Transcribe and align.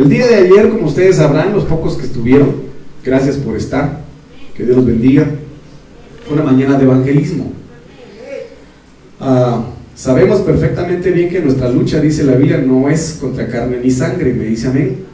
El 0.00 0.08
día 0.08 0.26
de 0.26 0.34
ayer, 0.36 0.70
como 0.70 0.86
ustedes 0.86 1.16
sabrán, 1.16 1.52
los 1.52 1.64
pocos 1.64 1.98
que 1.98 2.06
estuvieron, 2.06 2.54
gracias 3.04 3.36
por 3.36 3.54
estar, 3.54 4.00
que 4.56 4.64
Dios 4.64 4.78
los 4.78 4.86
bendiga, 4.86 5.26
fue 6.26 6.36
una 6.36 6.42
mañana 6.42 6.78
de 6.78 6.84
evangelismo. 6.84 7.52
Ah, 9.20 9.62
sabemos 9.94 10.40
perfectamente 10.40 11.10
bien 11.10 11.28
que 11.28 11.40
nuestra 11.40 11.68
lucha, 11.68 12.00
dice 12.00 12.22
la 12.22 12.32
Biblia, 12.32 12.56
no 12.56 12.88
es 12.88 13.18
contra 13.20 13.46
carne 13.46 13.76
ni 13.84 13.90
sangre, 13.90 14.32
me 14.32 14.44
dice 14.44 14.68
amén. 14.68 15.04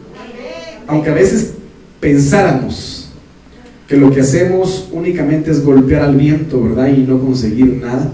Aunque 0.86 1.10
a 1.10 1.14
veces 1.14 1.54
pensáramos 1.98 3.10
que 3.88 3.96
lo 3.96 4.12
que 4.12 4.20
hacemos 4.20 4.88
únicamente 4.92 5.50
es 5.50 5.64
golpear 5.64 6.02
al 6.02 6.14
viento, 6.14 6.62
¿verdad? 6.62 6.86
Y 6.96 6.98
no 6.98 7.18
conseguir 7.18 7.66
nada. 7.82 8.12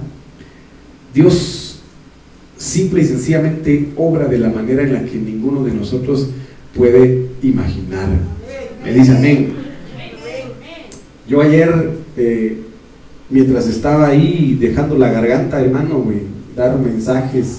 Dios 1.13 1.83
simple 2.57 3.03
y 3.03 3.05
sencillamente 3.05 3.91
obra 3.99 4.27
de 4.27 4.39
la 4.39 4.49
manera 4.49 4.83
en 4.85 4.95
la 4.95 5.05
que 5.05 5.19
ninguno 5.19 5.65
de 5.65 5.73
nosotros 5.73 6.31
puede 6.75 7.29
imaginar. 7.43 8.09
Me 8.85 8.93
dice 8.93 9.13
amén. 9.13 9.53
Yo 11.29 11.41
ayer, 11.41 11.91
eh, 12.17 12.59
mientras 13.31 13.69
estaba 13.69 14.09
ahí 14.09 14.57
dejando 14.61 14.99
la 14.99 15.11
garganta, 15.11 15.61
hermano, 15.61 16.05
dar 16.57 16.79
mensajes 16.79 17.59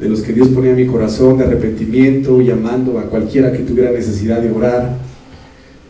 de 0.00 0.08
los 0.08 0.22
que 0.22 0.32
Dios 0.32 0.48
ponía 0.48 0.70
en 0.70 0.76
mi 0.76 0.86
corazón, 0.86 1.38
de 1.38 1.44
arrepentimiento, 1.44 2.40
llamando 2.40 2.98
a 2.98 3.04
cualquiera 3.04 3.52
que 3.52 3.58
tuviera 3.58 3.92
necesidad 3.92 4.40
de 4.40 4.50
orar, 4.50 4.96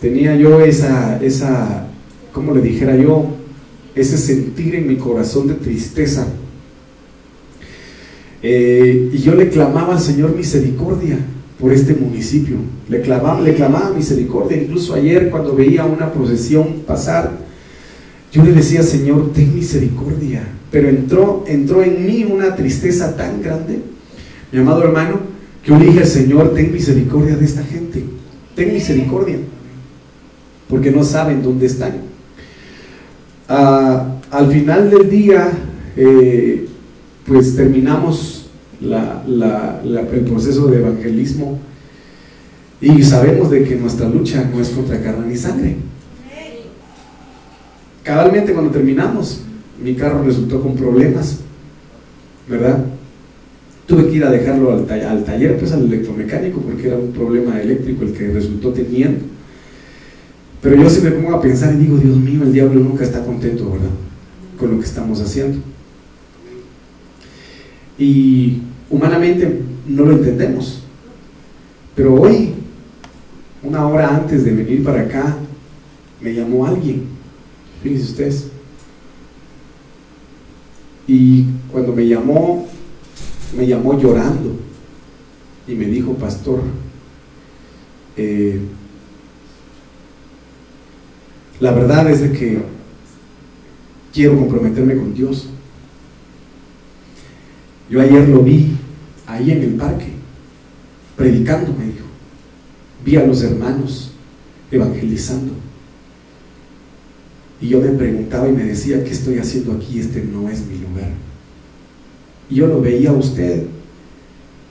tenía 0.01 0.37
yo 0.37 0.61
esa, 0.61 1.23
esa, 1.23 1.87
¿cómo 2.33 2.53
le 2.53 2.61
dijera 2.61 2.97
yo? 2.97 3.29
Ese 3.95 4.19
sentir 4.19 4.75
en 4.75 4.89
mi 4.89 4.97
corazón 4.97 5.47
de 5.47 5.55
tristeza. 5.55 6.27
Eh, 8.43 9.11
y 9.13 9.19
yo 9.19 9.35
le 9.35 9.49
clamaba 9.49 9.95
al 9.95 10.01
Señor 10.01 10.37
misericordia 10.37 11.19
por 11.59 11.73
este 11.73 11.95
municipio. 11.95 12.57
Le 12.89 13.01
clamaba, 13.01 13.41
le 13.41 13.55
clamaba 13.55 13.91
misericordia. 13.91 14.57
Incluso 14.57 14.95
ayer 14.95 15.31
cuando 15.31 15.55
veía 15.55 15.85
una 15.85 16.13
procesión 16.13 16.83
pasar, 16.87 17.33
yo 18.33 18.43
le 18.43 18.53
decía, 18.53 18.83
Señor, 18.83 19.33
ten 19.33 19.55
misericordia. 19.55 20.43
Pero 20.71 20.89
entró, 20.89 21.45
entró 21.47 21.83
en 21.83 22.05
mí 22.05 22.25
una 22.25 22.57
tristeza 22.57 23.17
tan 23.17 23.41
grande, 23.41 23.79
mi 24.51 24.59
amado 24.59 24.83
hermano, 24.83 25.21
que 25.63 25.71
yo 25.71 25.79
le 25.79 25.87
dije 25.87 26.05
Señor, 26.05 26.53
ten 26.53 26.73
misericordia 26.73 27.37
de 27.37 27.45
esta 27.45 27.63
gente. 27.63 28.05
Ten 28.55 28.73
misericordia. 28.73 29.39
Porque 30.69 30.91
no 30.91 31.05
saben 31.05 31.43
dónde 31.43 31.67
están. 31.67 31.93
Ah, 33.49 34.17
al 34.31 34.51
final 34.51 34.91
del 34.91 35.09
día, 35.09 35.53
eh, 35.97 36.67
pues 37.27 37.55
terminamos 37.57 38.44
el 38.93 40.21
proceso 40.21 40.67
de 40.69 40.79
evangelismo 40.79 41.59
y 42.81 43.03
sabemos 43.03 43.51
de 43.51 43.65
que 43.65 43.77
nuestra 43.77 44.09
lucha 44.09 44.49
no 44.53 44.61
es 44.61 44.69
contra 44.69 45.01
carne 45.01 45.27
ni 45.29 45.37
sangre. 45.37 45.77
Cabalmente 48.03 48.53
cuando 48.53 48.71
terminamos, 48.71 49.41
mi 49.83 49.95
carro 49.95 50.23
resultó 50.23 50.61
con 50.61 50.77
problemas, 50.77 51.39
¿verdad? 52.49 52.85
Tuve 53.87 54.09
que 54.09 54.17
ir 54.17 54.25
a 54.25 54.31
dejarlo 54.31 54.73
al, 54.73 55.03
al 55.03 55.25
taller, 55.25 55.59
pues 55.59 55.73
al 55.73 55.85
electromecánico, 55.85 56.61
porque 56.61 56.89
era 56.89 56.99
un 56.99 57.13
problema 57.13 57.61
eléctrico 57.61 58.05
el 58.05 58.13
que 58.13 58.29
resultó 58.29 58.73
teniendo. 58.73 59.25
Pero 60.61 60.77
yo 60.77 60.89
siempre 60.89 61.13
me 61.13 61.23
pongo 61.23 61.37
a 61.37 61.43
pensar 61.43 61.75
y 61.75 61.79
digo, 61.79 61.97
Dios 61.97 62.17
mío, 62.17 62.43
el 62.43 62.53
diablo 62.53 62.81
nunca 62.81 63.05
está 63.05 63.25
contento, 63.25 63.71
¿verdad? 63.71 63.91
Con 64.59 64.73
lo 64.73 64.79
que 64.79 64.87
estamos 64.87 65.21
haciendo. 65.21 65.59
Y 67.99 68.63
humanamente 68.91 69.61
no 69.87 70.05
lo 70.05 70.13
entendemos. 70.13 70.83
Pero 71.95 72.15
hoy, 72.15 72.55
una 73.63 73.87
hora 73.87 74.17
antes 74.17 74.45
de 74.45 74.53
venir 74.53 74.83
para 74.85 75.03
acá, 75.03 75.37
me 76.21 76.35
llamó 76.35 76.67
alguien. 76.67 77.05
Fíjense 77.83 78.05
ustedes. 78.05 78.49
Y 81.07 81.45
cuando 81.71 81.93
me 81.93 82.07
llamó, 82.07 82.67
me 83.57 83.67
llamó 83.67 83.99
llorando 83.99 84.57
y 85.69 85.75
me 85.75 85.87
dijo, 85.87 86.15
pastor, 86.15 86.61
eh, 88.17 88.61
la 91.61 91.73
verdad 91.73 92.11
es 92.11 92.21
de 92.21 92.33
que 92.33 92.63
quiero 94.13 94.39
comprometerme 94.39 94.97
con 94.97 95.15
Dios. 95.15 95.49
Yo 97.91 98.01
ayer 98.01 98.29
lo 98.29 98.43
vi 98.43 98.77
ahí 99.27 99.51
en 99.51 99.63
el 99.63 99.75
parque, 99.75 100.09
predicando, 101.17 101.75
me 101.79 101.87
dijo. 101.87 102.05
Vi 103.05 103.17
a 103.17 103.27
los 103.27 103.43
hermanos 103.43 104.13
evangelizando. 104.71 105.53
Y 107.61 107.69
yo 107.69 107.81
me 107.81 107.89
preguntaba 107.91 108.49
y 108.49 108.53
me 108.53 108.65
decía, 108.65 109.05
¿qué 109.05 109.11
estoy 109.11 109.39
haciendo 109.39 109.73
aquí? 109.73 109.99
Este 109.99 110.23
no 110.23 110.49
es 110.49 110.67
mi 110.67 110.79
lugar. 110.79 111.11
Y 112.51 112.57
yo 112.57 112.67
lo 112.67 112.81
veía 112.81 113.11
a 113.11 113.15
usted. 113.15 113.65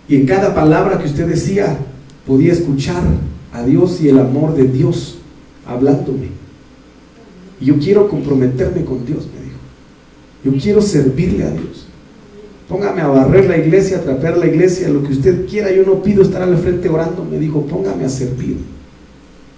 Y 0.08 0.16
en 0.16 0.26
cada 0.26 0.54
palabra 0.54 1.00
que 1.00 1.06
usted 1.06 1.28
decía, 1.28 1.78
podía 2.26 2.54
escuchar 2.54 3.04
a 3.54 3.64
Dios 3.64 4.02
y 4.02 4.10
el 4.10 4.20
amor 4.20 4.56
de 4.56 4.66
Dios 4.66 5.18
hablándome. 5.66 6.30
Y 7.62 7.66
yo 7.66 7.80
quiero 7.80 8.10
comprometerme 8.10 8.84
con 8.84 9.06
Dios, 9.06 9.28
me 9.34 9.44
dijo. 9.46 9.58
Yo 10.44 10.62
quiero 10.62 10.82
servirle 10.82 11.44
a 11.46 11.52
Dios. 11.52 11.88
Póngame 12.68 13.02
a 13.02 13.08
barrer 13.08 13.46
la 13.46 13.58
iglesia, 13.58 13.98
a 13.98 14.02
trapear 14.02 14.38
la 14.38 14.48
iglesia, 14.48 14.90
lo 14.90 15.04
que 15.04 15.14
usted 15.14 15.46
quiera. 15.48 15.72
Yo 15.72 15.84
no 15.84 16.02
pido 16.02 16.24
estar 16.24 16.42
al 16.42 16.58
frente 16.58 16.90
orando. 16.90 17.26
Me 17.26 17.38
dijo, 17.38 17.66
póngame 17.66 18.06
a 18.06 18.10
servir. 18.10 18.58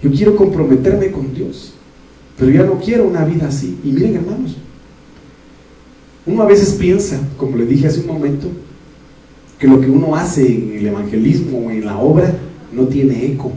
Yo 0.02 0.12
quiero 0.12 0.36
comprometerme 0.36 1.12
con 1.12 1.34
Dios. 1.34 1.74
Pero 2.38 2.52
ya 2.52 2.64
no 2.64 2.80
quiero 2.80 3.08
una 3.08 3.24
vida 3.24 3.48
así. 3.48 3.78
Y 3.84 3.92
miren, 3.92 4.16
hermanos, 4.16 4.58
uno 6.26 6.44
a 6.44 6.48
veces 6.48 6.74
piensa, 6.74 7.20
como 7.38 7.56
le 7.56 7.66
dije 7.66 7.88
hace 7.88 8.02
un 8.02 8.08
momento, 8.08 8.48
que 9.60 9.68
lo 9.68 9.80
que 9.80 9.90
uno 9.90 10.16
hace 10.16 10.46
en 10.46 10.74
el 10.78 10.88
evangelismo 10.88 11.60
o 11.60 11.72
en 11.72 11.86
la 11.86 11.98
obra 11.98 12.34
no 12.74 12.88
tiene 12.88 13.26
eco. 13.26 13.52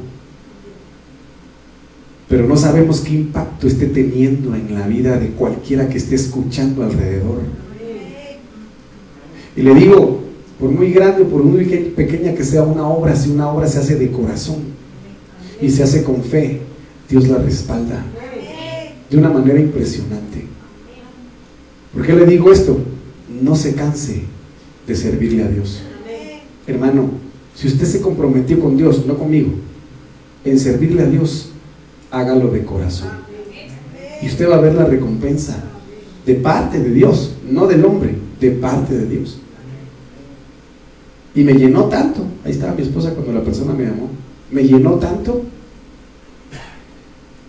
Pero 2.29 2.47
no 2.47 2.57
sabemos 2.57 3.01
qué 3.01 3.15
impacto 3.15 3.67
esté 3.67 3.87
teniendo 3.87 4.55
en 4.55 4.75
la 4.75 4.87
vida 4.87 5.19
de 5.19 5.29
cualquiera 5.31 5.89
que 5.89 5.97
esté 5.97 6.15
escuchando 6.15 6.85
alrededor. 6.85 7.39
Y 9.59 9.63
le 9.63 9.75
digo, 9.75 10.21
por 10.61 10.71
muy 10.71 10.93
grande 10.93 11.25
o 11.25 11.27
por 11.27 11.43
muy 11.43 11.65
pequeña 11.65 12.33
que 12.33 12.45
sea 12.45 12.63
una 12.63 12.87
obra, 12.87 13.17
si 13.17 13.31
una 13.31 13.51
obra 13.51 13.67
se 13.67 13.81
hace 13.81 13.97
de 13.97 14.09
corazón 14.09 14.59
y 15.61 15.69
se 15.69 15.83
hace 15.83 16.05
con 16.05 16.23
fe, 16.23 16.61
Dios 17.09 17.27
la 17.27 17.39
respalda 17.39 18.05
de 19.11 19.19
una 19.19 19.31
manera 19.31 19.59
impresionante. 19.59 20.45
¿Por 21.93 22.07
qué 22.07 22.13
le 22.13 22.25
digo 22.27 22.53
esto? 22.53 22.79
No 23.43 23.57
se 23.57 23.75
canse 23.75 24.23
de 24.87 24.95
servirle 24.95 25.43
a 25.43 25.49
Dios. 25.49 25.83
Hermano, 26.65 27.11
si 27.57 27.67
usted 27.67 27.87
se 27.87 28.01
comprometió 28.01 28.61
con 28.61 28.77
Dios, 28.77 29.07
no 29.07 29.19
conmigo, 29.19 29.51
en 30.45 30.61
servirle 30.61 31.03
a 31.03 31.07
Dios, 31.07 31.51
hágalo 32.13 32.53
de 32.53 32.65
corazón. 32.65 33.11
Y 34.23 34.27
usted 34.29 34.49
va 34.49 34.55
a 34.55 34.61
ver 34.61 34.77
la 34.77 34.85
recompensa 34.85 35.65
de 36.25 36.35
parte 36.35 36.79
de 36.79 36.91
Dios, 36.91 37.33
no 37.51 37.67
del 37.67 37.85
hombre, 37.85 38.15
de 38.41 38.53
parte 38.53 38.97
de 38.97 39.07
Dios. 39.09 39.41
Y 41.38 41.44
me 41.44 41.54
llenó 41.54 41.84
tanto, 41.84 42.26
ahí 42.44 42.50
estaba 42.50 42.75
mi 42.75 42.82
esposa 42.82 43.15
cuando 43.15 43.32
la 43.32 43.44
persona 43.44 43.72
me 43.72 43.84
llamó, 43.84 44.10
me 44.50 44.65
llenó 44.65 44.94
tanto 44.94 45.44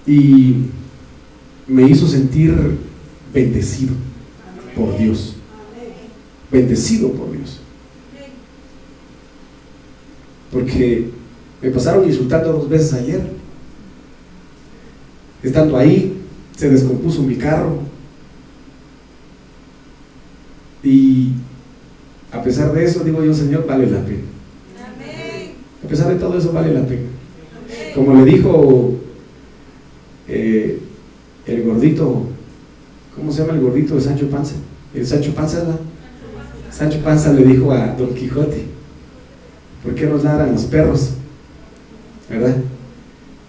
y 0.05 0.57
me 1.65 1.89
hizo 1.89 2.07
sentir 2.07 2.55
bendecido 3.33 3.93
por 4.75 4.95
Dios. 4.95 5.37
Bendecido 6.51 7.11
por 7.13 7.31
Dios. 7.31 7.61
Porque 10.51 11.09
me 11.59 11.71
pasaron 11.71 12.07
insultando 12.07 12.53
dos 12.53 12.69
veces 12.69 12.93
ayer. 12.93 13.21
Estando 15.41 15.75
ahí, 15.75 16.15
se 16.55 16.69
descompuso 16.69 17.23
mi 17.23 17.37
carro. 17.37 17.79
Y 20.83 21.31
a 22.39 22.43
pesar 22.43 22.71
de 22.71 22.85
eso, 22.85 23.03
digo 23.03 23.21
yo, 23.23 23.33
Señor, 23.33 23.67
vale 23.67 23.85
la 23.85 24.03
pena. 24.05 24.23
A 25.83 25.87
pesar 25.87 26.07
de 26.07 26.15
todo 26.15 26.37
eso, 26.37 26.53
vale 26.53 26.73
la 26.73 26.85
pena. 26.85 27.07
Como 27.93 28.15
le 28.15 28.31
dijo 28.31 28.93
eh, 30.25 30.79
el 31.45 31.63
gordito, 31.63 32.27
¿cómo 33.13 33.31
se 33.31 33.41
llama 33.41 33.57
el 33.57 33.61
gordito 33.61 33.95
de 33.95 34.01
Sancho 34.01 34.29
Panza? 34.29 34.55
El 34.93 35.05
Sancho 35.05 35.33
Panza, 35.33 35.59
¿verdad? 35.59 35.79
Sancho 36.71 36.99
Panza 37.03 37.33
le 37.33 37.43
dijo 37.43 37.73
a 37.73 37.87
Don 37.87 38.13
Quijote, 38.13 38.63
¿por 39.83 39.93
qué 39.95 40.05
nos 40.05 40.23
ladran 40.23 40.53
los 40.53 40.63
perros? 40.63 41.11
¿Verdad? 42.29 42.55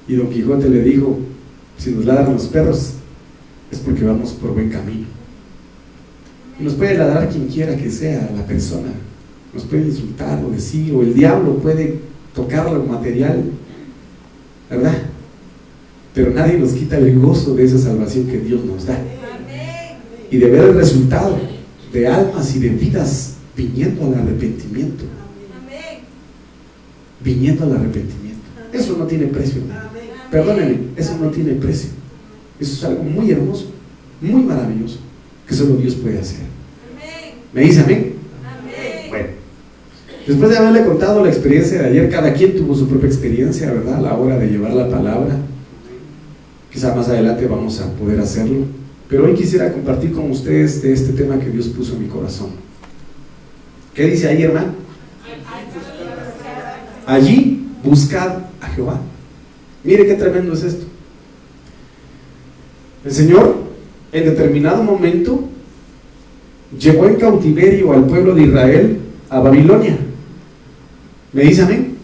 Y 0.08 0.16
Don 0.16 0.30
Quijote 0.30 0.68
le 0.68 0.82
dijo, 0.82 1.16
si 1.78 1.92
nos 1.92 2.04
ladran 2.06 2.32
los 2.32 2.46
perros, 2.46 2.94
es 3.70 3.78
porque 3.78 4.04
vamos 4.04 4.32
por 4.32 4.52
buen 4.52 4.68
camino. 4.68 5.19
Nos 6.60 6.74
puede 6.74 6.98
ladrar 6.98 7.28
quien 7.28 7.46
quiera 7.46 7.76
que 7.76 7.90
sea 7.90 8.30
la 8.36 8.46
persona. 8.46 8.90
Nos 9.54 9.64
puede 9.64 9.86
insultar 9.86 10.44
o 10.44 10.50
decir, 10.50 10.94
o 10.94 11.02
el 11.02 11.14
diablo 11.14 11.56
puede 11.56 11.98
tocar 12.34 12.70
lo 12.70 12.84
material, 12.84 13.44
¿verdad? 14.68 14.94
Pero 16.14 16.30
nadie 16.32 16.58
nos 16.58 16.72
quita 16.72 16.98
el 16.98 17.18
gozo 17.18 17.54
de 17.54 17.64
esa 17.64 17.78
salvación 17.78 18.26
que 18.26 18.38
Dios 18.38 18.64
nos 18.64 18.86
da. 18.86 18.98
Y 20.30 20.38
de 20.38 20.50
ver 20.50 20.64
el 20.64 20.74
resultado 20.74 21.38
de 21.92 22.06
almas 22.06 22.54
y 22.54 22.60
de 22.60 22.68
vidas 22.68 23.34
viniendo 23.56 24.06
al 24.06 24.14
arrepentimiento. 24.14 25.04
Viniendo 27.24 27.64
al 27.64 27.76
arrepentimiento. 27.76 28.40
Eso 28.72 28.96
no 28.96 29.06
tiene 29.06 29.26
precio. 29.26 29.62
Perdónenme, 30.30 30.78
eso 30.96 31.16
no 31.20 31.30
tiene 31.30 31.54
precio. 31.54 31.90
Eso 32.60 32.74
es 32.74 32.84
algo 32.84 33.02
muy 33.02 33.30
hermoso, 33.30 33.66
muy 34.20 34.42
maravilloso, 34.42 34.98
que 35.46 35.54
solo 35.54 35.76
Dios 35.76 35.94
puede 35.94 36.20
hacer. 36.20 36.49
¿Me 37.52 37.62
dice 37.62 37.80
amén? 37.80 38.14
Bueno, 39.08 39.26
después 40.26 40.50
de 40.50 40.58
haberle 40.58 40.84
contado 40.84 41.24
la 41.24 41.30
experiencia 41.30 41.82
de 41.82 41.88
ayer, 41.88 42.10
cada 42.10 42.32
quien 42.32 42.56
tuvo 42.56 42.74
su 42.74 42.88
propia 42.88 43.08
experiencia, 43.08 43.72
¿verdad? 43.72 43.96
A 43.96 44.00
la 44.00 44.14
hora 44.14 44.38
de 44.38 44.46
llevar 44.48 44.72
la 44.72 44.88
palabra. 44.88 45.36
Quizá 46.72 46.94
más 46.94 47.08
adelante 47.08 47.46
vamos 47.46 47.80
a 47.80 47.92
poder 47.94 48.20
hacerlo. 48.20 48.66
Pero 49.08 49.24
hoy 49.24 49.34
quisiera 49.34 49.72
compartir 49.72 50.12
con 50.12 50.30
ustedes 50.30 50.82
de 50.82 50.92
este 50.92 51.12
tema 51.12 51.40
que 51.40 51.50
Dios 51.50 51.66
puso 51.68 51.94
en 51.94 52.02
mi 52.02 52.08
corazón. 52.08 52.50
¿Qué 53.92 54.06
dice 54.06 54.28
ahí, 54.28 54.44
hermano? 54.44 54.74
Allí 57.06 57.66
buscad 57.82 58.38
a 58.60 58.68
Jehová. 58.68 59.00
Mire 59.82 60.06
qué 60.06 60.14
tremendo 60.14 60.52
es 60.52 60.62
esto. 60.62 60.86
El 63.04 63.10
Señor 63.10 63.56
en 64.12 64.24
determinado 64.26 64.84
momento 64.84 65.48
llevó 66.78 67.06
en 67.06 67.16
cautiverio 67.16 67.92
al 67.92 68.06
pueblo 68.06 68.34
de 68.34 68.42
Israel 68.42 68.98
a 69.28 69.40
Babilonia. 69.40 69.98
¿Me 71.32 71.42
dice 71.42 71.62
amén? 71.62 71.96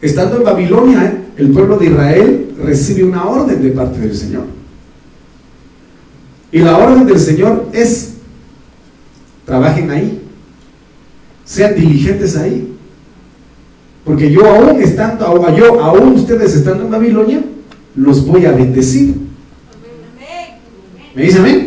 Estando 0.00 0.36
en 0.36 0.44
Babilonia, 0.44 1.24
el 1.36 1.50
pueblo 1.50 1.78
de 1.78 1.86
Israel 1.86 2.54
recibe 2.62 3.04
una 3.04 3.24
orden 3.26 3.62
de 3.62 3.70
parte 3.70 3.98
del 3.98 4.14
Señor. 4.14 4.44
Y 6.52 6.58
la 6.60 6.78
orden 6.78 7.06
del 7.06 7.18
Señor 7.18 7.68
es, 7.72 8.14
trabajen 9.44 9.90
ahí, 9.90 10.22
sean 11.44 11.74
diligentes 11.74 12.36
ahí. 12.36 12.72
Porque 14.04 14.30
yo 14.30 14.46
aún 14.46 14.80
estando, 14.80 15.56
yo 15.56 15.82
aún 15.82 16.14
ustedes 16.14 16.54
estando 16.54 16.84
en 16.84 16.90
Babilonia, 16.90 17.42
los 17.96 18.24
voy 18.24 18.46
a 18.46 18.52
bendecir. 18.52 19.16
¿Me 21.14 21.22
dice 21.22 21.38
amén? 21.38 21.65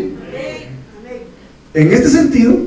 En 1.74 1.94
este 1.94 2.10
sentido, 2.10 2.58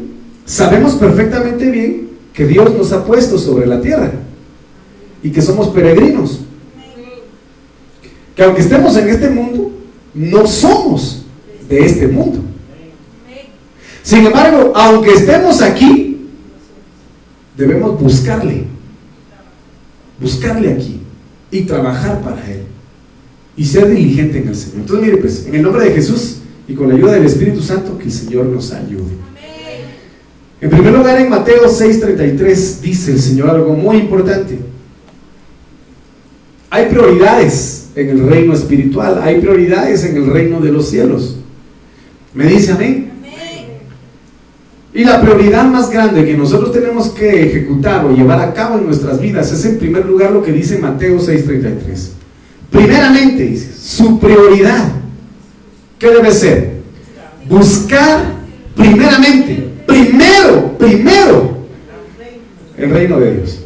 sabemos 0.45 0.95
perfectamente 0.95 1.71
bien 1.71 2.09
que 2.33 2.47
Dios 2.47 2.75
nos 2.77 2.93
ha 2.93 3.05
puesto 3.05 3.39
sobre 3.39 3.67
la 3.67 3.81
tierra 3.81 4.13
y 5.23 5.31
que 5.31 5.43
somos 5.43 5.69
peregrinos. 5.69 6.41
Que 8.37 8.45
aunque 8.45 8.63
estemos 8.63 8.97
en 8.97 9.09
este 9.09 9.29
mundo, 9.29 9.73
no 10.15 10.47
somos 10.47 11.25
de 11.69 11.85
este 11.85 12.09
mundo. 12.09 12.41
Sin 14.03 14.27
embargo, 14.27 14.73
aunque 14.75 15.13
estemos 15.13 15.61
aquí, 15.63 16.29
debemos 17.57 18.01
buscarle. 18.01 18.65
Buscarle 20.21 20.73
aquí 20.73 21.01
y 21.51 21.63
trabajar 21.63 22.21
para 22.23 22.51
Él. 22.51 22.63
Y 23.57 23.65
ser 23.65 23.89
diligente 23.89 24.39
en 24.39 24.49
el 24.49 24.57
Señor. 24.57 24.79
Entonces, 24.81 25.07
mire, 25.07 25.19
pues, 25.19 25.47
en 25.47 25.55
el 25.57 25.63
nombre 25.63 25.85
de 25.85 25.95
Jesús 25.95 26.42
y 26.73 26.75
con 26.75 26.89
la 26.89 26.95
ayuda 26.95 27.13
del 27.13 27.27
Espíritu 27.27 27.61
Santo, 27.61 27.99
que 27.99 28.05
el 28.05 28.13
Señor 28.13 28.47
nos 28.47 28.73
ayude. 28.73 29.13
En 30.59 30.71
primer 30.71 30.93
lugar, 30.95 31.21
en 31.21 31.29
Mateo 31.29 31.69
6:33 31.69 32.81
dice 32.81 33.13
el 33.13 33.21
Señor 33.21 33.51
algo 33.51 33.75
muy 33.75 33.99
importante. 33.99 34.59
Hay 36.71 36.87
prioridades 36.87 37.89
en 37.95 38.09
el 38.09 38.27
reino 38.27 38.55
espiritual, 38.55 39.21
hay 39.23 39.39
prioridades 39.41 40.05
en 40.05 40.17
el 40.17 40.27
reino 40.27 40.61
de 40.61 40.73
los 40.73 40.89
cielos. 40.89 41.37
¿Me 42.33 42.47
dice 42.47 42.73
amén? 42.73 43.11
Y 44.95 45.05
la 45.05 45.21
prioridad 45.21 45.65
más 45.65 45.91
grande 45.91 46.25
que 46.25 46.37
nosotros 46.37 46.73
tenemos 46.73 47.11
que 47.11 47.49
ejecutar 47.49 48.05
o 48.07 48.15
llevar 48.15 48.41
a 48.41 48.55
cabo 48.55 48.79
en 48.79 48.87
nuestras 48.87 49.21
vidas 49.21 49.53
es 49.53 49.65
en 49.67 49.79
primer 49.79 50.07
lugar 50.07 50.31
lo 50.31 50.43
que 50.43 50.53
dice 50.53 50.79
Mateo 50.79 51.19
6:33. 51.19 52.13
Primeramente, 52.71 53.43
dice, 53.43 53.73
su 53.79 54.19
prioridad, 54.19 55.02
¿qué 56.03 56.11
debe 56.11 56.33
ser? 56.33 56.83
Buscar 57.49 58.25
primeramente 58.75 59.69
primero, 59.87 60.77
primero, 60.77 61.59
el 62.77 62.91
reino 62.91 63.21
de 63.21 63.37
Dios. 63.37 63.61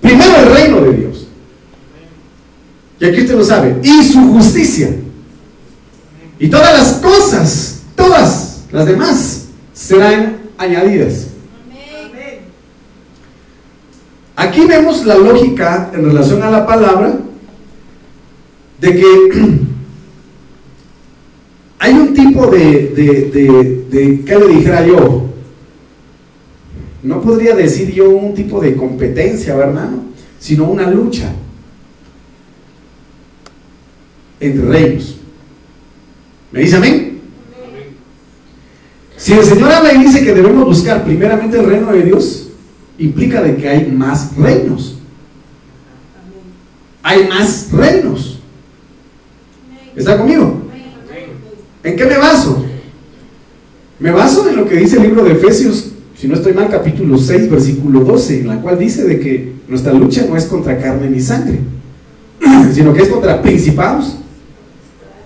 Primero 0.00 0.36
el 0.36 0.52
reino 0.52 0.80
de 0.80 0.92
Dios. 0.92 1.28
Y 2.98 3.04
aquí 3.04 3.20
usted 3.20 3.36
lo 3.36 3.44
sabe. 3.44 3.76
Y 3.84 4.02
su 4.02 4.20
justicia. 4.32 4.90
Y 6.40 6.48
todas 6.48 6.76
las 6.76 6.92
cosas, 6.94 7.82
todas 7.94 8.64
las 8.72 8.86
demás, 8.86 9.44
serán 9.72 10.38
añadidas. 10.58 11.28
Aquí 14.34 14.66
vemos 14.66 15.04
la 15.06 15.14
lógica 15.14 15.92
en 15.94 16.06
relación 16.06 16.42
a 16.42 16.50
la 16.50 16.66
palabra 16.66 17.12
de 18.80 18.96
que 18.96 19.60
hay 21.82 21.94
un 21.94 22.12
tipo 22.12 22.46
de, 22.46 22.88
de, 22.88 23.86
de, 23.90 24.22
¿qué 24.22 24.38
le 24.38 24.48
dijera 24.48 24.86
yo? 24.86 25.30
No 27.02 27.22
podría 27.22 27.56
decir 27.56 27.90
yo 27.90 28.10
un 28.10 28.34
tipo 28.34 28.60
de 28.60 28.76
competencia, 28.76 29.54
hermano, 29.54 30.04
sino 30.38 30.66
una 30.66 30.90
lucha 30.90 31.32
entre 34.38 34.62
reinos. 34.66 35.16
¿Me 36.52 36.60
dice 36.60 36.76
amén? 36.76 37.20
Si 39.16 39.32
el 39.32 39.44
Señor 39.44 39.72
habla 39.72 39.94
y 39.94 40.04
dice 40.04 40.22
que 40.22 40.34
debemos 40.34 40.66
buscar 40.66 41.02
primeramente 41.02 41.58
el 41.58 41.64
reino 41.64 41.90
de 41.92 42.02
Dios, 42.02 42.50
implica 42.98 43.40
de 43.40 43.56
que 43.56 43.66
hay 43.66 43.90
más 43.90 44.36
reinos. 44.36 44.98
Hay 47.02 47.26
más 47.26 47.72
reinos. 47.72 48.38
¿Está 49.96 50.18
conmigo? 50.18 50.59
¿En 51.82 51.96
qué 51.96 52.04
me 52.04 52.18
baso? 52.18 52.64
Me 53.98 54.10
baso 54.10 54.48
en 54.48 54.56
lo 54.56 54.68
que 54.68 54.76
dice 54.76 54.96
el 54.96 55.04
libro 55.04 55.24
de 55.24 55.32
Efesios, 55.32 55.92
si 56.16 56.28
no 56.28 56.34
estoy 56.34 56.52
mal, 56.52 56.68
capítulo 56.68 57.16
6, 57.16 57.50
versículo 57.50 58.00
12, 58.00 58.40
en 58.40 58.48
la 58.48 58.60
cual 58.60 58.78
dice 58.78 59.04
de 59.04 59.18
que 59.18 59.52
nuestra 59.68 59.92
lucha 59.92 60.26
no 60.28 60.36
es 60.36 60.44
contra 60.44 60.78
carne 60.78 61.08
ni 61.08 61.20
sangre, 61.20 61.60
sino 62.74 62.92
que 62.92 63.02
es 63.02 63.08
contra 63.08 63.40
principados, 63.40 64.16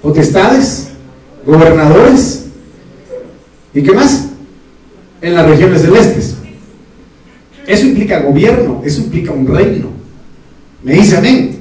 potestades, 0.00 0.88
gobernadores, 1.44 2.46
¿y 3.72 3.82
qué 3.82 3.92
más? 3.92 4.28
En 5.20 5.34
las 5.34 5.48
regiones 5.48 5.82
celestes. 5.82 6.36
Eso 7.66 7.86
implica 7.86 8.20
gobierno, 8.20 8.82
eso 8.84 9.00
implica 9.00 9.32
un 9.32 9.46
reino. 9.46 9.88
Me 10.82 10.94
dice 10.94 11.16
amén. 11.16 11.56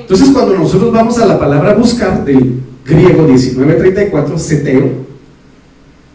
Entonces 0.00 0.28
cuando 0.30 0.54
nosotros 0.54 0.92
vamos 0.92 1.18
a 1.18 1.26
la 1.26 1.38
palabra 1.38 1.74
buscar 1.74 2.24
del 2.24 2.60
griego 2.88 3.22
1934, 3.24 4.38
seteo, 4.38 4.90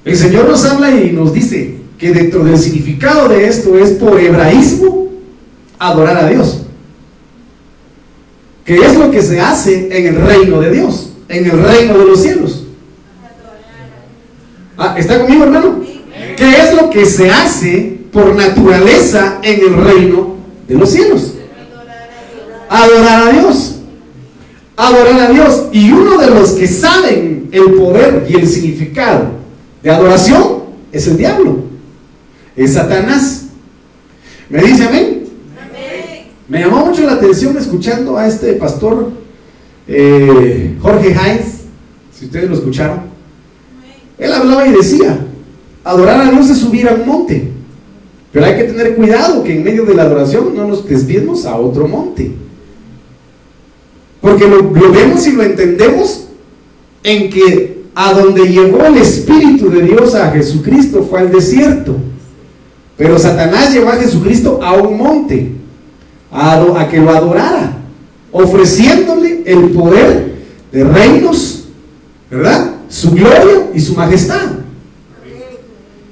el 0.04 0.18
Señor 0.18 0.50
nos 0.50 0.66
habla 0.66 0.92
y 0.92 1.12
nos 1.12 1.34
dice 1.34 1.76
que 1.98 2.12
dentro 2.12 2.44
del 2.44 2.58
significado 2.58 3.30
de 3.30 3.48
esto 3.48 3.78
es 3.78 3.92
por 3.92 4.20
hebraísmo 4.20 5.10
adorar 5.80 6.18
a 6.18 6.28
Dios. 6.28 6.62
Que 8.66 8.78
es 8.78 8.98
lo 8.98 9.12
que 9.12 9.22
se 9.22 9.40
hace 9.40 9.98
en 9.98 10.08
el 10.08 10.22
reino 10.22 10.60
de 10.60 10.72
Dios, 10.72 11.14
en 11.30 11.46
el 11.46 11.64
reino 11.64 11.98
de 11.98 12.06
los 12.06 12.22
cielos. 12.22 12.66
Ah, 14.78 14.96
¿Está 14.98 15.20
conmigo, 15.20 15.44
hermano? 15.44 15.82
¿Qué 16.36 16.50
es 16.50 16.74
lo 16.74 16.90
que 16.90 17.06
se 17.06 17.30
hace 17.30 18.00
por 18.12 18.36
naturaleza 18.36 19.40
en 19.44 19.60
el 19.62 19.76
reino 19.76 20.36
de 20.68 20.76
los 20.76 20.90
cielos? 20.90 21.36
Adorar 22.70 23.30
a 23.30 23.32
Dios 23.32 23.74
adorar 24.76 25.20
a 25.20 25.30
Dios. 25.30 25.66
Y 25.72 25.92
uno 25.92 26.18
de 26.18 26.30
los 26.30 26.52
que 26.52 26.68
saben 26.68 27.50
el 27.52 27.74
poder 27.74 28.26
y 28.30 28.36
el 28.36 28.48
significado 28.48 29.26
de 29.82 29.92
adoración 29.92 30.64
es 30.92 31.08
el 31.08 31.18
diablo, 31.18 31.60
es 32.56 32.74
Satanás. 32.74 33.46
¿Me 34.50 34.62
dice 34.62 34.86
amén? 34.86 35.24
Me 36.48 36.60
llamó 36.60 36.86
mucho 36.86 37.04
la 37.04 37.14
atención 37.14 37.58
escuchando 37.58 38.18
a 38.18 38.28
este 38.28 38.54
pastor 38.54 39.12
eh, 39.88 40.78
Jorge 40.82 41.08
Heinz, 41.08 41.64
si 42.18 42.26
ustedes 42.26 42.50
lo 42.50 42.56
escucharon. 42.56 43.02
Él 44.18 44.32
hablaba 44.32 44.68
y 44.68 44.74
decía, 44.74 45.26
adorar 45.84 46.22
a 46.22 46.30
Dios 46.30 46.50
es 46.50 46.58
subir 46.60 46.88
a 46.88 46.94
un 46.94 47.08
monte, 47.08 47.50
pero 48.32 48.46
hay 48.46 48.56
que 48.56 48.64
tener 48.66 48.96
cuidado 48.96 49.44
que 49.44 49.56
en 49.56 49.64
medio 49.64 49.86
de 49.86 49.96
la 49.96 50.04
adoración 50.04 50.56
no 50.56 50.68
nos 50.68 50.88
desviemos 50.88 51.46
a 51.46 51.56
otro 51.56 51.88
monte. 51.88 52.32
Porque 54.24 54.48
lo, 54.48 54.72
vemos 54.72 55.28
y 55.28 55.34
lo 55.34 55.44
entendemos 55.44 56.28
en 57.04 57.30
que 57.30 57.84
a 57.94 58.14
donde 58.14 58.48
llegó 58.48 58.86
el 58.86 58.96
Espíritu 58.96 59.70
de 59.70 59.82
Dios 59.82 60.16
a 60.16 60.32
Jesucristo 60.32 61.06
fue 61.10 61.20
al 61.20 61.30
desierto. 61.30 61.98
Pero 62.96 63.20
Satanás 63.20 63.74
llevó 63.74 63.90
a 63.90 63.98
Jesucristo 63.98 64.62
a 64.64 64.76
un 64.76 64.98
monte, 64.98 65.52
a, 66.32 66.88
que 66.90 67.00
lo 67.00 67.10
adorara, 67.10 67.76
ofreciéndole 68.32 69.44
el 69.46 69.72
poder 69.72 70.36
de 70.72 70.84
reinos, 70.86 71.66
¿verdad? 72.32 72.76
Su 72.88 73.12
gloria 73.12 73.72
y 73.74 73.82
su 73.82 73.94
majestad. 73.94 74.54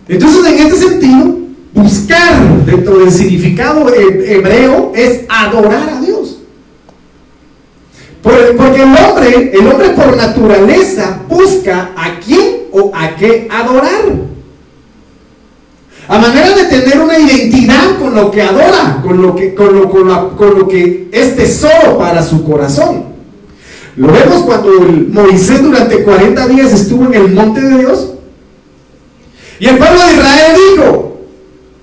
Entonces, 0.10 0.46
en 0.51 0.68
este 0.68 0.77
sentido, 0.77 1.38
buscar 1.74 2.65
dentro 2.65 3.00
del 3.00 3.10
significado 3.10 3.88
hebreo 3.88 4.91
es 4.94 5.22
adorar 5.30 5.89
a. 5.91 6.00
Porque 8.22 8.82
el 8.82 8.96
hombre, 8.96 9.51
el 9.54 9.68
hombre 9.68 9.90
por 9.90 10.16
naturaleza 10.16 11.22
busca 11.28 11.92
a 11.96 12.20
quién 12.20 12.68
o 12.72 12.92
a 12.94 13.16
qué 13.16 13.48
adorar. 13.50 14.32
A 16.08 16.18
manera 16.20 16.50
de 16.56 16.66
tener 16.66 17.00
una 17.00 17.18
identidad 17.18 17.98
con 18.00 18.13
lo 18.13 18.30
que 18.30 18.42
adora, 18.42 19.01
con 19.01 19.22
lo 19.22 19.36
que, 19.36 19.56
con 19.56 19.74
lo, 19.74 19.90
con 19.90 20.60
lo 20.60 20.68
que 20.68 21.08
es 21.12 21.36
tesoro 21.36 21.98
para 21.98 22.22
su 22.22 22.44
corazón. 22.44 23.06
Lo 23.96 24.12
vemos 24.12 24.42
cuando 24.44 24.70
Moisés 25.10 25.62
durante 25.62 26.04
40 26.04 26.48
días 26.48 26.74
estuvo 26.74 27.06
en 27.06 27.13
el 27.13 27.32
monte 27.34 27.62
de 27.62 27.78
Dios. 27.80 28.13
Y 29.60 29.68
el 29.68 29.78
pueblo 29.78 30.06
de 30.06 30.13
Israel 30.13 30.58
dijo, 30.75 31.22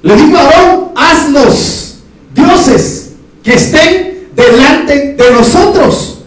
le 0.02 0.16
dijo 0.16 0.37
a 0.37 0.40
Aarón, 0.40 0.88
haznos 0.95 1.99
dioses 2.35 3.12
que 3.42 3.54
estén 3.54 4.28
delante 4.35 5.14
de 5.14 5.30
nosotros. 5.33 6.17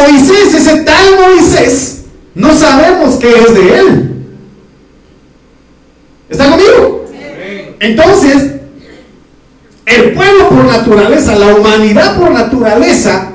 Moisés, 0.00 0.54
ese 0.54 0.80
tal 0.82 1.06
Moisés, 1.20 2.04
no 2.34 2.54
sabemos 2.54 3.16
qué 3.16 3.30
es 3.30 3.54
de 3.54 3.78
él. 3.78 4.08
¿Está 6.28 6.50
conmigo? 6.50 7.06
Entonces, 7.80 8.52
el 9.86 10.12
pueblo 10.12 10.48
por 10.50 10.64
naturaleza, 10.64 11.36
la 11.36 11.54
humanidad 11.54 12.18
por 12.18 12.30
naturaleza, 12.30 13.30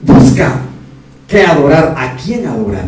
busca 0.00 0.60
que 1.26 1.44
adorar, 1.44 1.94
a 1.96 2.16
quién 2.16 2.46
adorar. 2.46 2.86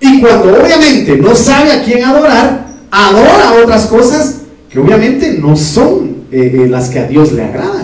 Y 0.00 0.20
cuando 0.20 0.60
obviamente 0.60 1.16
no 1.16 1.34
sabe 1.34 1.72
a 1.72 1.82
quién 1.82 2.04
adorar, 2.04 2.66
adora 2.90 3.54
otras 3.62 3.86
cosas 3.86 4.40
que 4.68 4.80
obviamente 4.80 5.38
no 5.38 5.56
son 5.56 6.24
eh, 6.32 6.52
eh, 6.52 6.68
las 6.68 6.88
que 6.88 6.98
a 6.98 7.06
Dios 7.06 7.32
le 7.32 7.44
agradan. 7.44 7.83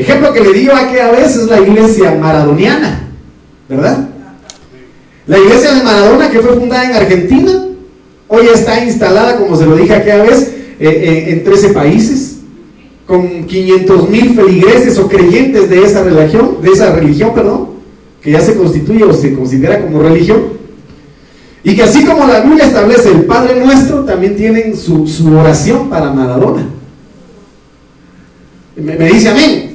Ejemplo 0.00 0.32
que 0.32 0.40
le 0.40 0.52
digo 0.52 0.72
aquí 0.74 0.98
a 0.98 1.10
veces 1.10 1.46
la 1.46 1.60
iglesia 1.60 2.14
maradoniana, 2.14 3.08
¿verdad? 3.68 4.08
La 5.26 5.38
iglesia 5.38 5.74
de 5.74 5.82
Maradona 5.82 6.30
que 6.30 6.40
fue 6.40 6.54
fundada 6.54 6.84
en 6.84 6.96
Argentina, 6.96 7.64
Hoy 8.30 8.46
está 8.52 8.84
instalada, 8.84 9.38
como 9.38 9.56
se 9.56 9.64
lo 9.64 9.74
dije 9.74 9.94
aquella 9.94 10.22
vez, 10.22 10.54
eh, 10.78 10.86
eh, 10.86 11.32
en 11.32 11.44
13 11.44 11.70
países, 11.70 12.36
con 13.06 13.44
500 13.44 14.10
mil 14.10 14.34
feligreses 14.34 14.98
o 14.98 15.08
creyentes 15.08 15.70
de 15.70 15.82
esa 15.82 16.04
religión, 16.04 16.58
de 16.60 16.70
esa 16.70 16.92
religión, 16.92 17.32
perdón, 17.34 17.70
que 18.20 18.32
ya 18.32 18.42
se 18.42 18.54
constituye 18.54 19.02
o 19.02 19.14
se 19.14 19.32
considera 19.32 19.80
como 19.80 20.02
religión. 20.02 20.58
Y 21.64 21.74
que 21.74 21.82
así 21.82 22.04
como 22.04 22.26
la 22.26 22.40
Biblia 22.40 22.66
establece 22.66 23.10
el 23.10 23.24
Padre 23.24 23.64
Nuestro, 23.64 24.04
también 24.04 24.36
tienen 24.36 24.76
su, 24.76 25.06
oración 25.34 25.88
para 25.88 26.12
Maradona. 26.12 26.68
Me, 28.76 28.94
dice 29.10 29.30
amén. 29.30 29.67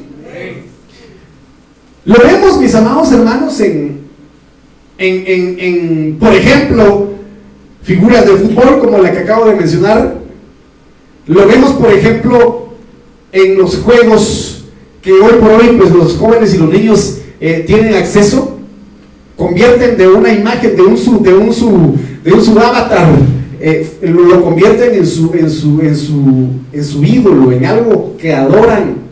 Lo 2.05 2.15
vemos, 2.15 2.60
mis 2.60 2.75
amados 2.75 3.12
hermanos, 3.12 3.60
en, 3.62 4.01
en, 4.98 5.60
en 5.60 6.17
por 6.19 6.33
ejemplo, 6.33 7.13
figuras 7.83 8.25
de 8.25 8.33
fútbol 8.33 8.79
como 8.79 8.98
la 8.98 9.12
que 9.12 9.19
acabo 9.19 9.45
de 9.45 9.55
mencionar. 9.55 10.15
Lo 11.27 11.48
vemos, 11.48 11.72
por 11.74 11.91
ejemplo, 11.91 12.74
en 13.31 13.57
los 13.57 13.77
juegos 13.77 14.65
que 15.01 15.12
hoy 15.12 15.33
por 15.39 15.51
hoy 15.51 15.75
pues 15.77 15.91
los 15.91 16.15
jóvenes 16.15 16.53
y 16.53 16.57
los 16.57 16.69
niños 16.69 17.17
eh, 17.39 17.63
tienen 17.67 17.93
acceso, 17.95 18.57
convierten 19.36 19.98
de 19.98 20.07
una 20.07 20.31
imagen, 20.31 20.75
de 20.75 20.81
un 20.81 20.98
su, 20.98 21.22
de 21.22 21.33
un 21.33 21.53
su, 21.53 21.95
de 22.24 22.31
un 22.31 22.41
su 22.41 22.57
avatar, 22.57 23.10
eh, 23.60 23.98
lo, 24.01 24.43
convierten 24.43 24.93
en 24.93 25.05
su, 25.05 25.33
en, 25.33 25.50
su, 25.50 25.81
en, 25.81 25.95
su, 25.95 26.48
en 26.72 26.83
su 26.83 27.03
ídolo, 27.03 27.51
en 27.51 27.65
algo 27.65 28.15
que 28.17 28.33
adoran. 28.33 29.02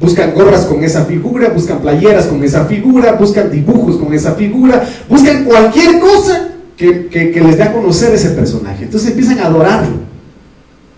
Buscan 0.00 0.34
gorras 0.34 0.64
con 0.64 0.82
esa 0.82 1.04
figura, 1.04 1.50
buscan 1.50 1.80
playeras 1.80 2.26
con 2.26 2.42
esa 2.42 2.64
figura, 2.64 3.12
buscan 3.12 3.50
dibujos 3.50 3.98
con 3.98 4.14
esa 4.14 4.32
figura, 4.32 4.82
buscan 5.08 5.44
cualquier 5.44 6.00
cosa 6.00 6.48
que, 6.76 7.42
les 7.44 7.56
dé 7.58 7.62
a 7.62 7.72
conocer 7.72 8.14
ese 8.14 8.30
personaje. 8.30 8.84
Entonces 8.84 9.10
empiezan 9.10 9.38
a 9.40 9.46
adorarlo. 9.46 9.96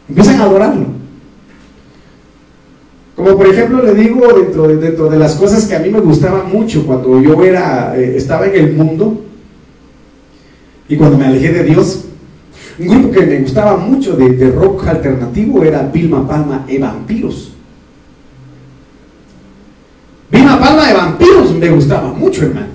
Empiezan 0.09 0.41
a 0.41 0.45
adorarlo. 0.45 0.87
Como 3.17 3.37
por 3.37 3.47
ejemplo 3.47 3.83
le 3.83 3.95
digo, 3.95 4.27
dentro 4.33 4.69
de, 4.69 4.77
dentro 4.77 5.11
de 5.11 5.19
las 5.19 5.35
cosas 5.35 5.65
que 5.67 5.75
a 5.75 5.81
mí 5.81 5.91
me 5.91 6.01
gustaban 6.01 6.51
mucho 6.51 6.87
cuando 6.87 7.21
yo 7.21 7.43
era, 7.43 7.97
eh, 7.97 8.17
estaba 8.17 8.47
en 8.47 8.55
el 8.55 8.73
mundo 8.73 9.25
y 10.89 10.97
cuando 10.97 11.19
me 11.19 11.27
alejé 11.27 11.53
de 11.53 11.65
Dios, 11.65 12.05
un 12.79 12.89
grupo 12.89 13.11
que 13.11 13.27
me 13.27 13.39
gustaba 13.41 13.77
mucho 13.77 14.17
de, 14.17 14.31
de 14.31 14.51
rock 14.51 14.87
alternativo 14.87 15.63
era 15.63 15.83
Vilma 15.83 16.27
Palma 16.27 16.65
e 16.69 16.79
Vampiros. 16.79 17.53
Vilma 20.31 20.52
Palma 20.63 20.87
de 20.87 20.95
Vampiros 20.95 21.53
me 21.57 21.69
gustaba 21.71 22.13
mucho, 22.13 22.45
hermano. 22.45 22.69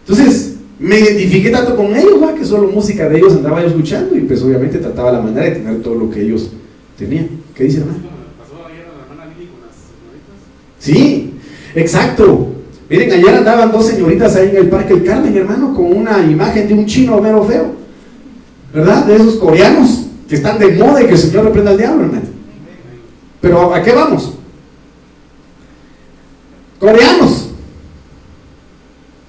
Entonces, 0.00 0.54
me 0.78 0.98
identifiqué 0.98 1.50
tanto 1.50 1.76
con 1.76 1.94
ellos, 1.94 2.18
que 2.38 2.44
solo 2.46 2.68
música 2.68 3.06
de 3.06 3.18
ellos 3.18 3.34
andaba 3.34 3.60
yo 3.60 3.66
escuchando 3.66 4.16
y 4.16 4.20
pues 4.20 4.40
obviamente 4.40 4.78
trataba 4.78 5.12
la 5.12 5.20
manera 5.20 5.44
de 5.44 5.50
tener 5.56 5.82
todo 5.82 5.96
lo 5.96 6.10
que 6.10 6.22
ellos 6.22 6.52
tenían. 6.96 7.28
¿Qué 7.54 7.64
dice 7.64 7.80
hermano? 7.80 7.98
Sí, 10.78 11.34
exacto. 11.74 12.48
Miren, 12.88 13.12
ayer 13.12 13.34
andaban 13.34 13.70
dos 13.70 13.84
señoritas 13.84 14.36
ahí 14.36 14.48
en 14.48 14.56
el 14.56 14.68
Parque 14.70 14.94
El 14.94 15.04
Carmen, 15.04 15.36
hermano, 15.36 15.74
con 15.74 15.94
una 15.94 16.22
imagen 16.22 16.66
de 16.66 16.72
un 16.72 16.86
chino 16.86 17.20
mero 17.20 17.44
feo. 17.44 17.72
¿Verdad? 18.72 19.04
De 19.04 19.16
esos 19.16 19.34
coreanos 19.34 20.06
que 20.26 20.36
están 20.36 20.58
de 20.58 20.68
moda 20.68 21.02
y 21.02 21.06
que 21.06 21.12
el 21.12 21.18
Señor 21.18 21.44
reprenda 21.44 21.72
al 21.72 21.76
diablo, 21.76 22.04
hermano. 22.04 22.24
Pero 23.42 23.74
¿a 23.74 23.82
qué 23.82 23.92
vamos? 23.92 24.39
Coreanos. 26.80 27.50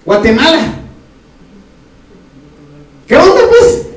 Guatemala. 0.06 0.76
¿Qué 3.06 3.18
onda 3.18 3.42
pues? 3.50 3.88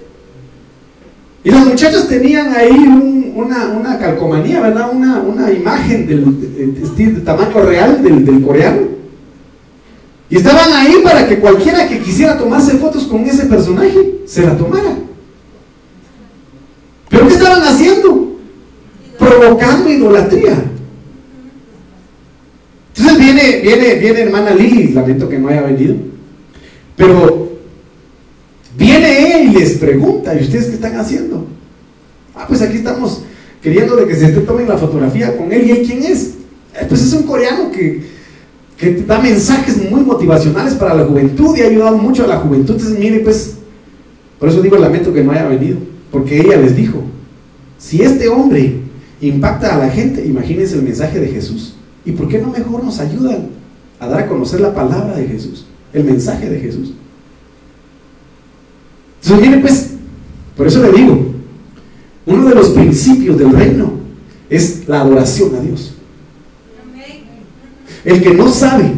Y 1.45 1.51
los 1.51 1.61
muchachos 1.67 2.09
tenían 2.09 2.53
ahí 2.53 3.33
una, 3.35 3.99
calcomanía, 3.99 4.61
¿verdad? 4.61 4.91
Una, 4.93 5.53
imagen 5.53 6.07
del, 6.07 6.97
de, 6.97 7.21
tamaño 7.21 7.61
real 7.63 8.03
del, 8.03 8.43
coreano. 8.43 8.89
Y 10.29 10.37
estaban 10.37 10.73
ahí 10.73 10.97
para 11.05 11.29
que 11.29 11.39
cualquiera 11.39 11.87
que 11.87 12.01
quisiera 12.01 12.37
tomarse 12.37 12.77
fotos 12.79 13.05
con 13.05 13.25
ese 13.25 13.47
personaje 13.47 14.23
se 14.27 14.43
la 14.43 14.57
tomara. 14.57 14.97
¿Pero 17.09 17.29
qué 17.29 17.35
estaban 17.35 17.63
haciendo? 17.63 18.37
Provocando 19.17 19.91
idolatría. 19.91 20.74
Viene, 23.35 23.61
viene, 23.61 23.95
viene 23.95 24.21
hermana 24.21 24.55
Lili, 24.55 24.93
lamento 24.93 25.29
que 25.29 25.39
no 25.39 25.49
haya 25.49 25.63
venido, 25.63 25.97
pero 26.97 27.45
Viene 28.77 29.33
él 29.33 29.51
y 29.51 29.59
les 29.59 29.75
pregunta, 29.75 30.35
¿y 30.35 30.43
ustedes 30.43 30.67
qué 30.67 30.75
están 30.75 30.97
haciendo? 30.97 31.47
Ah, 32.35 32.45
pues 32.49 32.61
aquí 32.61 32.77
estamos 32.79 33.23
queriendo 33.63 33.97
que 34.07 34.15
se 34.15 34.29
tomen 34.33 34.69
la 34.69 34.77
fotografía 34.77 35.37
con 35.37 35.53
él. 35.53 35.67
¿Y 35.67 35.71
él 35.71 35.87
quién 35.87 36.03
es? 36.03 36.35
Eh, 36.75 36.87
pues 36.89 37.03
es 37.03 37.13
un 37.13 37.23
coreano 37.23 37.71
que, 37.71 38.03
que 38.77 38.95
da 39.07 39.21
mensajes 39.21 39.89
muy 39.91 40.01
motivacionales 40.03 40.75
para 40.75 40.95
la 40.95 41.05
juventud 41.05 41.57
y 41.57 41.63
ha 41.63 41.67
ayudado 41.67 41.99
mucho 41.99 42.25
a 42.25 42.27
la 42.27 42.39
juventud. 42.39 42.75
Entonces, 42.75 42.99
mire, 42.99 43.21
pues, 43.21 43.55
por 44.41 44.49
eso 44.49 44.61
digo, 44.61 44.77
lamento 44.77 45.13
que 45.13 45.23
no 45.23 45.31
haya 45.31 45.47
venido, 45.47 45.79
porque 46.11 46.41
ella 46.41 46.57
les 46.57 46.75
dijo, 46.75 47.01
si 47.79 48.03
este 48.03 48.29
hombre 48.29 48.81
impacta 49.21 49.77
a 49.77 49.79
la 49.79 49.89
gente, 49.89 50.27
imagínense 50.27 50.75
el 50.75 50.83
mensaje 50.83 51.21
de 51.21 51.29
Jesús. 51.29 51.77
¿Y 52.05 52.13
por 52.13 52.29
qué 52.29 52.39
no 52.39 52.49
mejor 52.49 52.85
nos 52.85 52.99
ayudan 53.01 53.49
a 53.99 54.09
dar 54.09 54.21
a 54.21 54.29
conocer 54.29 54.61
la 54.61 54.75
palabra 54.75 55.17
de 55.17 55.27
Jesús, 55.27 55.67
el 55.93 56.05
mensaje 56.05 56.49
de 56.49 56.61
Jesús? 56.61 56.93
Entonces, 59.23 59.49
mire 59.49 59.61
pues, 59.61 59.91
por 60.57 60.67
eso 60.67 60.83
le 60.83 60.93
digo, 60.93 61.35
uno 62.27 62.49
de 62.49 62.55
los 62.55 62.71
principios 62.71 63.39
del 63.39 63.51
reino 63.51 63.93
es 64.51 64.87
la 64.87 65.01
adoración 65.01 65.55
a 65.57 65.61
Dios. 65.61 65.95
El 68.05 68.23
que 68.23 68.35
no 68.35 68.51
sabe, 68.51 68.93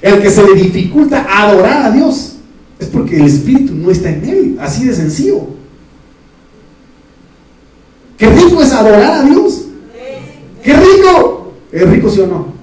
el 0.00 0.22
que 0.22 0.30
se 0.30 0.42
le 0.42 0.54
dificulta 0.54 1.26
adorar 1.28 1.86
a 1.86 1.90
Dios, 1.90 2.36
es 2.78 2.86
porque 2.86 3.16
el 3.16 3.26
Espíritu 3.26 3.74
no 3.74 3.90
está 3.90 4.10
en 4.10 4.24
él, 4.24 4.56
así 4.60 4.84
de 4.84 4.94
sencillo. 4.94 5.58
Qué 8.16 8.28
rico 8.28 8.62
es 8.62 8.72
adorar 8.72 9.20
a 9.20 9.22
Dios. 9.24 9.66
Qué 10.62 10.72
rico. 10.74 11.37
¿Es 11.72 11.88
rico 11.88 12.10
sí 12.10 12.20
o 12.20 12.26
no? 12.26 12.58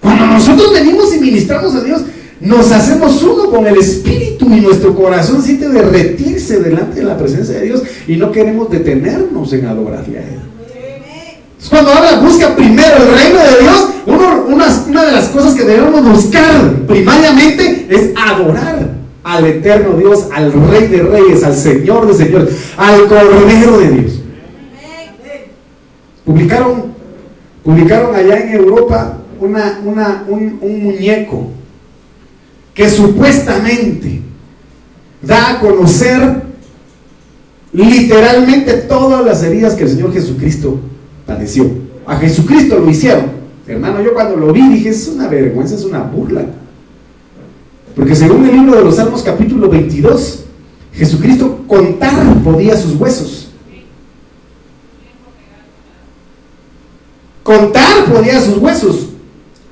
Cuando 0.00 0.26
nosotros 0.26 0.72
venimos 0.72 1.14
y 1.14 1.20
ministramos 1.20 1.74
a 1.74 1.80
Dios, 1.82 2.02
nos 2.40 2.70
hacemos 2.70 3.22
uno 3.22 3.50
con 3.50 3.66
el 3.66 3.76
Espíritu 3.76 4.46
y 4.46 4.60
nuestro 4.60 4.94
corazón 4.94 5.42
siente 5.42 5.68
derretirse 5.68 6.60
delante 6.60 7.00
de 7.00 7.06
la 7.06 7.16
presencia 7.16 7.56
de 7.58 7.66
Dios 7.66 7.82
y 8.06 8.16
no 8.16 8.30
queremos 8.30 8.70
detenernos 8.70 9.52
en 9.52 9.66
adorarle 9.66 10.18
a 10.18 10.22
Él. 10.22 10.40
Cuando 11.68 11.90
habla, 11.90 12.20
busca 12.20 12.54
primero 12.54 12.96
el 12.96 13.18
reino 13.18 13.38
de 13.40 13.62
Dios, 13.62 13.88
una, 14.06 14.84
una 14.86 15.04
de 15.04 15.12
las 15.12 15.28
cosas 15.28 15.54
que 15.54 15.64
debemos 15.64 16.04
buscar 16.08 16.86
primariamente 16.86 17.86
es 17.88 18.10
adorar 18.14 18.90
al 19.24 19.44
eterno 19.44 19.96
Dios, 19.96 20.28
al 20.32 20.52
Rey 20.52 20.86
de 20.86 21.02
Reyes, 21.02 21.42
al 21.42 21.56
Señor 21.56 22.06
de 22.06 22.14
Señores, 22.14 22.50
al 22.76 23.06
Cordero 23.06 23.78
de 23.78 23.90
Dios. 23.90 24.12
Publicaron, 26.26 26.92
publicaron 27.64 28.14
allá 28.14 28.40
en 28.40 28.54
Europa 28.54 29.18
una, 29.40 29.80
una, 29.84 30.24
un, 30.28 30.58
un 30.60 30.82
muñeco 30.82 31.50
que 32.74 32.90
supuestamente 32.90 34.20
da 35.22 35.52
a 35.52 35.60
conocer 35.60 36.42
literalmente 37.72 38.72
todas 38.74 39.24
las 39.24 39.42
heridas 39.42 39.74
que 39.74 39.84
el 39.84 39.90
Señor 39.90 40.12
Jesucristo 40.12 40.80
padeció. 41.24 41.70
A 42.06 42.16
Jesucristo 42.16 42.78
lo 42.78 42.90
hicieron. 42.90 43.26
Hermano, 43.66 44.02
yo 44.02 44.14
cuando 44.14 44.36
lo 44.36 44.52
vi 44.52 44.68
dije, 44.68 44.90
es 44.90 45.08
una 45.08 45.28
vergüenza, 45.28 45.74
es 45.74 45.84
una 45.84 46.00
burla. 46.00 46.44
Porque 47.94 48.14
según 48.14 48.46
el 48.46 48.56
libro 48.56 48.76
de 48.76 48.84
los 48.84 48.96
Salmos 48.96 49.22
capítulo 49.22 49.68
22, 49.68 50.44
Jesucristo 50.92 51.64
contar 51.66 52.42
podía 52.42 52.76
sus 52.76 52.94
huesos. 52.96 53.35
Contar 57.46 58.12
podía 58.12 58.40
sus 58.40 58.58
huesos. 58.58 59.06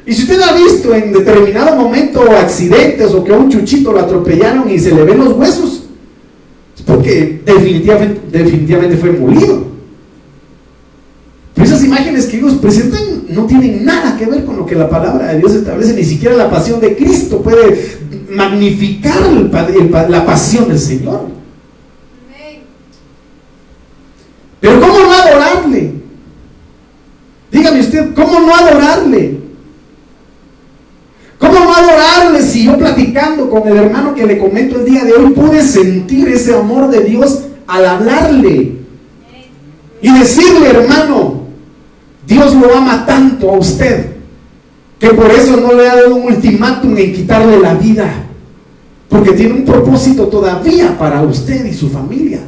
Y 0.07 0.14
si 0.14 0.23
usted 0.23 0.40
ha 0.40 0.52
visto 0.52 0.95
en 0.95 1.12
determinado 1.12 1.75
momento 1.75 2.23
accidentes 2.31 3.12
o 3.12 3.25
que 3.25 3.35
a 3.35 3.37
un 3.37 3.50
chuchito 3.50 3.93
lo 3.93 3.99
atropellaron 3.99 4.71
y 4.71 4.78
se 4.78 4.95
le 4.95 5.02
ven 5.02 5.19
los 5.19 5.33
huesos, 5.33 5.83
es 6.76 6.83
porque 6.83 7.43
definitivamente, 7.45 8.21
definitivamente 8.31 8.97
fue 8.97 9.11
molido. 9.11 9.64
Pero 11.54 11.66
esas 11.66 11.83
imágenes 11.83 12.26
que 12.26 12.37
ellos 12.37 12.52
presentan 12.54 13.25
no 13.31 13.45
tienen 13.47 13.85
nada 13.85 14.16
que 14.16 14.26
ver 14.26 14.45
con 14.45 14.57
lo 14.57 14.66
que 14.66 14.76
la 14.76 14.88
palabra 14.88 15.33
de 15.33 15.40
Dios 15.40 15.54
establece, 15.54 15.95
ni 15.95 16.04
siquiera 16.04 16.37
la 16.37 16.49
pasión 16.49 16.78
de 16.78 16.95
Cristo 16.95 17.43
puede 17.43 17.97
magnificar 18.31 19.21
la 20.09 20.25
pasión 20.25 20.69
del 20.69 20.78
Señor. 20.78 21.23
Pero 24.61 24.81
¿cómo? 24.81 24.94
Dígame 27.75 27.81
usted, 27.81 28.14
¿cómo 28.14 28.40
no 28.40 28.54
adorarle? 28.54 29.38
¿Cómo 31.38 31.54
no 31.54 31.75
adorarle 31.75 32.40
si 32.43 32.64
yo 32.64 32.78
platicando 32.78 33.50
con 33.50 33.66
el 33.69 33.76
hermano 33.76 34.14
que 34.14 34.26
le 34.26 34.38
comento 34.38 34.78
el 34.78 34.85
día 34.85 35.04
de 35.04 35.12
hoy 35.12 35.31
pude 35.31 35.62
sentir 35.62 36.28
ese 36.28 36.54
amor 36.54 36.88
de 36.90 37.00
Dios 37.00 37.40
al 37.66 37.87
hablarle? 37.87 38.76
Y 40.00 40.19
decirle, 40.19 40.69
hermano, 40.71 41.45
Dios 42.26 42.54
lo 42.54 42.75
ama 42.76 43.04
tanto 43.07 43.50
a 43.50 43.59
usted 43.59 44.12
que 44.99 45.09
por 45.11 45.31
eso 45.31 45.57
no 45.57 45.73
le 45.73 45.88
ha 45.88 45.97
dado 45.97 46.16
un 46.16 46.33
ultimátum 46.33 46.97
en 46.97 47.12
quitarle 47.12 47.59
la 47.59 47.75
vida, 47.75 48.11
porque 49.09 49.33
tiene 49.33 49.54
un 49.54 49.64
propósito 49.64 50.28
todavía 50.28 50.97
para 50.97 51.23
usted 51.23 51.64
y 51.64 51.75
su 51.75 51.90
familia. 51.90 52.40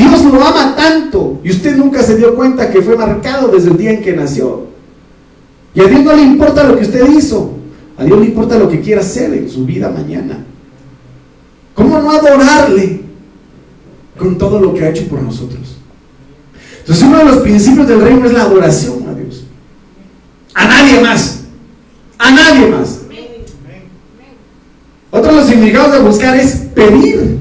Dios 0.00 0.24
lo 0.24 0.42
ama 0.42 0.74
tanto 0.74 1.40
y 1.44 1.50
usted 1.50 1.76
nunca 1.76 2.02
se 2.02 2.16
dio 2.16 2.34
cuenta 2.34 2.70
que 2.70 2.80
fue 2.80 2.96
marcado 2.96 3.48
desde 3.48 3.70
el 3.70 3.76
día 3.76 3.90
en 3.90 4.02
que 4.02 4.16
nació. 4.16 4.68
Y 5.74 5.80
a 5.80 5.84
Dios 5.84 6.02
no 6.02 6.14
le 6.14 6.22
importa 6.22 6.64
lo 6.64 6.78
que 6.78 6.84
usted 6.84 7.06
hizo, 7.10 7.52
a 7.98 8.04
Dios 8.04 8.18
le 8.18 8.24
importa 8.24 8.58
lo 8.58 8.66
que 8.70 8.80
quiera 8.80 9.02
hacer 9.02 9.34
en 9.34 9.50
su 9.50 9.66
vida 9.66 9.90
mañana. 9.90 10.38
¿Cómo 11.74 12.00
no 12.00 12.12
adorarle 12.12 13.02
con 14.18 14.38
todo 14.38 14.58
lo 14.58 14.72
que 14.72 14.84
ha 14.84 14.88
hecho 14.88 15.06
por 15.06 15.20
nosotros? 15.20 15.76
Entonces 16.78 17.04
uno 17.04 17.18
de 17.18 17.24
los 17.26 17.38
principios 17.38 17.86
del 17.86 18.00
reino 18.00 18.24
es 18.24 18.32
la 18.32 18.42
adoración 18.42 19.06
a 19.06 19.12
Dios. 19.12 19.44
A 20.54 20.66
nadie 20.66 21.00
más. 21.02 21.40
A 22.16 22.30
nadie 22.30 22.68
más. 22.68 23.00
Otro 25.10 25.30
de 25.30 25.36
los 25.36 25.46
significados 25.46 25.92
de 25.92 25.98
buscar 26.00 26.36
es 26.38 26.56
pedir. 26.74 27.39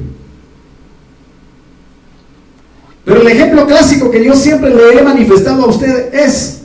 Pero 3.09 3.21
el 3.21 3.27
ejemplo 3.27 3.65
clásico 3.65 4.11
que 4.11 4.23
yo 4.23 4.35
siempre 4.35 4.69
le 4.69 4.99
he 4.99 5.01
manifestado 5.01 5.63
a 5.63 5.67
usted 5.67 6.13
es, 6.13 6.59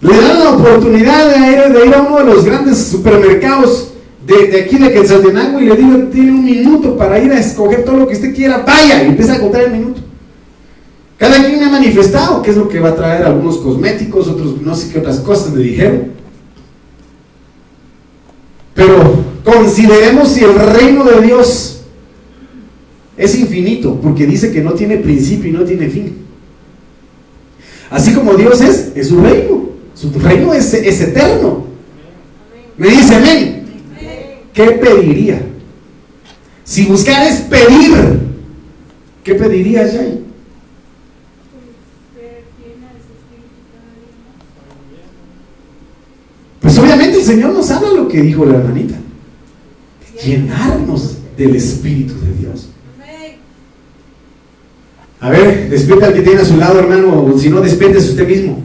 le 0.00 0.20
dan 0.20 0.40
la 0.40 0.50
oportunidad 0.54 1.30
de 1.30 1.52
ir, 1.52 1.94
a 1.94 2.02
uno 2.02 2.18
de 2.18 2.24
los 2.24 2.44
grandes 2.44 2.78
supermercados 2.78 3.92
de, 4.26 4.62
aquí 4.62 4.78
de 4.78 4.92
Quetzaltenango 4.92 5.60
y 5.60 5.66
le 5.66 5.76
digo, 5.76 5.96
tiene 6.10 6.32
un 6.32 6.44
minuto 6.44 6.96
para 6.96 7.20
ir 7.20 7.30
a 7.30 7.38
escoger 7.38 7.84
todo 7.84 7.98
lo 7.98 8.08
que 8.08 8.14
usted 8.14 8.34
quiera, 8.34 8.64
vaya, 8.66 9.04
y 9.04 9.06
empieza 9.06 9.34
a 9.34 9.40
contar 9.40 9.62
el 9.62 9.70
minuto. 9.70 10.00
Cada 11.18 11.36
quien 11.36 11.56
me 11.60 11.66
ha 11.66 11.70
manifestado 11.70 12.42
qué 12.42 12.50
es 12.50 12.56
lo 12.56 12.68
que 12.68 12.80
va 12.80 12.88
a 12.88 12.96
traer 12.96 13.26
algunos 13.26 13.58
cosméticos, 13.58 14.26
otros 14.26 14.60
no 14.60 14.74
sé 14.74 14.92
qué 14.92 14.98
otras 14.98 15.20
cosas 15.20 15.52
me 15.52 15.62
dijeron. 15.62 16.14
Pero 18.74 19.22
consideremos 19.44 20.30
si 20.30 20.42
el 20.42 20.56
reino 20.56 21.04
de 21.04 21.20
Dios 21.20 21.76
es 23.20 23.38
infinito, 23.38 24.00
porque 24.00 24.26
dice 24.26 24.50
que 24.50 24.62
no 24.62 24.72
tiene 24.72 24.96
principio 24.96 25.50
y 25.50 25.52
no 25.52 25.62
tiene 25.62 25.90
fin. 25.90 26.16
Así 27.90 28.14
como 28.14 28.32
Dios 28.34 28.62
es, 28.62 28.92
es 28.94 29.08
su 29.08 29.20
reino. 29.20 29.68
Su 29.94 30.10
reino 30.18 30.54
es, 30.54 30.72
eterno. 30.72 31.66
Me 32.78 32.88
dice 32.88 33.14
amén. 33.14 33.56
¿qué 34.54 34.70
pediría? 34.70 35.42
Si 36.64 36.86
buscar 36.86 37.26
es 37.26 37.40
pedir, 37.42 38.20
¿qué 39.22 39.34
pediría 39.34 39.86
Jay? 39.86 40.24
Pues 46.60 46.78
obviamente 46.78 47.18
el 47.18 47.24
Señor 47.24 47.52
nos 47.52 47.70
habla 47.70 47.92
lo 47.92 48.08
que 48.08 48.22
dijo 48.22 48.46
la 48.46 48.56
hermanita. 48.56 48.96
Llenarnos 50.24 51.18
del 51.36 51.56
Espíritu 51.56 52.14
de 52.14 52.32
Dios. 52.38 52.70
A 55.20 55.30
ver, 55.30 55.68
despierta 55.68 56.06
al 56.06 56.14
que 56.14 56.22
tiene 56.22 56.40
a 56.40 56.44
su 56.44 56.56
lado, 56.56 56.78
hermano, 56.78 57.24
o 57.24 57.38
si 57.38 57.50
no, 57.50 57.60
despiértese 57.60 58.10
usted 58.10 58.26
mismo. 58.26 58.62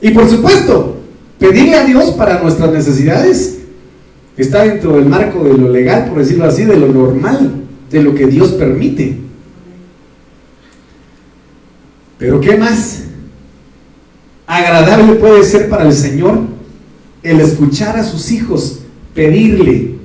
Y 0.00 0.10
por 0.10 0.28
supuesto, 0.28 0.96
pedirle 1.38 1.76
a 1.76 1.84
Dios 1.84 2.12
para 2.12 2.42
nuestras 2.42 2.72
necesidades 2.72 3.58
está 4.36 4.62
dentro 4.62 4.94
del 4.94 5.06
marco 5.06 5.44
de 5.44 5.58
lo 5.58 5.68
legal, 5.68 6.08
por 6.08 6.18
decirlo 6.18 6.44
así, 6.44 6.64
de 6.64 6.76
lo 6.76 6.88
normal, 6.88 7.64
de 7.90 8.02
lo 8.02 8.14
que 8.14 8.26
Dios 8.26 8.52
permite. 8.52 9.18
Pero 12.18 12.40
¿qué 12.40 12.56
más 12.56 13.02
agradable 14.46 15.14
puede 15.16 15.44
ser 15.44 15.68
para 15.68 15.84
el 15.84 15.92
Señor 15.92 16.40
el 17.22 17.40
escuchar 17.40 17.96
a 17.96 18.04
sus 18.04 18.30
hijos 18.30 18.80
pedirle, 19.14 19.97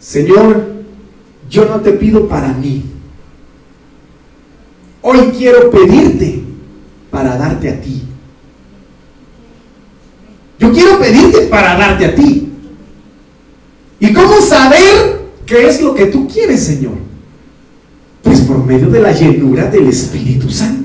Señor, 0.00 0.66
yo 1.50 1.66
no 1.66 1.80
te 1.80 1.92
pido 1.92 2.26
para 2.26 2.54
mí, 2.54 2.82
hoy 5.02 5.18
quiero 5.36 5.70
pedirte 5.70 6.42
para 7.10 7.36
darte 7.36 7.68
a 7.68 7.80
ti. 7.80 8.02
Yo 10.58 10.72
quiero 10.72 10.98
pedirte 10.98 11.46
para 11.46 11.76
darte 11.76 12.06
a 12.06 12.14
ti. 12.14 12.48
¿Y 13.98 14.12
cómo 14.12 14.40
saber 14.40 15.20
qué 15.44 15.68
es 15.68 15.82
lo 15.82 15.94
que 15.94 16.06
tú 16.06 16.26
quieres, 16.26 16.64
Señor? 16.64 16.94
Pues 18.22 18.40
por 18.40 18.64
medio 18.64 18.88
de 18.88 19.00
la 19.00 19.12
llenura 19.12 19.66
del 19.66 19.88
Espíritu 19.88 20.48
Santo. 20.50 20.79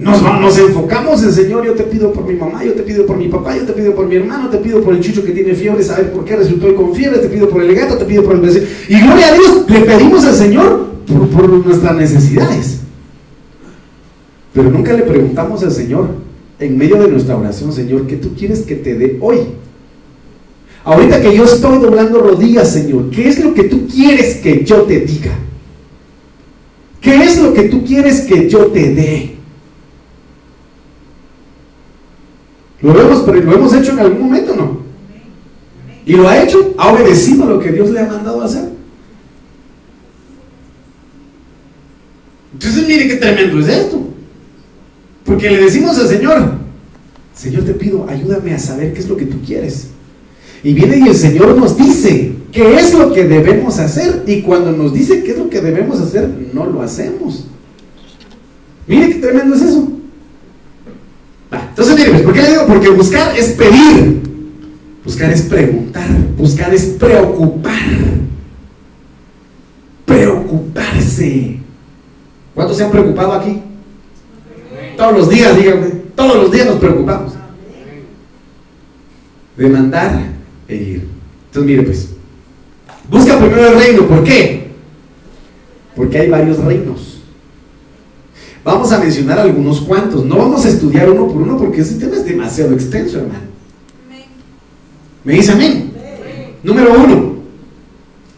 Nos, 0.00 0.22
nos, 0.22 0.58
enfocamos 0.58 1.22
en 1.22 1.32
Señor, 1.32 1.66
yo 1.66 1.74
te 1.74 1.82
pido 1.82 2.10
por 2.10 2.24
mi 2.26 2.34
mamá, 2.34 2.64
yo 2.64 2.72
te 2.72 2.82
pido 2.82 3.04
por 3.04 3.18
mi 3.18 3.28
papá, 3.28 3.54
yo 3.54 3.64
te 3.64 3.72
pido 3.74 3.94
por 3.94 4.06
mi 4.06 4.16
hermano, 4.16 4.48
te 4.48 4.56
pido 4.56 4.80
por 4.80 4.94
el 4.94 5.00
chucho 5.00 5.22
que 5.22 5.32
tiene 5.32 5.54
fiebre, 5.54 5.82
saber 5.82 6.10
por 6.10 6.24
qué 6.24 6.36
resultó 6.36 6.74
con 6.74 6.94
fiebre, 6.94 7.18
te 7.18 7.28
pido 7.28 7.50
por 7.50 7.62
el 7.62 7.74
gato, 7.74 7.98
te 7.98 8.06
pido 8.06 8.24
por 8.24 8.34
el 8.34 8.40
vecino. 8.40 8.64
Y 8.88 8.98
gloria 8.98 9.28
a 9.28 9.34
Dios, 9.34 9.64
le 9.68 9.80
pedimos 9.80 10.24
al 10.24 10.34
Señor 10.34 10.86
por, 11.06 11.28
por 11.28 11.66
nuestras 11.66 11.96
necesidades. 11.96 12.80
Pero 14.54 14.70
nunca 14.70 14.94
le 14.94 15.02
preguntamos 15.02 15.62
al 15.62 15.72
Señor, 15.72 16.08
en 16.58 16.78
medio 16.78 16.96
de 16.96 17.08
nuestra 17.08 17.36
oración, 17.36 17.70
Señor, 17.70 18.06
¿qué 18.06 18.16
tú 18.16 18.34
quieres 18.34 18.60
que 18.60 18.76
te 18.76 18.94
dé 18.94 19.18
hoy? 19.20 19.38
Ahorita 20.82 21.20
que 21.20 21.36
yo 21.36 21.44
estoy 21.44 21.78
doblando 21.78 22.20
rodillas, 22.20 22.72
Señor, 22.72 23.10
¿qué 23.10 23.28
es 23.28 23.44
lo 23.44 23.52
que 23.52 23.64
tú 23.64 23.86
quieres 23.86 24.36
que 24.36 24.64
yo 24.64 24.82
te 24.82 25.00
diga? 25.00 25.32
¿Qué 27.02 27.22
es 27.22 27.38
lo 27.38 27.52
que 27.52 27.64
tú 27.64 27.84
quieres 27.84 28.22
que 28.22 28.48
yo 28.48 28.66
te 28.68 28.94
dé? 28.94 29.39
Lo 32.82 32.94
pero 33.24 33.40
lo 33.40 33.54
hemos 33.54 33.74
hecho 33.74 33.92
en 33.92 33.98
algún 33.98 34.22
momento, 34.22 34.56
¿no? 34.56 34.80
Y 36.06 36.14
lo 36.14 36.28
ha 36.28 36.42
hecho, 36.42 36.74
ha 36.78 36.92
obedecido 36.92 37.46
lo 37.46 37.60
que 37.60 37.72
Dios 37.72 37.90
le 37.90 38.00
ha 38.00 38.06
mandado 38.06 38.40
a 38.40 38.46
hacer. 38.46 38.70
mire 42.90 43.08
qué 43.08 43.16
tremendo 43.16 43.60
es 43.60 43.68
esto. 43.68 44.00
Porque 45.24 45.50
le 45.50 45.62
decimos 45.62 45.98
al 45.98 46.08
Señor, 46.08 46.54
Señor 47.34 47.64
te 47.64 47.74
pido, 47.74 48.06
ayúdame 48.08 48.52
a 48.54 48.58
saber 48.58 48.92
qué 48.92 49.00
es 49.00 49.08
lo 49.08 49.16
que 49.16 49.26
tú 49.26 49.38
quieres. 49.46 49.88
Y 50.62 50.74
viene 50.74 50.98
y 50.98 51.08
el 51.08 51.14
Señor 51.14 51.56
nos 51.56 51.76
dice 51.76 52.32
qué 52.52 52.76
es 52.76 52.92
lo 52.92 53.12
que 53.12 53.24
debemos 53.24 53.78
hacer. 53.78 54.24
Y 54.26 54.42
cuando 54.42 54.72
nos 54.72 54.92
dice 54.92 55.22
qué 55.22 55.32
es 55.32 55.38
lo 55.38 55.48
que 55.48 55.60
debemos 55.60 56.00
hacer, 56.00 56.28
no 56.52 56.66
lo 56.66 56.82
hacemos. 56.82 57.46
Mire 58.86 59.08
qué 59.08 59.14
tremendo 59.16 59.54
es 59.54 59.62
eso. 59.62 59.88
Entonces, 61.52 61.96
mire, 61.96 62.10
pues, 62.10 62.22
¿por 62.22 62.32
qué 62.32 62.42
le 62.42 62.50
digo? 62.50 62.66
Porque 62.66 62.88
buscar 62.90 63.36
es 63.36 63.48
pedir. 63.50 64.20
Buscar 65.04 65.30
es 65.30 65.42
preguntar. 65.42 66.08
Buscar 66.36 66.72
es 66.72 66.84
preocupar. 66.84 67.80
Preocuparse. 70.04 71.58
¿Cuántos 72.54 72.76
se 72.76 72.84
han 72.84 72.90
preocupado 72.90 73.32
aquí? 73.32 73.62
Todos 74.96 75.12
los 75.16 75.28
días, 75.30 75.56
díganme. 75.56 75.86
Todos 76.14 76.36
los 76.36 76.52
días 76.52 76.66
nos 76.66 76.76
preocupamos. 76.76 77.32
Demandar 79.56 80.22
e 80.68 80.76
ir. 80.76 81.08
Entonces, 81.46 81.70
mire 81.70 81.82
pues. 81.82 82.10
Busca 83.08 83.38
primero 83.38 83.66
el 83.68 83.74
reino. 83.74 84.06
¿Por 84.06 84.22
qué? 84.22 84.68
Porque 85.96 86.18
hay 86.18 86.30
varios 86.30 86.58
reinos. 86.58 87.09
Vamos 88.64 88.92
a 88.92 88.98
mencionar 88.98 89.38
algunos 89.38 89.80
cuantos. 89.80 90.24
No 90.24 90.36
vamos 90.36 90.64
a 90.64 90.68
estudiar 90.68 91.10
uno 91.10 91.28
por 91.28 91.42
uno 91.42 91.56
porque 91.56 91.80
ese 91.80 91.94
tema 91.94 92.16
es 92.16 92.24
demasiado 92.24 92.74
extenso, 92.74 93.18
hermano. 93.18 93.50
¿Me 95.24 95.34
dice 95.34 95.52
amén? 95.52 95.90
Número 96.62 96.92
uno. 96.98 97.34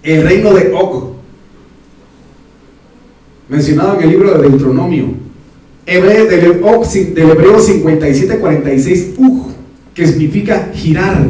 El 0.02 0.22
reino 0.22 0.52
de 0.54 0.72
Og. 0.72 1.12
Mencionado 3.48 3.96
en 3.96 4.02
el 4.02 4.10
libro 4.10 4.32
de 4.32 4.48
Deuteronomio 4.48 5.22
hebreo, 5.86 6.26
del, 6.26 7.14
del 7.14 7.30
hebreo 7.30 7.58
57-46, 7.58 9.14
que 9.94 10.06
significa 10.06 10.70
girar, 10.74 11.26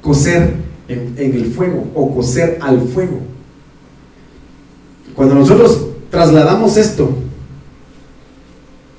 coser 0.00 0.54
en, 0.88 1.14
en 1.16 1.34
el 1.34 1.46
fuego 1.46 1.86
o 1.94 2.14
coser 2.14 2.58
al 2.60 2.80
fuego. 2.88 3.18
Cuando 5.14 5.34
nosotros 5.34 5.86
trasladamos 6.10 6.76
esto 6.76 7.10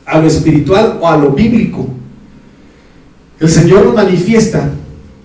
a 0.05 0.19
lo 0.19 0.27
espiritual 0.27 0.99
o 1.01 1.07
a 1.07 1.17
lo 1.17 1.31
bíblico, 1.31 1.87
el 3.39 3.49
Señor 3.49 3.85
nos 3.85 3.95
manifiesta 3.95 4.71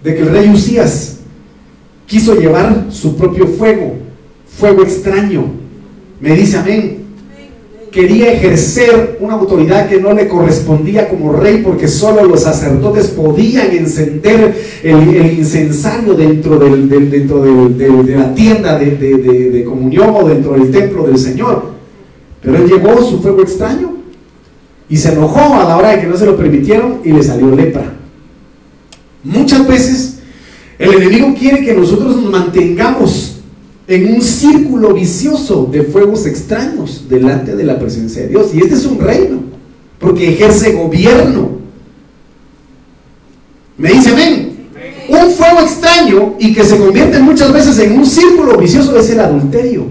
de 0.02 0.14
que 0.14 0.22
el 0.22 0.30
rey 0.30 0.48
Usías 0.48 1.18
quiso 2.06 2.34
llevar 2.34 2.86
su 2.90 3.16
propio 3.16 3.46
fuego, 3.46 3.96
fuego 4.46 4.82
extraño. 4.82 5.44
Me 6.20 6.34
dice 6.34 6.58
amén 6.58 7.00
quería 7.90 8.32
ejercer 8.32 9.18
una 9.20 9.34
autoridad 9.34 9.88
que 9.88 10.00
no 10.00 10.12
le 10.12 10.28
correspondía 10.28 11.08
como 11.08 11.32
rey 11.32 11.62
porque 11.64 11.88
solo 11.88 12.24
los 12.24 12.42
sacerdotes 12.42 13.08
podían 13.08 13.70
encender 13.72 14.54
el, 14.82 15.38
incensario 15.38 16.14
dentro, 16.14 16.58
del, 16.58 16.88
dentro 16.88 17.42
de 17.42 18.16
la 18.16 18.34
tienda 18.34 18.78
de, 18.78 19.64
comunión 19.66 20.14
o 20.14 20.28
dentro 20.28 20.52
del 20.52 20.70
templo 20.70 21.06
del 21.06 21.18
Señor. 21.18 21.70
Pero 22.42 22.56
él 22.56 22.68
llevó 22.68 23.02
su 23.02 23.20
fuego 23.20 23.42
extraño 23.42 23.96
y 24.90 24.96
se 24.96 25.12
enojó 25.12 25.54
a 25.54 25.64
la 25.64 25.76
hora 25.76 25.90
de 25.90 26.00
que 26.00 26.08
no 26.08 26.16
se 26.16 26.26
lo 26.26 26.36
permitieron 26.36 27.00
y 27.04 27.12
le 27.12 27.22
salió 27.22 27.54
lepra. 27.54 27.94
Muchas 29.22 29.66
veces 29.66 30.18
el 30.78 30.92
enemigo 30.94 31.32
quiere 31.38 31.64
que 31.64 31.74
nosotros 31.74 32.16
nos 32.16 32.30
mantengamos 32.30 33.36
en 33.86 34.14
un 34.14 34.20
círculo 34.20 34.92
vicioso 34.92 35.68
de 35.70 35.84
fuegos 35.84 36.26
extraños 36.26 37.06
delante 37.08 37.54
de 37.54 37.64
la 37.64 37.78
presencia 37.78 38.22
de 38.22 38.28
Dios. 38.28 38.50
Y 38.52 38.58
este 38.58 38.74
es 38.74 38.84
un 38.84 38.98
reino, 38.98 39.40
porque 40.00 40.32
ejerce 40.32 40.72
gobierno. 40.72 41.50
¿Me 43.78 43.92
dice 43.92 44.10
amén? 44.10 44.68
Un 45.08 45.30
fuego 45.30 45.60
extraño 45.60 46.34
y 46.38 46.52
que 46.52 46.64
se 46.64 46.78
convierte 46.78 47.20
muchas 47.20 47.52
veces 47.52 47.78
en 47.78 47.96
un 47.96 48.06
círculo 48.06 48.58
vicioso 48.58 48.98
es 48.98 49.08
el 49.10 49.20
adulterio. 49.20 49.86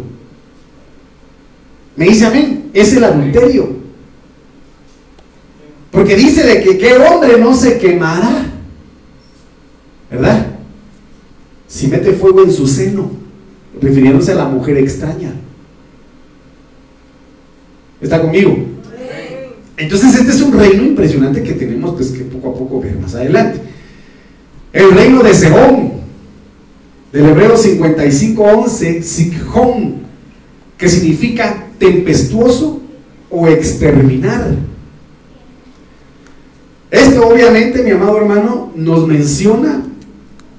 ¿Me 1.95 2.05
dice 2.05 2.25
amén? 2.25 2.69
Es 2.73 2.93
el 2.93 3.03
adulterio. 3.03 3.78
Porque 5.91 6.15
dice 6.15 6.45
de 6.45 6.61
que 6.61 6.77
qué 6.77 6.97
hombre 6.97 7.39
no 7.39 7.53
se 7.53 7.77
quemará. 7.77 8.45
¿Verdad? 10.11 10.47
Si 11.67 11.87
mete 11.87 12.13
fuego 12.13 12.43
en 12.43 12.51
su 12.51 12.67
seno 12.67 13.11
refiriéndose 13.81 14.31
a 14.31 14.35
la 14.35 14.45
mujer 14.45 14.77
extraña. 14.77 15.33
¿Está 18.01 18.21
conmigo? 18.21 18.57
Entonces 19.77 20.15
este 20.15 20.31
es 20.31 20.41
un 20.41 20.53
reino 20.53 20.83
impresionante 20.83 21.41
que 21.41 21.53
tenemos 21.53 21.95
pues, 21.95 22.09
que 22.09 22.23
poco 22.25 22.49
a 22.49 22.53
poco 22.53 22.81
ver 22.81 22.97
más 22.97 23.15
adelante. 23.15 23.61
El 24.73 24.91
reino 24.91 25.23
de 25.23 25.33
Sehón, 25.33 25.93
del 27.11 27.25
hebreo 27.25 27.55
55.11, 27.55 29.01
Sikhon, 29.01 29.95
que 30.77 30.89
significa 30.89 31.67
tempestuoso 31.77 32.81
o 33.29 33.47
exterminar. 33.47 34.68
Esto 36.91 37.27
obviamente, 37.27 37.83
mi 37.83 37.91
amado 37.91 38.17
hermano, 38.17 38.71
nos 38.75 39.07
menciona 39.07 39.83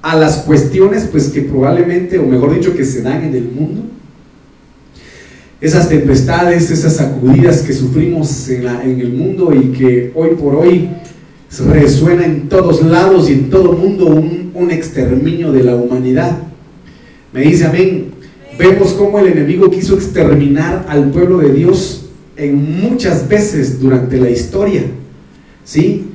a 0.01 0.15
las 0.15 0.37
cuestiones 0.37 1.07
pues 1.11 1.29
que 1.29 1.41
probablemente, 1.41 2.17
o 2.17 2.25
mejor 2.25 2.53
dicho, 2.55 2.75
que 2.75 2.85
se 2.85 3.01
dan 3.01 3.23
en 3.23 3.35
el 3.35 3.51
mundo. 3.51 3.83
Esas 5.59 5.89
tempestades, 5.89 6.71
esas 6.71 6.95
sacudidas 6.95 7.61
que 7.61 7.73
sufrimos 7.73 8.49
en, 8.49 8.67
en 8.67 8.99
el 8.99 9.13
mundo 9.13 9.53
y 9.53 9.77
que 9.77 10.11
hoy 10.15 10.31
por 10.31 10.55
hoy 10.55 10.89
resuena 11.69 12.25
en 12.25 12.47
todos 12.47 12.81
lados 12.81 13.29
y 13.29 13.33
en 13.33 13.49
todo 13.49 13.73
mundo 13.73 14.07
un, 14.07 14.51
un 14.55 14.71
exterminio 14.71 15.51
de 15.51 15.63
la 15.63 15.75
humanidad. 15.75 16.37
Me 17.33 17.41
dice 17.41 17.65
amén. 17.65 18.11
Vemos 18.57 18.93
cómo 18.93 19.19
el 19.19 19.27
enemigo 19.27 19.69
quiso 19.69 19.95
exterminar 19.95 20.85
al 20.87 21.09
pueblo 21.11 21.39
de 21.39 21.53
Dios 21.53 22.05
en 22.37 22.81
muchas 22.81 23.27
veces 23.27 23.79
durante 23.79 24.17
la 24.17 24.29
historia. 24.29 24.83
¿Sí? 25.63 26.10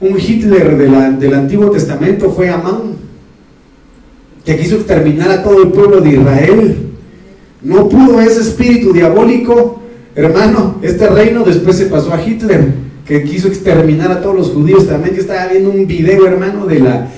Un 0.00 0.18
Hitler 0.18 0.78
del 1.18 1.34
Antiguo 1.34 1.70
Testamento 1.70 2.30
fue 2.30 2.48
Amán, 2.48 2.96
que 4.44 4.56
quiso 4.56 4.76
exterminar 4.76 5.30
a 5.30 5.42
todo 5.42 5.62
el 5.62 5.68
pueblo 5.68 6.00
de 6.00 6.10
Israel. 6.12 6.76
No 7.62 7.86
pudo 7.86 8.18
ese 8.22 8.40
espíritu 8.40 8.94
diabólico, 8.94 9.82
hermano. 10.14 10.78
Este 10.80 11.06
reino 11.06 11.44
después 11.44 11.76
se 11.76 11.86
pasó 11.86 12.14
a 12.14 12.24
Hitler, 12.24 12.72
que 13.04 13.24
quiso 13.24 13.48
exterminar 13.48 14.10
a 14.10 14.22
todos 14.22 14.36
los 14.36 14.50
judíos. 14.50 14.88
También 14.88 15.14
yo 15.14 15.20
estaba 15.20 15.48
viendo 15.48 15.70
un 15.70 15.86
video, 15.86 16.26
hermano, 16.26 16.66
de 16.66 16.78
la, 16.78 17.08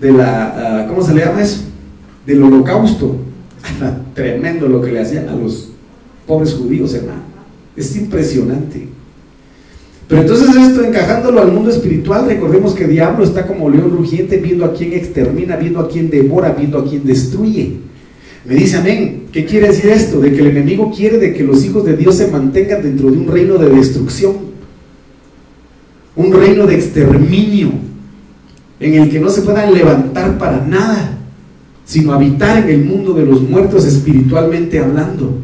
de 0.00 0.10
la 0.10 0.46
ah, 0.56 0.86
¿cómo 0.88 1.00
se 1.00 1.14
le 1.14 1.24
llama 1.24 1.42
eso? 1.42 1.60
Del 2.26 2.42
holocausto. 2.42 3.18
Tremendo 4.14 4.66
lo 4.66 4.80
que 4.80 4.90
le 4.90 5.00
hacían 5.00 5.28
a 5.28 5.36
los 5.36 5.70
pobres 6.26 6.54
judíos, 6.54 6.92
hermano. 6.94 7.22
Es 7.76 7.94
impresionante. 7.94 8.88
Pero 10.12 10.24
entonces 10.24 10.54
esto 10.54 10.84
encajándolo 10.84 11.40
al 11.40 11.52
mundo 11.52 11.70
espiritual, 11.70 12.26
recordemos 12.26 12.74
que 12.74 12.86
diablo 12.86 13.24
está 13.24 13.46
como 13.46 13.70
león 13.70 13.92
rugiente 13.96 14.36
viendo 14.36 14.66
a 14.66 14.74
quien 14.74 14.92
extermina, 14.92 15.56
viendo 15.56 15.80
a 15.80 15.88
quien 15.88 16.10
devora, 16.10 16.50
viendo 16.50 16.78
a 16.78 16.84
quien 16.84 17.06
destruye. 17.06 17.76
Me 18.44 18.54
dice 18.56 18.76
amén. 18.76 19.22
¿Qué 19.32 19.46
quiere 19.46 19.68
decir 19.68 19.88
esto? 19.88 20.20
De 20.20 20.30
que 20.34 20.40
el 20.40 20.48
enemigo 20.48 20.92
quiere 20.94 21.16
de 21.16 21.32
que 21.32 21.42
los 21.42 21.64
hijos 21.64 21.86
de 21.86 21.96
Dios 21.96 22.16
se 22.16 22.30
mantengan 22.30 22.82
dentro 22.82 23.10
de 23.10 23.16
un 23.16 23.26
reino 23.26 23.56
de 23.56 23.70
destrucción, 23.70 24.34
un 26.14 26.30
reino 26.30 26.66
de 26.66 26.74
exterminio, 26.74 27.70
en 28.80 28.94
el 29.02 29.08
que 29.08 29.18
no 29.18 29.30
se 29.30 29.40
puedan 29.40 29.72
levantar 29.72 30.36
para 30.36 30.62
nada, 30.66 31.20
sino 31.86 32.12
habitar 32.12 32.58
en 32.58 32.68
el 32.68 32.84
mundo 32.84 33.14
de 33.14 33.24
los 33.24 33.40
muertos 33.40 33.86
espiritualmente 33.86 34.78
hablando. 34.78 35.38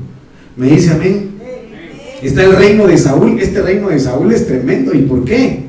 Me 0.59 0.67
dice 0.67 0.91
amén. 0.91 1.28
Está 2.23 2.43
el 2.45 2.57
reino 2.57 2.87
de 2.87 2.99
Saúl. 2.99 3.39
Este 3.41 3.63
reino 3.63 3.89
de 3.89 4.01
Saúl 4.01 4.33
es 4.33 4.47
tremendo. 4.47 4.93
¿Y 4.95 5.03
por 5.03 5.25
qué? 5.25 5.61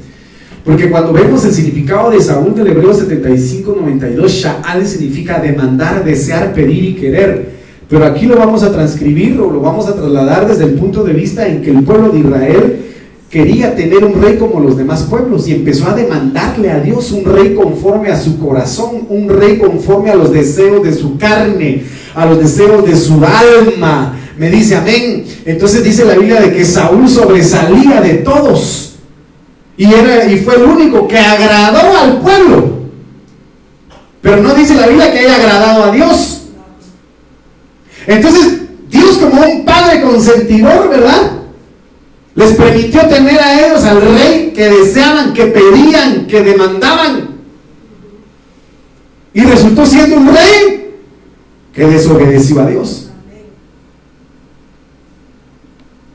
Porque 0.66 0.90
cuando 0.90 1.14
vemos 1.14 1.46
el 1.46 1.54
significado 1.54 2.10
de 2.10 2.22
Saúl 2.22 2.56
del 2.56 2.68
Hebreo 2.68 2.92
75-92, 2.92 4.28
Sha'al 4.28 4.86
significa 4.86 5.40
demandar, 5.40 6.04
desear, 6.04 6.54
pedir 6.54 6.84
y 6.84 6.94
querer. 6.96 7.60
Pero 7.88 8.06
aquí 8.06 8.26
lo 8.26 8.36
vamos 8.36 8.64
a 8.64 8.72
transcribir 8.72 9.40
o 9.40 9.52
lo 9.52 9.62
vamos 9.62 9.88
a 9.88 9.96
trasladar 9.96 10.48
desde 10.48 10.66
el 10.66 10.74
punto 10.74 11.04
de 11.04 11.14
vista 11.14 11.48
en 11.48 11.62
que 11.62 11.72
el 11.72 11.84
pueblo 11.84 12.10
de 12.10 12.20
Israel 12.20 12.86
quería 13.30 13.76
tener 13.76 14.04
un 14.04 14.22
rey 14.22 14.38
como 14.38 14.60
los 14.60 14.76
demás 14.76 15.04
pueblos 15.04 15.48
y 15.48 15.54
empezó 15.54 15.88
a 15.88 15.96
demandarle 15.96 16.72
a 16.72 16.80
Dios 16.80 17.12
un 17.12 17.26
rey 17.26 17.54
conforme 17.54 18.10
a 18.10 18.20
su 18.20 18.40
corazón, 18.40 19.08
un 19.10 19.30
rey 19.30 19.58
conforme 19.58 20.10
a 20.10 20.16
los 20.16 20.32
deseos 20.32 20.84
de 20.84 20.94
su 20.94 21.18
carne, 21.18 21.84
a 22.16 22.26
los 22.26 22.40
deseos 22.40 22.86
de 22.86 22.96
su 22.96 23.14
alma, 23.24 24.19
me 24.40 24.50
dice 24.50 24.78
amén. 24.78 25.26
Entonces 25.46 25.84
dice 25.84 26.06
la 26.06 26.16
Biblia 26.16 26.40
de 26.40 26.54
que 26.54 26.64
Saúl 26.64 27.10
sobresalía 27.10 28.00
de 28.00 28.16
todos. 28.16 28.96
Y, 29.76 29.94
era, 29.94 30.26
y 30.32 30.40
fue 30.40 30.56
el 30.56 30.64
único 30.64 31.10
que 31.10 31.20
agradó 31.20 31.98
al 31.98 32.22
pueblo. 32.22 32.80
Pero 34.22 34.38
no 34.38 34.54
dice 34.54 34.76
la 34.76 34.88
Biblia 34.88 35.12
que 35.12 35.20
haya 35.20 35.36
agradado 35.36 35.84
a 35.84 35.92
Dios. 35.92 36.44
Entonces, 38.08 38.62
Dios 38.90 39.18
como 39.18 39.42
un 39.42 39.66
padre 39.66 40.02
consentidor, 40.02 40.90
¿verdad? 40.90 41.32
Les 42.36 42.54
permitió 42.54 43.08
tener 43.10 43.38
a 43.42 43.68
ellos 43.68 43.84
al 43.84 44.02
rey 44.02 44.54
que 44.56 44.70
deseaban, 44.70 45.34
que 45.34 45.48
pedían, 45.48 46.28
que 46.28 46.42
demandaban. 46.42 47.30
Y 49.34 49.42
resultó 49.42 49.86
siendo 49.86 50.16
un 50.16 50.28
rey 50.34 50.96
que 51.74 51.86
desobedeció 51.86 52.62
a 52.62 52.68
Dios. 52.68 53.09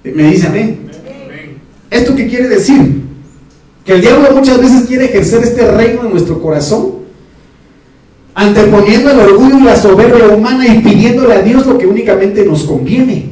Me 0.05 0.31
dice 0.31 0.47
amén. 0.47 0.81
¿Esto 1.91 2.15
qué 2.15 2.27
quiere 2.27 2.49
decir? 2.49 3.03
Que 3.85 3.95
el 3.95 4.01
diablo 4.01 4.33
muchas 4.33 4.61
veces 4.61 4.87
quiere 4.87 5.07
ejercer 5.07 5.43
este 5.43 5.71
reino 5.71 6.05
en 6.05 6.11
nuestro 6.11 6.41
corazón, 6.41 6.95
anteponiendo 8.35 9.11
el 9.11 9.21
orgullo 9.21 9.59
y 9.59 9.63
la 9.63 9.77
soberbia 9.77 10.29
humana 10.29 10.67
y 10.67 10.81
pidiéndole 10.81 11.35
a 11.35 11.43
Dios 11.43 11.67
lo 11.67 11.79
que 11.79 11.87
únicamente 11.87 12.45
nos 12.45 12.65
conviene 12.65 13.31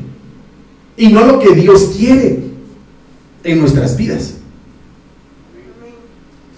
y 0.96 1.08
no 1.08 1.26
lo 1.26 1.38
que 1.38 1.54
Dios 1.54 1.94
quiere 1.96 2.40
en 3.44 3.58
nuestras 3.60 3.96
vidas. 3.96 4.34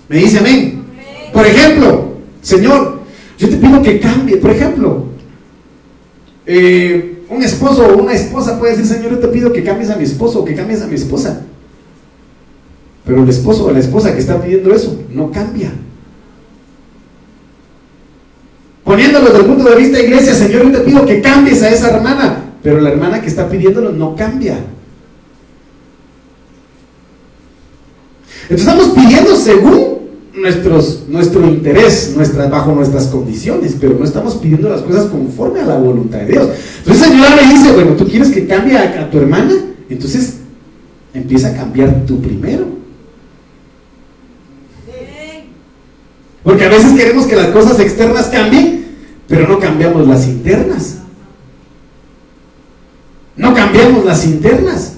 Me 0.09 0.19
dice 0.19 0.39
amén. 0.39 0.85
Por 1.33 1.47
ejemplo, 1.47 2.15
Señor, 2.43 3.01
yo 3.39 3.49
te 3.49 3.57
pido 3.57 3.83
que 3.83 3.99
cambie. 3.99 4.37
Por 4.37 4.51
ejemplo, 4.51 5.07
eh, 6.47 7.14
un 7.35 7.43
esposo 7.43 7.87
o 7.87 8.03
una 8.03 8.13
esposa 8.13 8.59
puede 8.59 8.77
decir, 8.77 8.87
Señor, 8.87 9.13
yo 9.13 9.19
te 9.19 9.29
pido 9.29 9.53
que 9.53 9.65
cambies 9.65 9.91
a 9.91 9.97
mi 9.97 10.05
esposo 10.05 10.41
o 10.41 10.45
que 10.45 10.55
cambies 10.55 10.83
a 10.83 10.87
mi 10.87 10.95
esposa. 10.95 11.43
Pero 13.05 13.23
el 13.23 13.29
esposo 13.29 13.67
o 13.67 13.71
la 13.71 13.81
esposa 13.81 14.13
que 14.13 14.21
está 14.21 14.41
pidiendo 14.41 14.75
eso 14.75 14.99
no 15.11 15.31
cambia. 15.31 15.71
Poniéndolo 18.83 19.27
desde 19.27 19.39
el 19.41 19.47
punto 19.47 19.65
de 19.69 19.77
vista 19.77 19.99
de 19.99 20.05
iglesia, 20.05 20.35
Señor, 20.35 20.65
yo 20.65 20.79
te 20.79 20.85
pido 20.85 21.07
que 21.07 21.21
cambies 21.21 21.63
a 21.63 21.71
esa 21.71 21.91
hermana. 21.91 22.45
Pero 22.63 22.81
la 22.81 22.91
hermana 22.91 23.21
que 23.21 23.29
está 23.29 23.49
pidiéndolo 23.49 23.93
no 23.93 24.17
cambia. 24.17 24.59
Entonces 28.49 28.67
estamos 28.67 28.89
pidiendo 28.91 29.37
según 29.37 29.94
nuestros, 30.37 31.05
nuestro 31.09 31.47
interés, 31.47 32.13
nuestras, 32.17 32.51
bajo 32.51 32.73
nuestras 32.73 33.07
condiciones, 33.07 33.77
pero 33.81 33.97
no 33.99 34.05
estamos 34.05 34.35
pidiendo 34.35 34.69
las 34.69 34.83
cosas 34.83 35.07
conforme 35.07 35.61
a 35.61 35.67
la 35.67 35.77
voluntad 35.77 36.19
de 36.19 36.27
Dios. 36.27 36.49
Entonces 36.79 37.03
el 37.07 37.13
Señor 37.13 37.29
me 37.37 37.55
dice, 37.55 37.73
bueno, 37.73 37.93
¿tú 37.93 38.07
quieres 38.07 38.31
que 38.31 38.47
cambie 38.47 38.77
a, 38.77 39.03
a 39.03 39.11
tu 39.11 39.19
hermana? 39.19 39.55
Entonces 39.89 40.39
empieza 41.13 41.49
a 41.49 41.57
cambiar 41.57 42.05
tú 42.07 42.21
primero. 42.21 42.75
Porque 46.43 46.65
a 46.67 46.69
veces 46.69 46.93
queremos 46.93 47.27
que 47.27 47.37
las 47.37 47.49
cosas 47.49 47.81
externas 47.81 48.27
cambien, 48.27 48.85
pero 49.27 49.49
no 49.49 49.59
cambiamos 49.59 50.07
las 50.07 50.27
internas. 50.27 50.99
No 53.37 53.55
cambiamos 53.55 54.05
las 54.05 54.27
internas. 54.27 54.94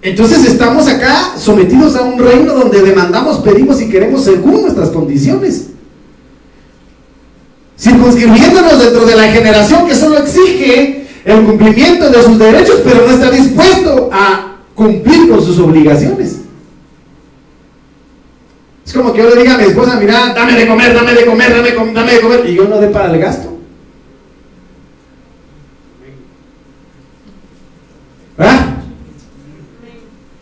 Entonces 0.00 0.44
estamos 0.44 0.86
acá 0.86 1.34
sometidos 1.36 1.96
a 1.96 2.02
un 2.02 2.18
reino 2.18 2.54
donde 2.54 2.82
demandamos, 2.82 3.38
pedimos 3.38 3.80
y 3.80 3.88
queremos 3.88 4.24
según 4.24 4.62
nuestras 4.62 4.90
condiciones. 4.90 5.70
Circunscribiéndonos 7.78 8.80
dentro 8.80 9.06
de 9.06 9.16
la 9.16 9.24
generación 9.24 9.86
que 9.86 9.94
solo 9.94 10.18
exige 10.18 11.06
el 11.24 11.44
cumplimiento 11.44 12.10
de 12.10 12.22
sus 12.22 12.38
derechos, 12.38 12.80
pero 12.84 13.06
no 13.06 13.12
está 13.12 13.30
dispuesto 13.30 14.08
a 14.12 14.56
cumplir 14.74 15.28
con 15.28 15.44
sus 15.44 15.58
obligaciones. 15.58 16.36
Es 18.86 18.92
como 18.92 19.12
que 19.12 19.22
yo 19.22 19.30
le 19.30 19.42
diga 19.42 19.54
a 19.54 19.58
mi 19.58 19.64
esposa, 19.64 19.98
mira, 20.00 20.32
dame 20.32 20.54
de 20.54 20.66
comer, 20.66 20.94
dame 20.94 21.12
de 21.12 21.26
comer, 21.26 21.54
dame, 21.54 21.92
dame 21.92 22.12
de 22.12 22.20
comer, 22.20 22.48
y 22.48 22.54
yo 22.54 22.68
no 22.68 22.78
dé 22.78 22.88
para 22.88 23.12
el 23.12 23.20
gasto. 23.20 23.58
¿Ah? 28.38 28.77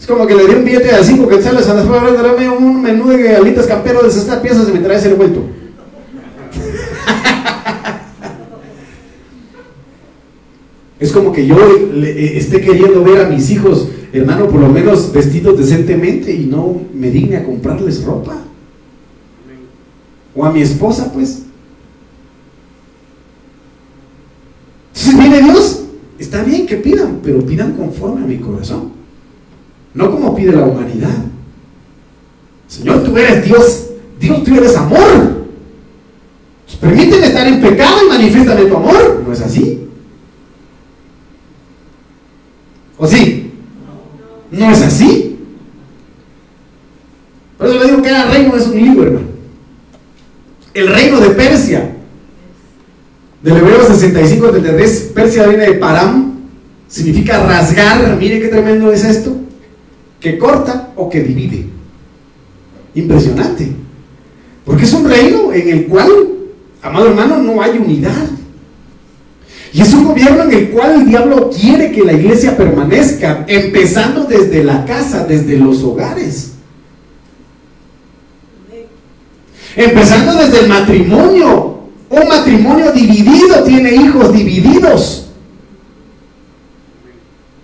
Es 0.06 0.12
como 0.12 0.24
que 0.24 0.36
le 0.36 0.46
di 0.46 0.54
un 0.54 0.64
billete 0.64 0.86
de 0.86 1.02
5 1.02 1.26
quetzales 1.26 1.66
a 1.66 1.74
las 1.74 1.88
dame 1.88 2.48
un 2.48 2.80
menú 2.80 3.08
de 3.08 3.34
alitas 3.34 3.66
camperos 3.66 4.04
de 4.04 4.12
60 4.12 4.40
piezas 4.40 4.68
y 4.68 4.72
me 4.72 4.78
traes 4.78 5.04
el 5.04 5.16
vuelto. 5.16 5.40
es 11.00 11.10
como 11.10 11.32
que 11.32 11.44
yo 11.44 11.56
eh, 11.56 12.34
esté 12.36 12.60
queriendo 12.60 13.02
ver 13.02 13.22
a 13.22 13.28
mis 13.28 13.50
hijos, 13.50 13.88
hermano, 14.12 14.46
por 14.46 14.60
lo 14.60 14.68
menos 14.68 15.12
vestidos 15.12 15.58
decentemente 15.58 16.32
y 16.32 16.46
no 16.46 16.82
me 16.94 17.10
digne 17.10 17.38
a 17.38 17.44
comprarles 17.44 18.04
ropa. 18.04 18.44
O 20.36 20.44
a 20.44 20.52
mi 20.52 20.62
esposa, 20.62 21.12
pues. 21.12 21.46
Entonces 24.94 25.18
viene 25.18 25.42
Dios, 25.42 25.82
está 26.16 26.44
bien 26.44 26.64
que 26.64 26.76
pidan, 26.76 27.18
pero 27.24 27.44
pidan 27.44 27.72
conforme 27.72 28.22
a 28.22 28.26
mi 28.28 28.36
corazón. 28.36 28.94
No 29.96 30.10
como 30.10 30.36
pide 30.36 30.52
la 30.52 30.64
humanidad. 30.64 31.16
Señor, 32.68 33.02
tú 33.02 33.16
eres 33.16 33.44
Dios. 33.44 33.86
Dios, 34.20 34.44
tú 34.44 34.54
eres 34.54 34.76
amor. 34.76 35.46
Pues 36.66 36.76
permíteme 36.78 37.26
estar 37.26 37.46
en 37.46 37.62
pecado 37.62 37.96
y 38.04 38.08
manifiéstame 38.10 38.66
tu 38.66 38.76
amor. 38.76 39.22
No 39.26 39.32
es 39.32 39.40
así. 39.40 39.88
¿O 42.98 43.06
sí? 43.06 43.52
No 44.50 44.70
es 44.70 44.82
así. 44.82 45.38
Por 47.56 47.66
eso 47.66 47.78
le 47.78 47.86
digo 47.86 48.02
que 48.02 48.10
cada 48.10 48.30
reino 48.30 48.54
es 48.54 48.66
un 48.66 48.76
libro, 48.76 49.02
hermano. 49.04 49.26
El 50.74 50.88
reino 50.88 51.20
de 51.20 51.30
Persia. 51.30 51.92
Del 53.42 53.56
hebreo 53.56 53.82
65 53.82 54.50
33, 54.50 55.12
Persia 55.14 55.46
viene 55.46 55.66
de 55.66 55.74
Param, 55.74 56.34
significa 56.86 57.46
rasgar. 57.46 58.16
Mire 58.18 58.40
qué 58.40 58.48
tremendo 58.48 58.92
es 58.92 59.04
esto. 59.04 59.45
Que 60.26 60.38
corta 60.38 60.88
o 60.96 61.08
que 61.08 61.20
divide. 61.20 61.66
Impresionante. 62.96 63.70
Porque 64.64 64.82
es 64.82 64.92
un 64.92 65.08
reino 65.08 65.52
en 65.52 65.68
el 65.68 65.86
cual, 65.86 66.10
amado 66.82 67.10
hermano, 67.10 67.38
no 67.38 67.62
hay 67.62 67.78
unidad. 67.78 68.26
Y 69.72 69.82
es 69.82 69.94
un 69.94 70.02
gobierno 70.02 70.42
en 70.42 70.52
el 70.52 70.70
cual 70.70 70.94
el 70.94 71.06
diablo 71.06 71.48
quiere 71.50 71.92
que 71.92 72.02
la 72.02 72.12
iglesia 72.12 72.56
permanezca, 72.56 73.44
empezando 73.46 74.24
desde 74.24 74.64
la 74.64 74.84
casa, 74.84 75.24
desde 75.24 75.58
los 75.58 75.84
hogares. 75.84 76.54
Empezando 79.76 80.42
desde 80.42 80.58
el 80.58 80.68
matrimonio. 80.68 81.78
Un 82.10 82.28
matrimonio 82.28 82.90
dividido 82.90 83.62
tiene 83.62 83.94
hijos 83.94 84.32
divididos. 84.32 85.25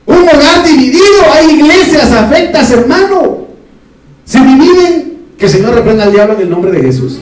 Un 0.07 0.29
hogar 0.29 0.67
dividido, 0.67 1.33
hay 1.33 1.51
iglesias 1.59 2.11
afectas, 2.11 2.71
hermano. 2.71 3.47
Se 4.25 4.39
dividen. 4.41 5.13
Que 5.39 5.47
el 5.47 5.53
Señor 5.53 5.75
reprenda 5.75 6.05
al 6.05 6.13
diablo 6.13 6.35
en 6.35 6.43
el 6.43 6.51
nombre 6.51 6.71
de 6.71 6.83
Jesús. 6.83 7.21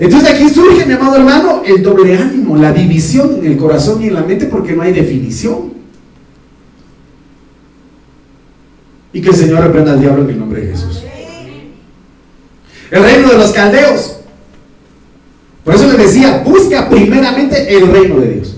Entonces 0.00 0.30
aquí 0.30 0.48
surge, 0.48 0.86
mi 0.86 0.92
amado 0.92 1.16
hermano, 1.16 1.62
el 1.66 1.82
doble 1.82 2.16
ánimo, 2.16 2.56
la 2.56 2.72
división 2.72 3.38
en 3.40 3.46
el 3.46 3.56
corazón 3.56 4.00
y 4.00 4.06
en 4.06 4.14
la 4.14 4.22
mente 4.22 4.46
porque 4.46 4.74
no 4.74 4.82
hay 4.82 4.92
definición. 4.92 5.72
Y 9.12 9.20
que 9.20 9.30
el 9.30 9.34
Señor 9.34 9.64
reprenda 9.64 9.92
al 9.92 10.00
diablo 10.00 10.22
en 10.22 10.30
el 10.30 10.38
nombre 10.38 10.60
de 10.60 10.70
Jesús. 10.70 11.02
El 12.90 13.02
reino 13.02 13.28
de 13.28 13.38
los 13.38 13.50
caldeos. 13.50 14.20
Por 15.64 15.74
eso 15.74 15.88
le 15.90 15.98
decía, 15.98 16.42
busca 16.44 16.88
primeramente 16.88 17.76
el 17.76 17.88
reino 17.88 18.20
de 18.20 18.34
Dios. 18.34 18.57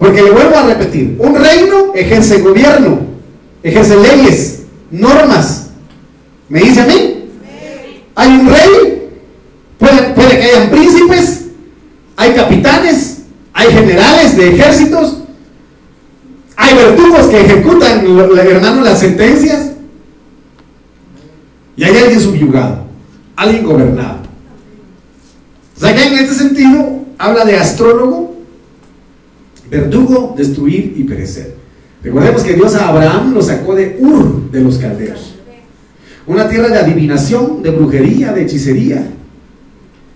Porque 0.00 0.22
le 0.22 0.32
vuelvo 0.32 0.56
a 0.56 0.66
repetir, 0.66 1.14
un 1.20 1.36
reino 1.36 1.92
ejerce 1.94 2.40
gobierno, 2.40 2.98
ejerce 3.62 3.96
leyes, 3.96 4.62
normas. 4.90 5.68
¿Me 6.48 6.58
dice 6.58 6.80
a 6.80 6.86
mí? 6.86 7.24
Hay 8.16 8.28
un 8.28 8.48
rey 8.48 9.00
Puede, 9.80 10.38
que 10.38 10.44
hayan 10.44 10.70
príncipes, 10.70 11.46
hay 12.14 12.34
capitanes, 12.34 13.22
hay 13.54 13.72
generales 13.72 14.36
de 14.36 14.50
ejércitos, 14.50 15.22
hay 16.54 16.74
verdugos 16.74 17.28
que 17.28 17.40
ejecutan, 17.40 18.04
hermano, 18.36 18.82
las 18.82 19.00
sentencias. 19.00 19.70
Y 21.76 21.84
hay 21.84 21.96
alguien 21.96 22.20
subyugado, 22.20 22.84
alguien 23.36 23.64
gobernado. 23.64 24.18
O 25.78 25.80
sea 25.80 25.94
que 25.94 26.08
en 26.08 26.12
este 26.12 26.34
sentido 26.34 27.00
habla 27.16 27.46
de 27.46 27.56
astrólogo, 27.56 28.29
verdugo, 29.70 30.34
destruir 30.36 30.94
y 30.96 31.04
perecer. 31.04 31.54
Recordemos 32.02 32.42
que 32.42 32.54
Dios 32.54 32.74
a 32.74 32.88
Abraham 32.88 33.34
lo 33.34 33.42
sacó 33.42 33.74
de 33.74 33.98
Ur 34.00 34.50
de 34.50 34.60
los 34.60 34.78
caldeos. 34.78 35.34
Una 36.26 36.48
tierra 36.48 36.68
de 36.68 36.78
adivinación, 36.78 37.62
de 37.62 37.70
brujería, 37.70 38.32
de 38.32 38.42
hechicería. 38.42 39.06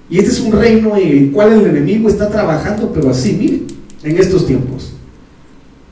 Y 0.08 0.18
este 0.18 0.30
es 0.30 0.40
un 0.40 0.52
reino 0.52 0.96
en 0.96 1.08
el 1.08 1.32
cual 1.32 1.52
el 1.52 1.66
enemigo 1.66 2.08
está 2.08 2.28
trabajando, 2.28 2.92
pero 2.92 3.10
así, 3.10 3.36
miren, 3.38 3.66
en 4.02 4.18
estos 4.18 4.46
tiempos. 4.46 4.92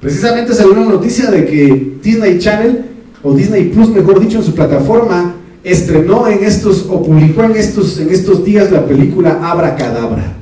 Precisamente 0.01 0.55
salió 0.55 0.73
una 0.73 0.85
noticia 0.85 1.31
de 1.31 1.45
que 1.45 1.99
Disney 2.03 2.39
Channel, 2.39 2.85
o 3.23 3.35
Disney 3.35 3.71
Plus, 3.71 3.89
mejor 3.89 4.21
dicho, 4.21 4.39
en 4.39 4.45
su 4.45 4.55
plataforma, 4.55 5.37
estrenó 5.63 6.27
en 6.27 6.43
estos, 6.45 6.87
o 6.89 7.03
publicó 7.03 7.45
en 7.45 7.57
estos, 7.57 7.99
en 7.99 8.11
estos 8.11 8.45
días 8.45 8.71
la 8.71 8.85
película 8.87 9.39
Abra 9.43 9.77
Cadabra. 9.77 10.42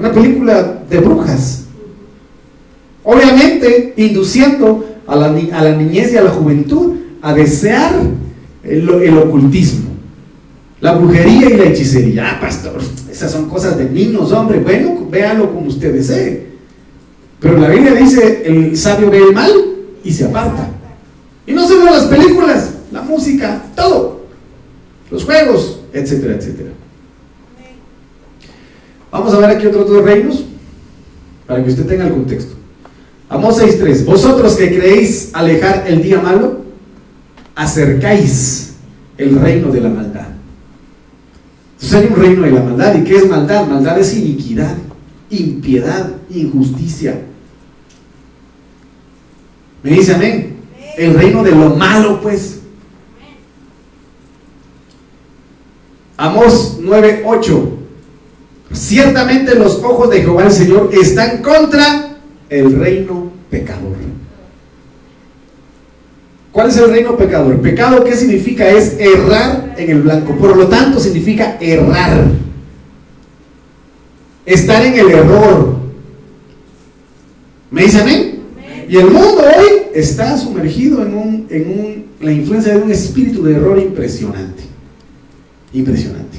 Una 0.00 0.10
película 0.12 0.82
de 0.88 0.98
brujas. 0.98 1.64
Obviamente, 3.04 3.92
induciendo 3.98 4.86
a 5.06 5.14
la, 5.14 5.30
niñez 5.30 6.12
y 6.12 6.16
a 6.16 6.22
la 6.22 6.30
juventud 6.30 6.94
a 7.20 7.34
desear 7.34 7.92
el, 8.64 8.88
ocultismo, 9.18 9.90
la 10.80 10.94
brujería 10.94 11.50
y 11.50 11.56
la 11.58 11.64
hechicería. 11.64 12.30
Ah, 12.30 12.40
pastor, 12.40 12.80
esas 13.10 13.30
son 13.30 13.50
cosas 13.50 13.76
de 13.76 13.90
niños, 13.90 14.32
hombre. 14.32 14.60
Bueno, 14.60 15.06
véanlo 15.10 15.52
como 15.52 15.66
usted 15.66 15.92
desee. 15.92 16.46
Pero 17.38 17.58
la 17.58 17.68
Biblia 17.68 17.92
dice, 17.92 18.42
el 18.46 18.76
sabio 18.78 19.10
ve 19.10 19.18
el 19.18 19.34
mal 19.34 19.50
y 20.02 20.12
se 20.12 20.24
aparta. 20.24 20.66
Y 21.46 21.52
no 21.52 21.68
solo 21.68 21.84
las 21.84 22.04
películas, 22.04 22.70
la 22.90 23.02
música, 23.02 23.64
todo. 23.76 24.22
Los 25.10 25.24
juegos, 25.24 25.80
etcétera, 25.92 26.36
etcétera. 26.36 26.70
Vamos 29.10 29.34
a 29.34 29.38
ver 29.38 29.50
aquí 29.50 29.66
otros 29.66 29.88
dos 29.88 30.04
reinos 30.04 30.44
para 31.46 31.64
que 31.64 31.70
usted 31.70 31.86
tenga 31.86 32.06
el 32.06 32.12
contexto. 32.12 32.54
Amós 33.28 33.60
6.3. 33.60 34.04
Vosotros 34.04 34.54
que 34.54 34.68
creéis 34.68 35.30
alejar 35.32 35.84
el 35.86 36.02
día 36.02 36.20
malo, 36.20 36.60
acercáis 37.54 38.74
el 39.18 39.38
reino 39.38 39.70
de 39.70 39.80
la 39.80 39.88
maldad. 39.88 40.28
Entonces 41.74 41.98
hay 41.98 42.06
un 42.06 42.16
reino 42.16 42.42
de 42.42 42.50
la 42.50 42.62
maldad. 42.62 42.94
¿Y 42.94 43.04
qué 43.04 43.16
es 43.16 43.28
maldad? 43.28 43.66
Maldad 43.66 43.98
es 43.98 44.16
iniquidad, 44.16 44.76
impiedad, 45.30 46.10
injusticia. 46.28 47.20
¿Me 49.82 49.90
dice 49.90 50.14
amén? 50.14 50.56
El 50.96 51.14
reino 51.14 51.42
de 51.42 51.52
lo 51.52 51.74
malo, 51.76 52.20
pues. 52.20 52.60
Amós 56.16 56.78
9.8. 56.80 57.79
Ciertamente 58.72 59.54
los 59.54 59.76
ojos 59.82 60.10
de 60.10 60.22
Jehová 60.22 60.44
el 60.44 60.52
Señor 60.52 60.90
están 60.92 61.42
contra 61.42 62.16
el 62.48 62.78
reino 62.78 63.32
pecador. 63.50 63.96
¿Cuál 66.52 66.68
es 66.68 66.76
el 66.76 66.90
reino 66.90 67.16
pecador? 67.16 67.60
Pecado, 67.60 68.04
¿qué 68.04 68.16
significa? 68.16 68.68
Es 68.68 68.98
errar 68.98 69.74
en 69.76 69.90
el 69.90 70.02
blanco. 70.02 70.34
Por 70.36 70.56
lo 70.56 70.66
tanto, 70.66 70.98
significa 70.98 71.56
errar. 71.60 72.26
Estar 74.44 74.84
en 74.84 74.94
el 74.94 75.10
error. 75.10 75.76
¿Me 77.70 77.82
dicen 77.82 78.00
amén? 78.00 78.40
Y 78.88 78.96
el 78.96 79.06
mundo 79.06 79.42
hoy 79.42 79.82
está 79.94 80.36
sumergido 80.36 81.06
en, 81.06 81.14
un, 81.14 81.46
en 81.50 81.70
un, 81.70 82.06
la 82.20 82.32
influencia 82.32 82.74
de 82.74 82.82
un 82.82 82.90
espíritu 82.90 83.44
de 83.44 83.54
error 83.54 83.78
impresionante. 83.78 84.64
Impresionante. 85.72 86.29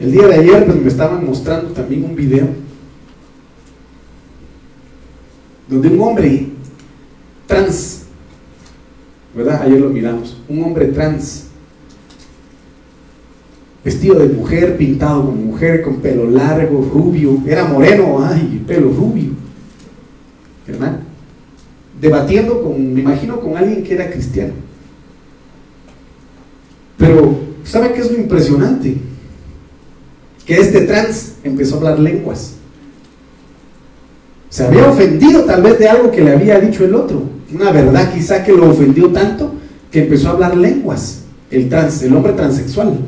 El 0.00 0.12
día 0.12 0.28
de 0.28 0.34
ayer 0.34 0.64
pues, 0.64 0.80
me 0.80 0.88
estaban 0.88 1.26
mostrando 1.26 1.72
también 1.72 2.04
un 2.04 2.16
video 2.16 2.48
donde 5.68 5.88
un 5.88 6.00
hombre 6.00 6.46
trans, 7.46 8.04
¿verdad? 9.34 9.60
Ayer 9.62 9.78
lo 9.78 9.90
miramos, 9.90 10.40
un 10.48 10.62
hombre 10.62 10.86
trans, 10.86 11.48
vestido 13.84 14.18
de 14.20 14.28
mujer, 14.30 14.78
pintado 14.78 15.26
como 15.26 15.36
mujer, 15.36 15.82
con 15.82 15.96
pelo 15.96 16.30
largo, 16.30 16.80
rubio, 16.80 17.38
era 17.46 17.64
moreno, 17.66 18.24
ay, 18.24 18.64
pelo 18.66 18.90
rubio, 18.90 19.32
hermano, 20.66 21.00
debatiendo 22.00 22.62
con, 22.62 22.94
me 22.94 23.00
imagino, 23.00 23.38
con 23.38 23.54
alguien 23.54 23.84
que 23.84 23.94
era 23.94 24.10
cristiano. 24.10 24.54
Pero, 26.96 27.38
¿sabe 27.64 27.92
qué 27.92 28.00
es 28.00 28.10
lo 28.10 28.18
impresionante? 28.18 29.09
Que 30.50 30.60
este 30.60 30.80
trans 30.80 31.34
empezó 31.44 31.76
a 31.76 31.78
hablar 31.78 32.00
lenguas. 32.00 32.54
Se 34.48 34.64
había 34.64 34.90
ofendido 34.90 35.44
tal 35.44 35.62
vez 35.62 35.78
de 35.78 35.88
algo 35.88 36.10
que 36.10 36.22
le 36.22 36.32
había 36.32 36.58
dicho 36.58 36.84
el 36.84 36.96
otro. 36.96 37.22
Una 37.54 37.70
verdad 37.70 38.12
quizá 38.12 38.42
que 38.42 38.50
lo 38.50 38.68
ofendió 38.68 39.10
tanto 39.10 39.54
que 39.92 40.00
empezó 40.00 40.26
a 40.26 40.32
hablar 40.32 40.56
lenguas. 40.56 41.20
El 41.52 41.68
trans, 41.68 42.02
el 42.02 42.16
hombre 42.16 42.32
transexual. 42.32 42.98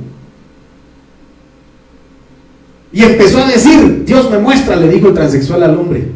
Y 2.93 3.03
empezó 3.03 3.39
a 3.39 3.49
decir, 3.49 4.05
Dios 4.05 4.31
me 4.31 4.39
muestra, 4.39 4.77
le 4.77 4.89
dijo 4.89 5.09
el 5.09 5.15
transexual 5.15 5.65
al 5.65 5.77
hombre, 5.77 6.13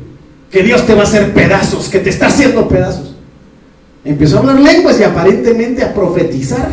que 0.49 0.63
Dios 0.63 0.87
te 0.87 0.95
va 0.95 1.01
a 1.01 1.07
hacer 1.07 1.35
pedazos, 1.35 1.89
que 1.89 1.99
te 1.99 2.11
está 2.11 2.29
haciendo 2.29 2.69
pedazos. 2.69 3.17
Empezó 4.05 4.37
a 4.37 4.41
hablar 4.43 4.61
lenguas 4.61 5.01
y 5.01 5.03
aparentemente 5.03 5.83
a 5.83 5.93
profetizar. 5.93 6.71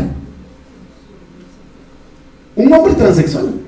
Un 2.56 2.72
hombre 2.72 2.94
transexual. 2.94 3.63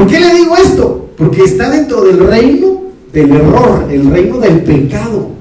¿Por 0.00 0.08
qué 0.08 0.18
le 0.18 0.32
digo 0.32 0.56
esto? 0.56 1.10
Porque 1.14 1.42
está 1.42 1.68
dentro 1.68 2.00
del 2.00 2.26
reino 2.26 2.84
del 3.12 3.32
error, 3.32 3.86
el 3.90 4.10
reino 4.10 4.38
del 4.38 4.62
pecado. 4.62 5.32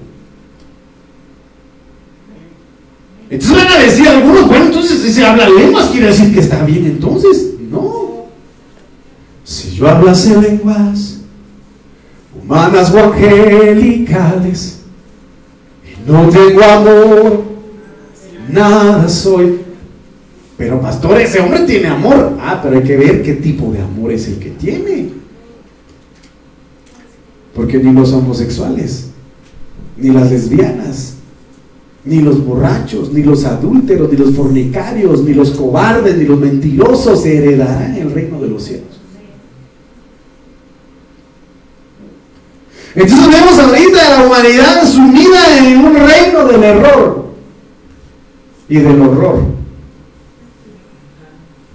Entonces 3.29 3.57
van 3.57 3.67
a 3.71 3.77
decir 3.77 4.05
algunos, 4.09 4.47
bueno, 4.47 4.65
entonces 4.65 4.99
si 4.99 5.13
se 5.13 5.25
habla 5.25 5.47
lenguas, 5.47 5.85
quiere 5.91 6.07
decir 6.07 6.33
que 6.33 6.41
está 6.41 6.65
bien 6.65 6.87
entonces. 6.87 7.53
No. 7.71 8.25
Si 9.45 9.75
yo 9.75 9.87
hablase 9.87 10.35
lenguas 10.41 11.21
humanas 12.37 12.93
o 12.93 12.99
angelicales 12.99 14.79
y 15.85 16.11
no 16.11 16.27
tengo 16.27 16.61
amor, 16.65 17.43
nada 18.49 19.07
soy. 19.07 19.68
Pero 20.59 20.81
pastor, 20.81 21.21
ese 21.21 21.39
hombre 21.39 21.61
tiene 21.61 21.87
amor. 21.87 22.33
Ah, 22.41 22.59
pero 22.61 22.75
hay 22.75 22.83
que 22.83 22.97
ver 22.97 23.23
qué 23.23 23.35
tipo 23.35 23.71
de 23.71 23.81
amor 23.81 24.11
es 24.11 24.27
el 24.27 24.39
que 24.39 24.49
tiene. 24.49 25.07
Porque 27.55 27.77
ni 27.77 27.93
los 27.93 28.11
homosexuales, 28.11 29.07
ni 29.95 30.09
las 30.09 30.29
lesbianas, 30.29 31.13
ni 32.03 32.19
los 32.19 32.45
borrachos, 32.45 33.13
ni 33.13 33.23
los 33.23 33.45
adúlteros, 33.45 34.11
ni 34.11 34.17
los 34.17 34.35
fornicarios, 34.35 35.23
ni 35.23 35.33
los 35.33 35.51
cobardes, 35.51 36.17
ni 36.17 36.25
los 36.25 36.37
mentirosos 36.37 37.25
heredarán 37.25 37.95
el 37.95 38.11
reino 38.11 38.41
de 38.41 38.47
los 38.49 38.61
cielos. 38.61 38.99
Entonces 42.95 43.27
vemos 43.31 43.57
ahorita 43.57 44.07
a 44.07 44.19
la 44.19 44.27
humanidad 44.27 44.85
sumida 44.85 45.57
en 45.57 45.77
un 45.77 45.95
reino 45.95 46.45
del 46.45 46.63
error 46.65 47.29
y 48.67 48.75
del 48.75 49.01
horror. 49.01 49.58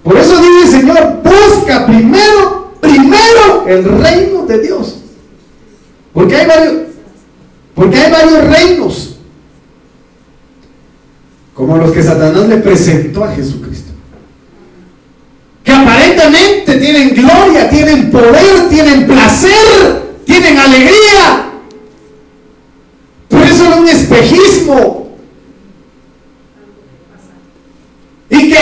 Por 0.05 0.19
eso 0.19 0.37
dice 0.37 0.63
el 0.65 0.81
Señor, 0.83 1.23
busca 1.23 1.87
primero, 1.87 2.75
primero 2.79 3.67
el 3.67 3.85
reino 3.85 4.45
de 4.45 4.59
Dios. 4.59 4.99
Porque 6.13 6.37
hay 6.37 6.47
varios, 6.47 6.75
porque 7.75 7.99
hay 7.99 8.13
varios 8.13 8.45
reinos. 8.45 9.17
Como 11.55 11.79
los 11.79 11.93
que 11.93 12.03
Satanás 12.03 12.47
le 12.49 12.59
presentó 12.59 13.25
a 13.25 13.33
Jesucristo. 13.33 13.93
Que 15.65 15.73
aparentemente 15.73 16.77
tienen 16.77 17.15
gloria, 17.15 17.71
tienen 17.71 18.11
poder, 18.11 18.69
tienen 18.69 19.07
placer, 19.07 20.19
tienen 20.27 20.59
alegría. 20.59 21.51
Pero 23.31 23.45
eso 23.45 23.71
es 23.71 23.77
un 23.79 23.89
espejismo 23.89 25.05
Y 28.35 28.49
que 28.49 28.59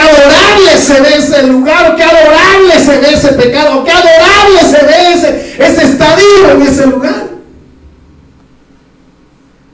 adorable 0.52 0.78
se 0.78 1.00
ve 1.00 1.16
ese 1.16 1.46
lugar, 1.46 1.96
que 1.96 2.02
adorable 2.02 2.78
se 2.84 2.98
ve 2.98 3.14
ese 3.14 3.32
pecado, 3.32 3.84
que 3.84 3.90
adorable 3.90 4.60
se 4.62 4.86
ve 4.86 5.66
ese, 5.66 5.82
estadio 5.82 6.50
en 6.52 6.62
ese 6.62 6.86
lugar. 6.86 7.28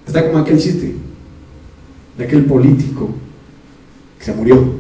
Está 0.07 0.27
como 0.27 0.38
aquel 0.38 0.59
chiste 0.59 0.95
de 2.17 2.25
aquel 2.25 2.45
político 2.47 3.11
que 4.19 4.25
se 4.25 4.33
murió. 4.33 4.79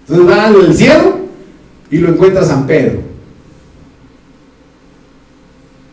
Entonces 0.00 0.28
va 0.28 0.46
al 0.46 0.74
cielo 0.74 1.18
y 1.90 1.98
lo 1.98 2.08
encuentra 2.08 2.44
San 2.44 2.66
Pedro. 2.66 3.00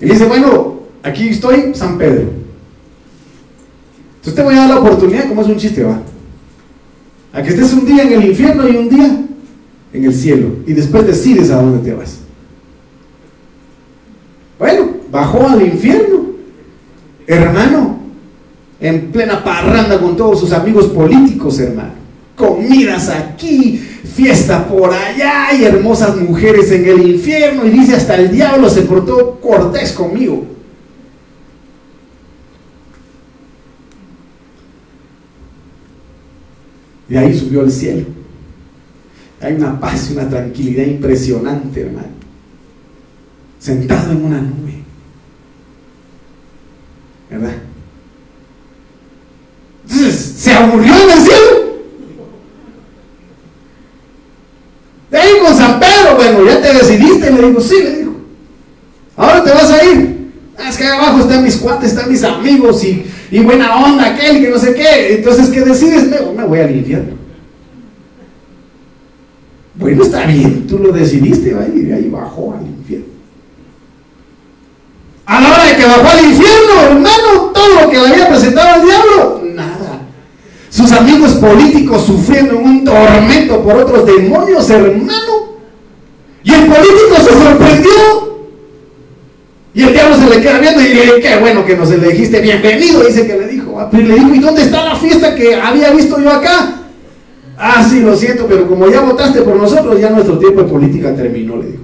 Y 0.02 0.06
dice, 0.06 0.26
bueno, 0.26 0.80
aquí 1.04 1.30
estoy, 1.30 1.76
San 1.76 1.98
Pedro. 1.98 2.30
Entonces 4.16 4.36
te 4.36 4.41
voy 4.41 4.56
a 4.56 4.60
dar 4.60 4.70
la 4.70 4.80
oportunidad, 4.80 5.28
como 5.28 5.41
es 5.41 5.48
un 5.48 5.58
chiste, 5.58 5.84
va. 5.84 6.02
A 7.32 7.44
que 7.44 7.50
estés 7.50 7.74
un 7.74 7.86
día 7.86 8.04
en 8.04 8.14
el 8.14 8.26
infierno 8.30 8.68
y 8.68 8.76
un 8.76 8.90
día 8.90 9.20
en 9.94 10.04
el 10.04 10.14
cielo. 10.14 10.48
Y 10.66 10.74
después 10.74 11.06
decides 11.06 11.52
a 11.52 11.62
dónde 11.62 11.88
te 11.88 11.96
vas. 11.96 12.20
Bueno, 14.58 14.90
bajó 15.12 15.48
al 15.48 15.62
infierno. 15.62 16.20
Hermano, 17.28 18.00
en 18.80 19.12
plena 19.12 19.44
parranda 19.44 20.00
con 20.00 20.18
todos 20.18 20.40
sus 20.40 20.52
amigos 20.52 20.88
políticos, 20.88 21.60
hermano. 21.60 22.00
Comidas 22.36 23.10
aquí, 23.10 23.78
fiesta 23.78 24.68
por 24.68 24.94
allá 24.94 25.54
y 25.54 25.66
hermosas 25.66 26.18
mujeres 26.18 26.72
en 26.72 26.88
el 26.88 27.10
infierno. 27.10 27.66
Y 27.66 27.70
dice, 27.70 27.96
hasta 27.96 28.16
el 28.16 28.32
diablo 28.32 28.70
se 28.70 28.82
portó 28.84 29.40
cortés 29.40 29.92
conmigo. 29.92 30.59
De 37.10 37.18
ahí 37.18 37.38
subió 37.38 37.62
al 37.62 37.72
cielo. 37.72 38.05
Hay 39.41 39.53
una 39.53 39.80
paz 39.80 40.10
y 40.10 40.14
una 40.14 40.30
tranquilidad 40.30 40.86
impresionante, 40.86 41.82
hermano. 41.82 42.07
Sentado 43.57 44.12
en 44.12 44.26
una 44.26 44.41
nube. 44.41 44.84
¿Verdad? 47.30 47.55
Entonces, 49.84 50.36
¿se 50.38 50.53
aburrió 50.53 50.93
en 50.93 51.10
el 51.10 51.20
cielo? 51.20 51.70
De 55.10 55.18
ahí 55.18 55.32
con 55.43 55.57
San 55.57 55.80
Pedro, 55.80 56.16
bueno, 56.16 56.45
ya 56.45 56.62
te 56.62 56.74
decidiste, 56.74 57.32
le 57.32 57.47
digo, 57.47 57.60
sí, 57.60 57.76
le 57.84 57.97
digo 57.97 58.09
abajo 60.90 61.20
están 61.20 61.44
mis 61.44 61.58
cuates, 61.58 61.92
están 61.92 62.10
mis 62.10 62.24
amigos 62.24 62.84
y, 62.84 63.40
buena 63.40 63.84
onda 63.84 64.08
aquel 64.08 64.42
que 64.42 64.50
no 64.50 64.58
sé 64.58 64.74
qué. 64.74 65.16
Entonces, 65.16 65.50
¿qué 65.50 65.62
decides? 65.62 66.08
Me, 66.08 66.44
voy 66.44 66.60
al 66.60 66.76
infierno. 66.76 67.14
Bueno, 69.76 70.04
está 70.04 70.26
bien, 70.26 70.68
tú 70.68 70.80
lo 70.80 70.92
decidiste, 70.92 71.54
va, 71.54 71.66
y 71.74 71.92
ahí 71.92 72.10
bajó 72.10 72.54
al 72.54 72.68
infierno. 72.68 73.06
A 75.26 75.40
la 75.40 75.54
hora 75.54 75.66
de 75.66 75.76
que 75.78 75.86
bajó 75.86 76.08
al 76.10 76.26
infierno, 76.26 76.82
hermano, 76.82 77.52
todo 77.54 77.82
lo 77.82 77.90
que 77.90 77.98
había 77.98 78.28
presentado 78.28 78.68
al 78.68 78.86
diablo, 78.86 79.42
nada. 79.54 80.02
Sus 80.70 80.92
amigos 80.92 81.34
políticos 81.34 82.04
sufriendo 82.06 82.58
un 82.58 82.84
tormento 82.84 83.64
por 83.64 83.76
otros 83.78 84.06
demonios, 84.06 84.70
hermano. 84.70 85.60
Y 86.44 86.52
el 86.52 86.66
político 86.66 87.16
se 87.18 87.34
sorprendió. 87.34 88.39
Y 89.74 89.84
el 89.84 89.93
diablo 89.93 90.15
se 90.15 90.30
le 90.30 90.41
queda 90.41 90.59
viendo 90.59 90.82
y 90.82 90.93
le 90.93 91.22
qué 91.22 91.38
bueno 91.39 91.65
que 91.65 91.78
nos 91.78 91.89
le 91.89 92.09
dijiste 92.09 92.41
bienvenido, 92.41 93.03
dice 93.03 93.26
que 93.28 93.38
le 93.38 93.47
dijo. 93.47 93.80
Ah, 93.80 93.88
le 93.91 94.15
dijo, 94.15 94.34
¿y 94.34 94.39
dónde 94.39 94.63
está 94.63 94.84
la 94.84 94.95
fiesta 94.95 95.36
que 95.36 95.53
había 95.55 95.91
visto 95.91 96.20
yo 96.20 96.32
acá? 96.32 96.76
Ah, 97.57 97.88
sí, 97.88 97.99
lo 97.99 98.15
siento, 98.15 98.47
pero 98.47 98.67
como 98.67 98.89
ya 98.89 99.01
votaste 99.01 99.41
por 99.41 99.57
nosotros, 99.57 99.99
ya 99.99 100.09
nuestro 100.09 100.39
tiempo 100.39 100.63
de 100.63 100.70
política 100.70 101.15
terminó, 101.15 101.57
le 101.57 101.67
dijo. 101.67 101.84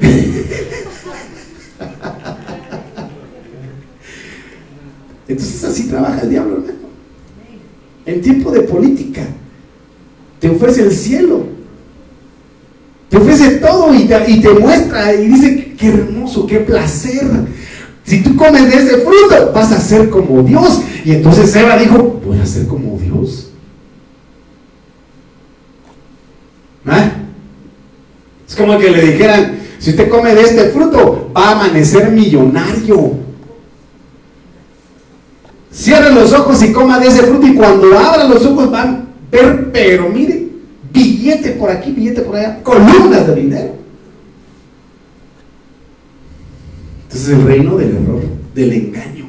Entonces 5.26 5.64
así 5.64 5.88
trabaja 5.88 6.20
el 6.20 6.30
diablo, 6.30 6.58
hermano. 6.58 6.78
En 8.04 8.20
tiempo 8.20 8.50
de 8.50 8.60
política, 8.60 9.22
te 10.38 10.50
ofrece 10.50 10.82
el 10.82 10.92
cielo, 10.92 11.46
te 13.12 13.18
ofrece 13.18 13.50
todo 13.56 13.92
y 13.94 14.06
te, 14.40 14.48
muestra 14.58 15.12
y 15.12 15.28
dice, 15.28 15.74
qué 15.78 15.88
hermoso, 15.88 16.46
qué 16.46 16.60
placer. 16.60 17.28
Si 18.04 18.22
tú 18.22 18.34
comes 18.36 18.70
de 18.70 18.78
ese 18.78 18.96
fruto, 19.02 19.52
vas 19.54 19.70
a 19.70 19.78
ser 19.78 20.08
como 20.08 20.42
Dios. 20.42 20.80
Y 21.04 21.12
entonces 21.12 21.54
Eva 21.54 21.76
dijo, 21.76 22.22
voy 22.24 22.38
a 22.38 22.46
ser 22.46 22.66
como 22.66 22.98
Dios. 22.98 23.50
¿Ah? 26.86 27.10
Es 28.48 28.56
como 28.56 28.78
que 28.78 28.90
le 28.90 29.02
dijeran, 29.02 29.58
si 29.78 29.90
usted 29.90 30.08
come 30.08 30.34
de 30.34 30.44
este 30.44 30.70
fruto, 30.70 31.30
va 31.36 31.48
a 31.48 31.52
amanecer 31.52 32.10
millonario. 32.12 33.12
Cierre 35.70 36.14
los 36.14 36.32
ojos 36.32 36.62
y 36.62 36.72
coma 36.72 36.98
de 36.98 37.08
ese 37.08 37.24
fruto 37.24 37.46
y 37.46 37.56
cuando 37.56 37.98
abra 37.98 38.24
los 38.24 38.42
ojos 38.46 38.70
van 38.70 38.88
a 38.88 39.04
ver, 39.30 39.70
pero 39.70 40.08
mire, 40.08 40.41
billete 40.92 41.52
por 41.52 41.70
aquí, 41.70 41.92
billete 41.92 42.22
por 42.22 42.36
allá, 42.36 42.62
columnas 42.62 43.26
de 43.26 43.34
dinero. 43.34 43.74
Entonces 47.04 47.28
el 47.30 47.44
reino 47.44 47.76
del 47.76 47.96
error, 47.96 48.22
del 48.54 48.72
engaño. 48.72 49.26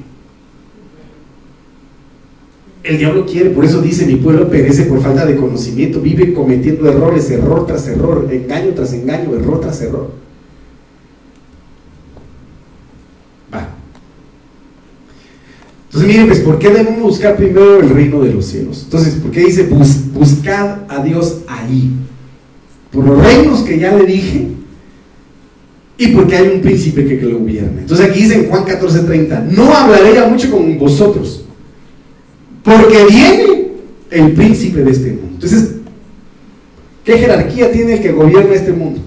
El 2.83 2.97
diablo 2.97 3.25
quiere, 3.25 3.49
por 3.51 3.63
eso 3.63 3.81
dice, 3.81 4.05
mi 4.05 4.17
pueblo 4.17 4.49
perece 4.49 4.83
por 4.83 5.01
falta 5.01 5.25
de 5.25 5.37
conocimiento, 5.37 6.01
vive 6.01 6.33
cometiendo 6.33 6.89
errores, 6.89 7.29
error 7.31 7.65
tras 7.65 7.87
error, 7.87 8.27
engaño 8.29 8.73
tras 8.73 8.91
engaño, 8.91 9.33
error 9.35 9.61
tras 9.61 9.81
error. 9.81 10.11
Va. 13.53 13.69
Entonces 15.93 16.11
miren, 16.11 16.27
pues, 16.27 16.39
¿por 16.39 16.57
qué 16.57 16.69
debemos 16.69 17.01
buscar 17.01 17.35
primero 17.35 17.79
el 17.79 17.89
reino 17.89 18.23
de 18.23 18.33
los 18.33 18.45
cielos? 18.45 18.81
Entonces, 18.85 19.13
¿por 19.13 19.29
qué 19.29 19.41
dice 19.41 19.69
buscad 20.11 20.79
a 20.87 21.03
Dios 21.03 21.41
ahí? 21.47 21.91
Por 22.91 23.05
los 23.05 23.23
reinos 23.23 23.61
que 23.61 23.77
ya 23.77 23.95
le 23.95 24.03
dije 24.03 24.47
y 25.95 26.07
porque 26.07 26.35
hay 26.35 26.47
un 26.47 26.61
príncipe 26.61 27.05
que, 27.05 27.19
que 27.19 27.25
lo 27.27 27.37
gobierna. 27.37 27.81
Entonces 27.81 28.09
aquí 28.09 28.21
dice 28.23 28.35
en 28.37 28.49
Juan 28.49 28.65
14:30, 28.65 29.51
no 29.51 29.71
hablaré 29.71 30.15
ya 30.15 30.27
mucho 30.27 30.49
con 30.49 30.79
vosotros 30.79 31.45
porque 32.63 33.05
viene 33.07 33.67
el 34.09 34.31
príncipe 34.31 34.83
de 34.83 34.91
este 34.91 35.11
mundo. 35.11 35.29
Entonces, 35.33 35.75
¿qué 37.03 37.19
jerarquía 37.19 37.71
tiene 37.71 37.93
el 37.93 38.01
que 38.01 38.11
gobierna 38.11 38.55
este 38.55 38.73
mundo? 38.73 38.99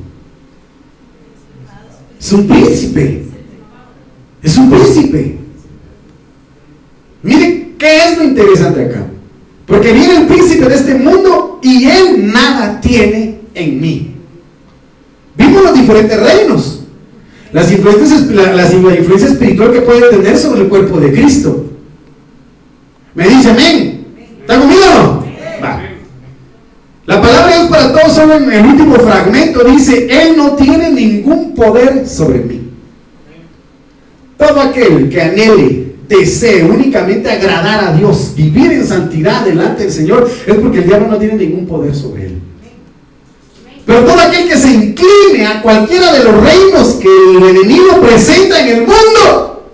Es 2.20 2.32
un 2.32 2.46
príncipe. 2.46 3.24
Es 4.40 4.56
un 4.56 4.70
príncipe. 4.70 5.45
Mire, 7.26 7.72
¿qué 7.76 8.04
es 8.04 8.18
lo 8.18 8.22
interesante 8.24 8.84
acá? 8.84 9.04
Porque 9.66 9.92
viene 9.92 10.18
el 10.18 10.26
príncipe 10.28 10.68
de 10.68 10.76
este 10.76 10.94
mundo 10.94 11.58
y 11.60 11.88
él 11.88 12.32
nada 12.32 12.80
tiene 12.80 13.40
en 13.52 13.80
mí. 13.80 14.14
Vimos 15.36 15.64
los 15.64 15.74
diferentes 15.74 16.20
reinos. 16.20 16.84
Las 17.52 17.72
influencias, 17.72 18.26
la, 18.28 18.62
influencia 18.72 19.28
espiritual 19.28 19.72
que 19.72 19.80
puede 19.80 20.08
tener 20.08 20.38
sobre 20.38 20.62
el 20.62 20.68
cuerpo 20.68 21.00
de 21.00 21.12
Cristo. 21.12 21.66
Me 23.16 23.28
dice 23.28 23.50
amén. 23.50 24.06
¿Está 24.42 24.60
conmigo? 24.60 25.24
Va. 25.60 25.80
La 27.06 27.20
palabra 27.20 27.46
de 27.48 27.54
Dios 27.54 27.70
para 27.70 27.92
todos 27.92 28.12
solo 28.12 28.34
en 28.34 28.52
el 28.52 28.66
último 28.66 28.94
fragmento 28.96 29.64
dice, 29.64 30.06
Él 30.08 30.36
no 30.36 30.52
tiene 30.52 30.92
ningún 30.92 31.56
poder 31.56 32.06
sobre 32.06 32.38
mí. 32.38 32.70
Todo 34.36 34.60
aquel 34.60 35.08
que 35.08 35.20
anhele, 35.20 35.85
desee 36.08 36.64
únicamente 36.64 37.30
agradar 37.30 37.84
a 37.84 37.92
Dios, 37.92 38.32
vivir 38.36 38.72
en 38.72 38.86
santidad 38.86 39.44
delante 39.44 39.84
del 39.84 39.92
Señor, 39.92 40.30
es 40.46 40.54
porque 40.54 40.78
el 40.78 40.86
diablo 40.86 41.08
no 41.08 41.18
tiene 41.18 41.34
ningún 41.34 41.66
poder 41.66 41.94
sobre 41.94 42.26
él. 42.26 42.38
Pero 43.84 44.04
todo 44.04 44.20
aquel 44.20 44.48
que 44.48 44.56
se 44.56 44.72
incline 44.72 45.46
a 45.46 45.62
cualquiera 45.62 46.12
de 46.12 46.24
los 46.24 46.42
reinos 46.42 46.94
que 46.94 47.08
el 47.08 47.56
enemigo 47.56 48.00
presenta 48.00 48.60
en 48.60 48.68
el 48.68 48.80
mundo, 48.80 49.70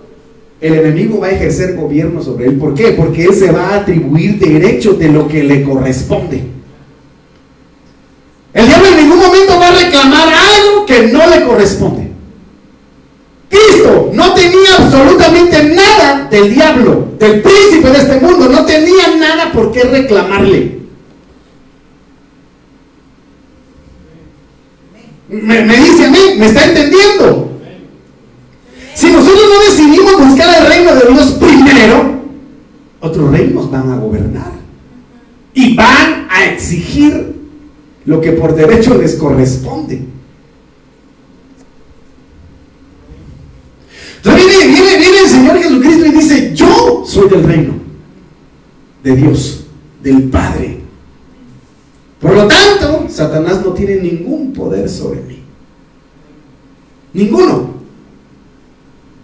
el 0.61 0.75
enemigo 0.75 1.19
va 1.19 1.27
a 1.27 1.31
ejercer 1.31 1.75
gobierno 1.75 2.21
sobre 2.21 2.45
él. 2.45 2.57
¿Por 2.57 2.73
qué? 2.73 2.91
Porque 2.91 3.25
él 3.25 3.33
se 3.33 3.51
va 3.51 3.69
a 3.69 3.75
atribuir 3.77 4.37
derecho 4.39 4.93
de 4.93 5.09
lo 5.09 5.27
que 5.27 5.43
le 5.43 5.63
corresponde. 5.63 6.43
El 8.53 8.67
diablo 8.67 8.87
en 8.87 8.97
ningún 8.97 9.17
momento 9.17 9.59
va 9.59 9.69
a 9.69 9.83
reclamar 9.83 10.27
algo 10.27 10.85
que 10.85 11.07
no 11.07 11.27
le 11.27 11.43
corresponde. 11.43 12.12
Cristo 13.53 14.09
no 14.13 14.33
tenía 14.33 14.75
absolutamente 14.79 15.63
nada 15.63 16.27
del 16.29 16.53
diablo, 16.53 17.09
del 17.19 17.41
príncipe 17.41 17.89
de 17.89 17.97
este 17.97 18.19
mundo, 18.19 18.49
no 18.49 18.65
tenía 18.65 19.15
nada 19.17 19.51
por 19.51 19.71
qué 19.71 19.83
reclamarle. 19.83 20.79
Me, 25.29 25.63
dice 25.63 26.05
a 26.05 26.09
mí, 26.09 26.19
¿me 26.37 26.47
está 26.47 26.65
entendiendo? 26.65 27.49
Si 28.93 29.11
nosotros 29.11 29.43
no 29.49 29.59
decidimos 29.65 30.27
buscar 30.27 30.61
el 30.61 30.67
reino 30.67 30.95
de 30.95 31.11
Dios 31.11 31.31
primero, 31.33 32.21
otros 32.99 33.31
reinos 33.31 33.69
van 33.69 33.91
a 33.91 33.97
gobernar 33.97 34.51
y 35.53 35.75
van 35.75 36.27
a 36.29 36.45
exigir 36.45 37.35
lo 38.05 38.21
que 38.21 38.31
por 38.31 38.55
derecho 38.55 38.95
les 38.95 39.15
corresponde. 39.15 40.12
Entonces 44.23 44.47
viene, 44.47 44.73
viene, 44.73 44.97
viene 44.97 45.19
el 45.19 45.27
Señor 45.27 45.57
Jesucristo 45.57 46.05
y 46.05 46.11
dice, 46.11 46.51
yo 46.55 47.03
soy 47.05 47.27
del 47.27 47.43
reino 47.43 47.73
de 49.03 49.15
Dios, 49.17 49.65
del 50.01 50.23
Padre. 50.23 50.79
Por 52.21 52.33
lo 52.33 52.47
tanto, 52.47 53.07
Satanás 53.09 53.61
no 53.65 53.73
tiene 53.73 53.97
ningún 53.97 54.53
poder 54.53 54.89
sobre 54.89 55.19
mí. 55.21 55.43
Ninguno. 57.13 57.73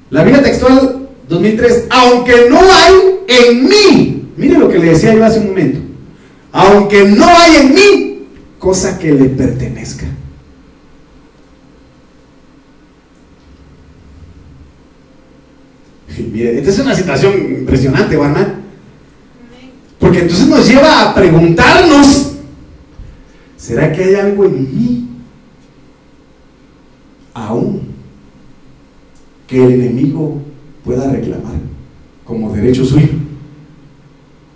La 0.09 0.23
Biblia 0.23 0.43
textual 0.43 1.07
2003, 1.29 1.85
aunque 1.89 2.49
no 2.49 2.59
hay 2.59 2.93
en 3.27 3.69
mí, 3.69 4.29
mire 4.35 4.57
lo 4.57 4.67
que 4.67 4.79
le 4.79 4.89
decía 4.89 5.13
yo 5.13 5.23
hace 5.23 5.39
un 5.39 5.47
momento, 5.47 5.79
aunque 6.51 7.05
no 7.05 7.25
hay 7.25 7.55
en 7.55 7.73
mí 7.73 8.27
cosa 8.57 8.99
que 8.99 9.13
le 9.13 9.29
pertenezca. 9.29 10.07
Esta 16.19 16.69
es 16.69 16.79
una 16.79 16.95
situación 16.95 17.33
impresionante, 17.59 18.15
hermano. 18.15 18.59
Porque 19.99 20.19
entonces 20.19 20.47
nos 20.47 20.67
lleva 20.67 21.09
a 21.09 21.15
preguntarnos, 21.15 22.33
¿será 23.57 23.91
que 23.91 24.03
hay 24.03 24.15
algo 24.15 24.45
en 24.45 24.61
mí 24.61 25.09
aún 27.33 27.81
que 29.47 29.63
el 29.63 29.73
enemigo 29.73 30.41
pueda 30.83 31.11
reclamar 31.11 31.55
como 32.23 32.53
derecho 32.53 32.85
suyo. 32.85 33.09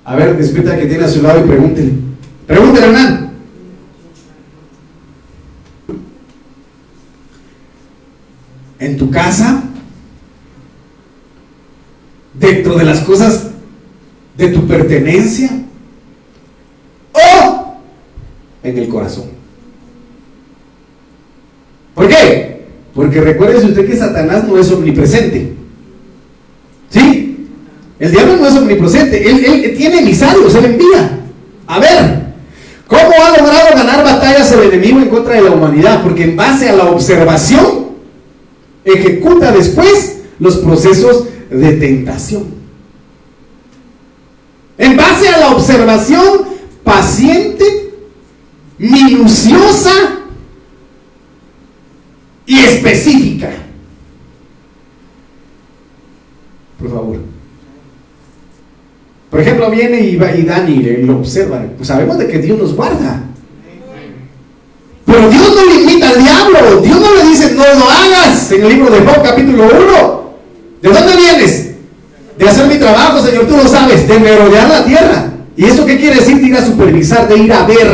A 0.05 0.16
ver, 0.16 0.38
despierta 0.38 0.78
que 0.78 0.86
tiene 0.86 1.03
a 1.03 1.07
su 1.07 1.22
lado 1.22 1.43
y 1.43 1.47
pregúntele. 1.47 1.93
Pregúntele, 2.45 2.88
hermano. 2.88 3.32
En 8.80 8.97
tu 8.97 9.09
casa, 9.09 9.64
dentro 12.34 12.75
de 12.75 12.84
las 12.84 13.01
cosas 13.01 13.47
de 14.38 14.47
tu 14.49 14.65
pertenencia 14.67 15.49
o 17.13 17.77
en 18.63 18.77
el 18.77 18.89
corazón. 18.89 19.25
¿Por 21.93 22.07
qué? 22.07 22.65
Porque 22.95 23.21
recuerde 23.21 23.65
usted 23.65 23.88
que 23.88 23.95
Satanás 23.95 24.45
no 24.47 24.57
es 24.57 24.71
omnipresente. 24.71 25.53
¿Sí? 26.89 27.47
El 27.99 28.11
diablo 28.11 28.38
no 28.38 28.47
es 28.47 28.55
omnipresente. 28.55 29.29
Él, 29.29 29.45
él 29.45 29.77
tiene 29.77 29.99
emisarios, 29.99 30.55
él 30.55 30.65
envía. 30.65 31.19
A 31.67 31.79
ver, 31.79 32.23
¿cómo 32.88 33.11
ha 33.23 33.38
logrado 33.38 33.75
ganar 33.75 34.03
batallas 34.03 34.51
el 34.51 34.63
enemigo 34.63 34.99
en 34.99 35.09
contra 35.09 35.36
de 35.36 35.41
la 35.41 35.51
humanidad? 35.51 36.03
Porque 36.03 36.23
en 36.23 36.36
base 36.36 36.69
a 36.69 36.75
la 36.75 36.86
observación, 36.86 37.93
ejecuta 38.84 39.51
después 39.51 40.22
los 40.43 40.57
procesos 40.57 41.25
de 41.49 41.71
tentación. 41.77 42.43
En 44.77 44.97
base 44.97 45.29
a 45.29 45.39
la 45.39 45.51
observación 45.51 46.41
paciente, 46.83 47.93
minuciosa 48.77 49.91
y 52.45 52.59
específica. 52.59 53.51
Por 56.77 56.89
favor. 56.89 57.19
Por 59.29 59.39
ejemplo, 59.39 59.71
viene 59.71 60.01
y, 60.01 60.15
y 60.15 60.41
Dani 60.43 60.73
y 60.73 61.03
lo 61.03 61.19
observa. 61.19 61.63
Pues 61.77 61.87
sabemos 61.87 62.17
de 62.17 62.27
que 62.27 62.39
Dios 62.39 62.59
nos 62.59 62.75
guarda. 62.75 63.23
Pero 65.05 65.29
Dios 65.29 65.55
no 65.55 65.65
le 65.65 65.81
invita 65.81 66.09
al 66.09 66.21
diablo. 66.21 66.81
Dios 66.81 66.99
no 66.99 67.15
le 67.15 67.29
dice, 67.29 67.53
no 67.53 67.63
lo 67.63 67.89
hagas. 67.89 68.51
En 68.51 68.63
el 68.63 68.69
libro 68.69 68.91
de 68.91 68.99
Job, 68.99 69.23
capítulo 69.23 69.63
1. 69.63 70.23
¿De 70.84 70.89
dónde 70.89 71.15
vienes? 71.15 71.71
De 72.38 72.49
hacer 72.49 72.67
mi 72.67 72.77
trabajo, 72.77 73.25
Señor, 73.25 73.47
tú 73.47 73.55
lo 73.55 73.65
sabes. 73.65 74.05
De 74.05 74.19
merodear 74.19 74.67
la 74.67 74.86
tierra. 74.86 75.31
¿Y 75.55 75.63
eso 75.63 75.86
qué 75.86 75.97
quiere 75.97 76.17
decir 76.17 76.41
de 76.41 76.47
ir 76.47 76.57
a 76.57 76.65
supervisar, 76.65 77.25
de 77.29 77.38
ir 77.38 77.53
a 77.53 77.65
ver? 77.65 77.88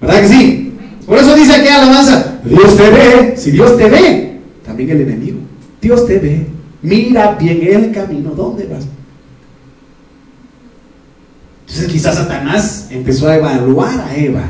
¿Verdad 0.00 0.20
que 0.20 0.28
sí? 0.28 0.72
Por 1.04 1.18
eso 1.18 1.34
dice 1.34 1.54
aquí 1.54 1.68
alabanza, 1.68 2.38
Dios 2.44 2.76
te 2.76 2.90
ve. 2.90 3.34
Si 3.36 3.50
Dios 3.50 3.76
te 3.76 3.90
ve, 3.90 4.38
también 4.64 4.90
el 4.90 5.00
enemigo. 5.00 5.38
Dios 5.80 6.06
te 6.06 6.20
ve. 6.20 6.46
Mira 6.82 7.32
bien 7.32 7.66
el 7.66 7.92
camino. 7.92 8.30
¿Dónde 8.30 8.66
vas? 8.66 8.84
Entonces 11.66 11.90
quizás 11.90 12.14
Satanás 12.14 12.86
empezó 12.90 13.28
a 13.28 13.36
evaluar 13.36 14.04
a 14.08 14.14
Eva. 14.14 14.44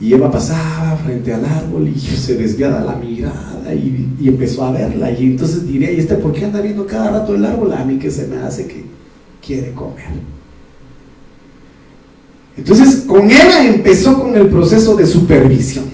Y 0.00 0.14
Eva 0.14 0.30
pasaba 0.30 0.96
frente 0.96 1.32
al 1.32 1.44
árbol 1.44 1.86
y 1.86 2.00
se 2.00 2.34
desviaba 2.34 2.80
la 2.80 2.96
mirada 2.96 3.74
y, 3.74 4.16
empezó 4.26 4.64
a 4.64 4.72
verla. 4.72 5.10
Y 5.10 5.24
entonces 5.24 5.66
diría, 5.66 5.92
¿y 5.92 6.00
este 6.00 6.14
por 6.14 6.32
qué 6.32 6.46
anda 6.46 6.62
viendo 6.62 6.86
cada 6.86 7.10
rato 7.10 7.34
el 7.34 7.44
árbol? 7.44 7.72
A 7.74 7.84
mí 7.84 7.98
que 7.98 8.10
se 8.10 8.26
me 8.26 8.38
hace 8.38 8.66
que 8.66 8.84
quiere 9.44 9.72
comer. 9.72 10.06
Entonces 12.56 13.04
con 13.06 13.30
Eva 13.30 13.66
empezó 13.66 14.18
con 14.18 14.34
el 14.34 14.48
proceso 14.48 14.96
de 14.96 15.06
supervisión. 15.06 15.84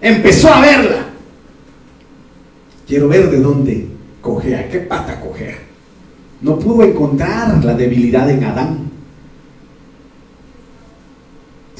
Empezó 0.00 0.52
a 0.52 0.60
verla. 0.60 1.06
Quiero 2.86 3.06
ver 3.06 3.30
de 3.30 3.40
dónde 3.40 3.86
cogea, 4.20 4.68
qué 4.68 4.80
pata 4.80 5.20
cogea. 5.20 5.56
No 6.40 6.58
pudo 6.58 6.82
encontrar 6.82 7.64
la 7.64 7.74
debilidad 7.74 8.28
en 8.28 8.42
Adán 8.42 8.91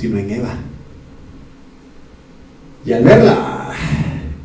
sino 0.02 0.18
en 0.18 0.30
Eva. 0.30 0.56
Y 2.84 2.92
al 2.92 3.04
verla, 3.04 3.70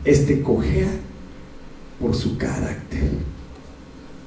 este 0.05 0.43
cojea 0.43 0.87
por 1.99 2.13
su 2.13 2.37
carácter. 2.37 3.09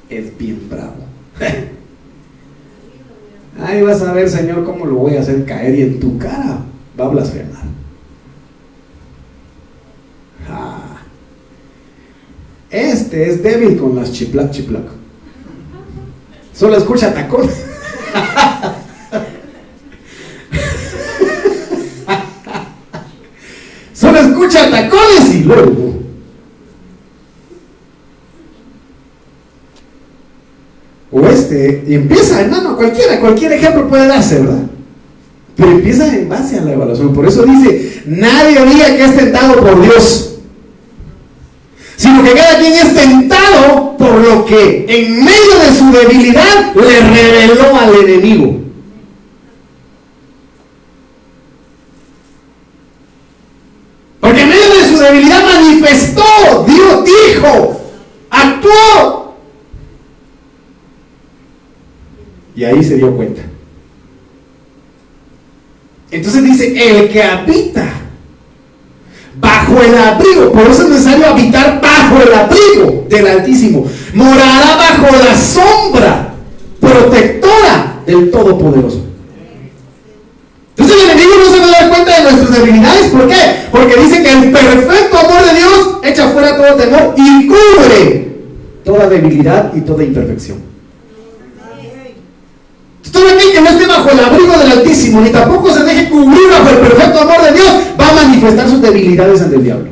Es 0.09 0.37
bien 0.37 0.67
bravo. 0.69 1.05
Ahí 3.65 3.83
vas 3.83 4.03
a 4.03 4.13
ver, 4.13 4.29
Señor, 4.29 4.65
cómo 4.65 4.85
lo 4.85 4.97
voy 4.97 5.15
a 5.15 5.21
hacer 5.21 5.45
caer 5.45 5.77
y 5.77 5.83
en 5.83 6.01
tu 6.01 6.19
cara 6.19 6.65
va 6.99 7.05
a 7.05 7.09
blasfemar. 7.09 7.63
Ah. 10.49 10.97
Este 12.71 13.31
es 13.31 13.41
débil 13.41 13.79
con 13.79 13.95
las 13.95 14.13
chiplac 14.13 14.51
chiplac. 14.51 14.87
Solo 16.53 16.77
escucha 16.77 17.15
tacón. 17.15 17.49
escucha 24.51 24.71
tacones 24.71 25.35
y 25.35 25.45
luego. 25.45 25.95
O 31.13 31.27
este, 31.27 31.85
y 31.89 31.95
empieza, 31.95 32.41
hermano, 32.41 32.77
cualquiera, 32.77 33.19
cualquier 33.21 33.53
ejemplo 33.53 33.89
puede 33.89 34.07
darse, 34.07 34.41
¿verdad? 34.41 34.63
Pero 35.57 35.71
empieza 35.73 36.15
en 36.15 36.29
base 36.29 36.59
a 36.59 36.63
la 36.63 36.73
evaluación. 36.73 37.13
Por 37.13 37.27
eso 37.27 37.45
dice, 37.45 38.03
nadie 38.07 38.59
había 38.59 38.97
que 38.97 39.05
es 39.05 39.17
tentado 39.17 39.61
por 39.61 39.83
Dios. 39.83 40.39
Sino 41.97 42.23
que 42.23 42.33
cada 42.33 42.59
quien 42.59 42.73
es 42.73 42.95
tentado 42.95 43.97
por 43.99 44.19
lo 44.19 44.45
que 44.47 44.87
en 44.89 45.23
medio 45.23 45.59
de 45.59 45.77
su 45.77 45.91
debilidad 45.93 46.75
le 46.75 47.01
reveló 47.01 47.77
al 47.77 47.95
enemigo. 47.95 48.61
Porque 54.21 54.43
en 54.43 54.49
medio 54.49 54.69
de 54.69 54.89
su 54.89 54.99
debilidad 54.99 55.45
manifestó, 55.81 56.65
Dios 56.67 57.05
dijo, 57.05 57.81
actuó. 58.31 59.35
Y 62.55 62.65
ahí 62.65 62.83
se 62.83 62.97
dio 62.97 63.17
cuenta. 63.17 63.43
Entonces 66.11 66.45
dice, 66.45 67.01
el 67.01 67.09
que 67.09 67.23
habita 67.23 67.89
bajo 69.41 69.81
el 69.81 69.97
abrigo, 69.97 70.53
por 70.53 70.63
eso 70.63 70.83
es 70.83 70.91
necesario 70.91 71.27
habitar 71.27 71.81
bajo 71.81 72.21
el 72.21 72.35
abrigo 72.35 73.07
del 73.09 73.27
Altísimo, 73.27 73.89
morará 74.13 74.77
bajo 74.77 75.17
la 75.17 75.37
sombra 75.37 76.35
protectora 76.81 78.03
del 78.07 78.31
Todopoderoso. 78.31 79.10
Cuenta 81.89 82.17
de 82.17 82.23
nuestras 82.23 82.53
debilidades. 82.53 83.07
¿Por 83.09 83.29
qué? 83.29 83.37
Porque 83.71 83.97
dice 84.01 84.23
que 84.23 84.35
el 84.35 84.53
perfecto 84.53 85.19
amor 85.19 85.45
de 85.45 85.55
Dios 85.57 85.99
echa 86.05 86.29
fuera 86.29 86.57
todo 86.57 86.75
temor 86.75 87.15
y 87.17 87.47
cubre 87.47 88.31
toda 88.85 89.09
debilidad 89.09 89.73
y 89.75 89.81
toda 89.81 90.05
imperfección. 90.05 90.71
Todo 93.13 93.29
aquel 93.29 93.53
que 93.53 93.61
no 93.61 93.71
esté 93.71 93.87
bajo 93.87 94.09
el 94.11 94.21
abrigo 94.21 94.57
del 94.57 94.71
Altísimo, 94.71 95.21
ni 95.21 95.31
tampoco 95.31 95.73
se 95.73 95.83
deje 95.83 96.09
cubrir 96.09 96.49
bajo 96.51 96.71
el 96.71 96.77
perfecto 96.77 97.21
amor 97.21 97.43
de 97.43 97.53
Dios, 97.53 97.69
va 98.01 98.09
a 98.09 98.13
manifestar 98.13 98.69
sus 98.69 98.81
debilidades 98.81 99.43
ante 99.43 99.57
el 99.57 99.65
diablo. 99.65 99.89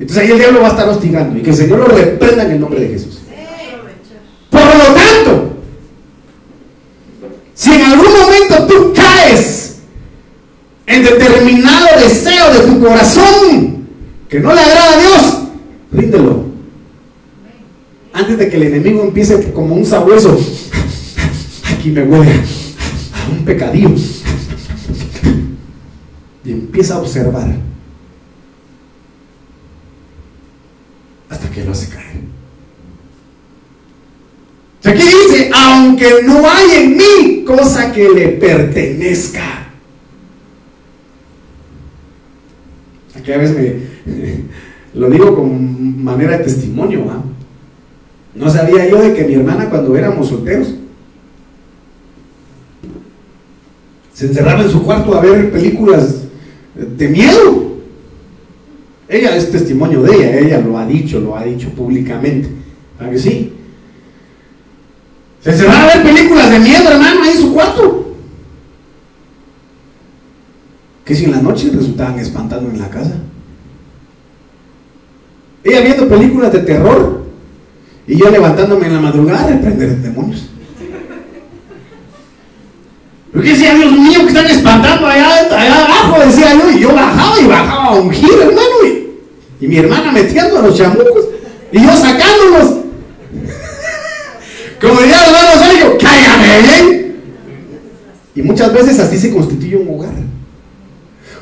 Entonces 0.00 0.24
ahí 0.24 0.30
el 0.32 0.38
diablo 0.38 0.60
va 0.62 0.68
a 0.68 0.70
estar 0.70 0.88
hostigando 0.88 1.38
y 1.38 1.42
que 1.42 1.50
el 1.50 1.56
Señor 1.56 1.80
lo 1.80 1.86
reprenda 1.86 2.44
en 2.44 2.50
el 2.52 2.60
nombre 2.60 2.80
de 2.80 2.88
Jesús. 2.88 3.20
Por 4.50 4.60
lo 4.62 4.94
tanto, 4.94 5.56
si 7.54 7.72
en 7.72 7.82
algún 7.82 8.12
momento 8.12 8.66
tú 8.66 8.92
caes 8.94 9.76
en 10.86 11.02
determinado 11.02 11.86
deseo 12.00 12.52
de 12.52 12.60
tu 12.66 12.80
corazón 12.80 13.86
que 14.28 14.40
no 14.40 14.52
le 14.54 14.60
agrada 14.60 14.94
a 14.94 15.00
Dios, 15.00 15.38
ríndelo. 15.92 16.44
Antes 18.12 18.38
de 18.38 18.48
que 18.48 18.56
el 18.56 18.62
enemigo 18.64 19.02
empiece 19.02 19.52
como 19.52 19.74
un 19.74 19.84
sabueso, 19.84 20.38
aquí 21.72 21.90
me 21.90 22.02
huele 22.02 22.32
a 23.12 23.30
un 23.30 23.44
pecadillo. 23.44 23.90
Y 26.44 26.52
empieza 26.52 26.94
a 26.94 26.98
observar 26.98 27.48
hasta 31.30 31.50
que 31.50 31.64
lo 31.64 31.72
hace 31.72 31.88
caer. 31.88 32.04
Aquí 34.84 35.02
dice, 35.02 35.50
aunque 35.54 36.22
no 36.24 36.48
hay 36.48 36.82
en 36.82 36.96
mí 36.96 37.44
cosa 37.46 37.90
que 37.90 38.08
le 38.10 38.28
pertenezca. 38.28 39.63
Aquí 43.24 43.32
a 43.32 43.38
veces 43.38 43.56
me 43.56 45.00
lo 45.00 45.08
digo 45.08 45.34
con 45.34 46.04
manera 46.04 46.36
de 46.36 46.44
testimonio. 46.44 47.06
No 48.34 48.50
sabía 48.50 48.86
yo 48.86 49.00
de 49.00 49.14
que 49.14 49.24
mi 49.24 49.32
hermana 49.32 49.70
cuando 49.70 49.96
éramos 49.96 50.28
solteros 50.28 50.74
se 54.12 54.26
encerraba 54.26 54.62
en 54.62 54.70
su 54.70 54.82
cuarto 54.82 55.14
a 55.14 55.22
ver 55.22 55.50
películas 55.50 56.24
de 56.74 57.08
miedo. 57.08 57.78
Ella 59.08 59.34
es 59.36 59.50
testimonio 59.50 60.02
de 60.02 60.16
ella, 60.16 60.38
ella 60.38 60.60
lo 60.60 60.76
ha 60.76 60.86
dicho, 60.86 61.18
lo 61.18 61.34
ha 61.34 61.44
dicho 61.44 61.70
públicamente. 61.70 62.50
¿A 62.98 63.08
que 63.08 63.18
sí? 63.18 63.54
Se 65.40 65.64
van 65.64 65.76
a 65.76 65.86
ver 65.86 66.02
películas 66.02 66.50
de 66.50 66.58
miedo, 66.58 66.90
hermano, 66.90 67.22
ahí 67.22 67.30
en 67.30 67.38
su 67.38 67.54
cuarto. 67.54 68.03
Que 71.04 71.14
si 71.14 71.24
en 71.24 71.32
la 71.32 71.42
noche 71.42 71.70
resultaban 71.72 72.18
espantando 72.18 72.70
en 72.70 72.78
la 72.78 72.88
casa. 72.88 73.14
Ella 75.62 75.80
viendo 75.80 76.08
películas 76.08 76.52
de 76.52 76.60
terror 76.60 77.24
y 78.06 78.18
yo 78.18 78.30
levantándome 78.30 78.86
en 78.86 78.94
la 78.94 79.00
madrugada 79.00 79.44
a 79.44 79.48
reprender 79.48 79.96
demonios. 79.98 80.50
Porque 83.32 83.48
decía, 83.48 83.74
Dios 83.74 83.92
mío, 83.92 84.20
que 84.20 84.28
están 84.28 84.46
espantando 84.46 85.06
allá, 85.08 85.40
allá 85.40 85.84
abajo, 85.84 86.20
decía 86.24 86.54
yo, 86.54 86.70
y 86.70 86.80
yo 86.80 86.94
bajaba 86.94 87.40
y 87.40 87.46
bajaba 87.46 87.84
a 87.86 87.94
ungir, 87.94 88.30
hermano, 88.30 88.86
y, 88.86 89.64
y 89.64 89.68
mi 89.68 89.76
hermana 89.76 90.12
metiendo 90.12 90.58
a 90.58 90.62
los 90.62 90.76
chamucos, 90.76 91.24
y 91.72 91.82
yo 91.82 91.96
sacándolos. 91.96 92.74
Como 94.80 95.00
diría 95.00 95.16
el 95.18 95.34
hermano 95.34 95.64
Sergio, 95.64 95.98
cállame 95.98 96.62
bien. 96.62 97.16
Y 98.36 98.42
muchas 98.42 98.72
veces 98.72 99.00
así 99.00 99.18
se 99.18 99.32
constituye 99.34 99.76
un 99.76 99.88
hogar. 99.88 100.12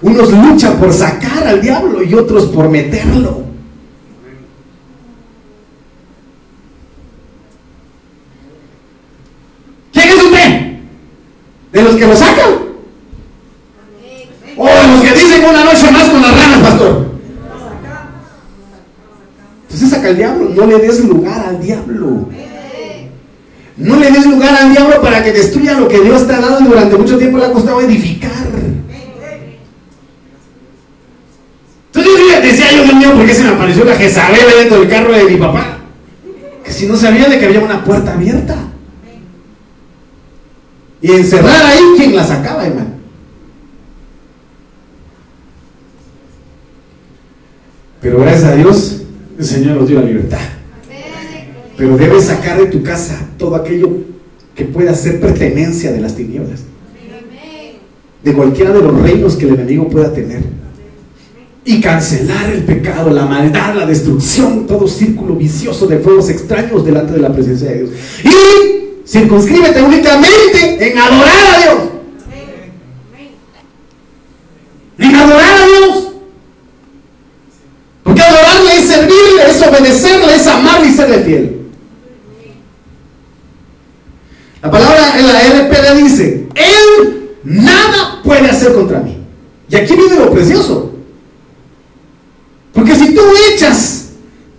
Unos 0.03 0.33
luchan 0.33 0.79
por 0.79 0.93
sacar 0.93 1.47
al 1.47 1.63
diablo 1.63 2.03
y 2.03 2.13
otros 2.15 2.47
por 2.47 2.69
meterlo. 2.69 3.43
¿Quién 9.93 10.09
es 10.09 10.25
usted? 10.25 10.73
¿De 11.73 11.83
los 11.83 11.95
que 11.95 12.07
lo 12.07 12.17
sacan? 12.17 12.51
¿O 14.57 14.67
de 14.67 14.89
los 14.89 15.01
que 15.03 15.13
dicen 15.13 15.45
una 15.45 15.65
noche 15.65 15.91
más 15.93 16.09
con 16.09 16.21
las 16.21 16.37
ranas, 16.37 16.61
pastor? 16.61 17.13
Entonces 19.63 19.91
saca 19.91 20.09
al 20.09 20.17
diablo, 20.17 20.51
no 20.55 20.67
le 20.67 20.79
des 20.79 21.05
lugar 21.05 21.47
al 21.47 21.61
diablo. 21.61 22.29
No 23.77 23.97
le 23.97 24.11
des 24.11 24.27
lugar 24.27 24.55
al 24.55 24.73
diablo 24.73 25.01
para 25.01 25.23
que 25.23 25.33
destruya 25.33 25.79
lo 25.79 25.89
que 25.89 26.01
Dios 26.01 26.27
te 26.27 26.35
ha 26.35 26.41
dado 26.41 26.61
y 26.61 26.65
durante 26.65 26.97
mucho 26.97 27.17
tiempo 27.17 27.39
le 27.39 27.47
ha 27.47 27.53
costado 27.53 27.81
edificar. 27.81 28.31
Entonces 31.95 32.43
decía 32.43 32.62
yo, 32.77 32.99
Dios 32.99 33.13
¿por 33.13 33.27
qué 33.27 33.35
se 33.35 33.45
me 33.45 33.51
apareció 33.51 33.85
la 33.85 33.97
Jezabel 33.97 34.41
dentro 34.59 34.81
del 34.81 34.89
carro 34.89 35.13
de 35.13 35.25
mi 35.25 35.37
papá? 35.37 35.79
Que 36.65 36.73
si 36.73 36.87
no 36.87 36.97
sabía 36.97 37.29
de 37.29 37.39
que 37.39 37.47
había 37.47 37.61
una 37.61 37.85
puerta 37.85 38.15
abierta. 38.15 38.57
Y 41.01 41.11
encerrar 41.11 41.67
ahí, 41.67 41.83
¿quién 41.97 42.15
la 42.15 42.25
sacaba, 42.25 42.67
hermano? 42.67 42.93
Pero 48.01 48.21
gracias 48.21 48.45
a 48.45 48.57
Dios, 48.57 49.03
el 49.39 49.45
Señor 49.45 49.77
nos 49.77 49.89
dio 49.89 50.01
la 50.01 50.07
libertad. 50.07 50.39
Pero 51.77 51.97
debes 51.97 52.25
sacar 52.25 52.59
de 52.59 52.67
tu 52.67 52.83
casa 52.83 53.27
todo 53.39 53.57
aquello 53.57 53.91
que 54.55 54.65
pueda 54.65 54.95
ser 54.95 55.21
pertenencia 55.21 55.93
de 55.93 56.01
las 56.01 56.15
tinieblas. 56.15 56.61
De 58.23 58.33
cualquiera 58.33 58.73
de 58.73 58.81
los 58.81 59.01
reinos 59.01 59.37
que 59.37 59.47
el 59.47 59.55
enemigo 59.55 59.89
pueda 59.89 60.13
tener. 60.13 60.62
Y 61.65 61.81
cancelar 61.81 62.51
el 62.51 62.65
pecado, 62.65 63.11
la 63.11 63.25
maldad, 63.25 63.75
la 63.77 63.87
destrucción, 63.87 64.67
todo 64.67 64.89
círculo 64.89 65.37
vicioso 65.37 65.87
de 65.87 65.99
fuegos 65.99 66.29
extraños 66.29 66.85
delante 66.85 67.13
de 67.13 67.21
la 67.21 67.33
presencia 67.33 67.71
de 67.71 67.79
Dios. 67.79 67.91
Y 68.25 69.09
circunscríbete 69.09 69.81
únicamente 69.81 70.91
en 70.91 70.99
adorar 70.99 71.47
a 71.47 71.59
Dios. 71.63 71.79
En 74.99 75.15
adorar 75.15 75.63
a 75.63 75.67
Dios. 75.67 76.09
Porque 78.03 78.23
adorarle 78.23 78.77
es 78.79 78.85
servirle, 78.85 79.49
es 79.49 79.63
obedecerle, 79.63 80.35
es 80.35 80.47
amarle 80.49 80.89
y 80.89 80.93
serle 80.93 81.19
fiel. 81.21 81.63
La 84.63 84.71
palabra 84.71 85.19
en 85.19 85.27
la 85.27 85.41
RPD 85.41 86.03
dice, 86.03 86.47
Él 86.55 87.31
nada 87.45 88.21
puede 88.25 88.49
hacer 88.51 88.73
contra 88.75 89.01
mí. 89.01 89.19
Y 89.69 89.77
aquí 89.77 89.95
viene 89.95 90.17
lo 90.17 90.33
precioso. 90.33 90.92
Tú 93.23 93.29
echas, 93.55 94.11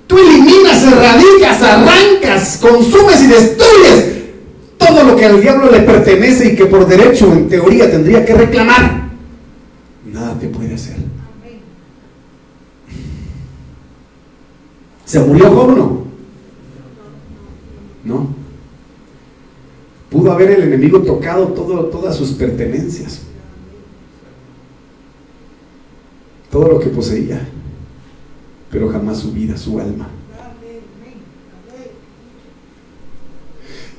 tú 0.07 0.17
eliminas, 0.17 0.83
erradicas, 0.83 1.61
arrancas, 1.61 2.57
consumes 2.61 3.21
y 3.21 3.27
destruyes 3.27 4.13
todo 4.77 5.03
lo 5.03 5.17
que 5.17 5.25
al 5.25 5.41
diablo 5.41 5.69
le 5.69 5.81
pertenece 5.81 6.53
y 6.53 6.55
que 6.55 6.65
por 6.67 6.87
derecho, 6.87 7.33
en 7.33 7.49
teoría, 7.49 7.91
tendría 7.91 8.25
que 8.25 8.33
reclamar, 8.33 9.09
nada 10.05 10.39
te 10.39 10.47
puede 10.47 10.75
hacer. 10.75 10.95
¿Se 15.05 15.19
murió 15.19 15.51
Job 15.51 15.77
no? 15.77 16.03
No. 18.05 18.35
Pudo 20.09 20.31
haber 20.31 20.51
el 20.51 20.63
enemigo 20.63 21.01
tocado 21.01 21.49
todo, 21.49 21.87
todas 21.87 22.15
sus 22.15 22.31
pertenencias. 22.31 23.23
Todo 26.49 26.69
lo 26.69 26.79
que 26.79 26.87
poseía 26.87 27.45
pero 28.73 28.89
jamás 28.89 29.19
su 29.19 29.31
vida, 29.31 29.55
su 29.55 29.79
alma. 29.79 30.07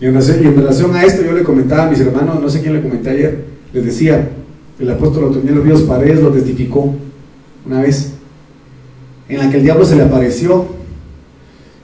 Y 0.01 0.07
en, 0.07 0.57
relación 0.57 0.95
a 0.97 1.05
esto 1.05 1.23
yo 1.23 1.33
le 1.33 1.45
comentaba 1.45 1.85
a 1.85 1.91
mis 1.91 2.01
hermanos, 2.01 2.43
no 2.43 2.51
sé 2.51 2.61
quién 2.61 2.75
le 2.75 2.83
comenté 2.83 3.11
ayer, 3.11 3.45
les 3.73 3.85
decía, 3.85 4.31
el 4.81 4.91
apóstol 4.91 5.25
Otoniel 5.25 5.63
Ríos 5.63 5.83
Paredes 5.83 6.21
lo 6.21 6.33
testificó 6.33 6.93
una 7.65 7.83
vez, 7.83 8.15
en 9.29 9.39
la 9.39 9.49
que 9.49 9.59
el 9.59 9.63
diablo 9.63 9.85
se 9.85 9.95
le 9.95 10.03
apareció 10.03 10.67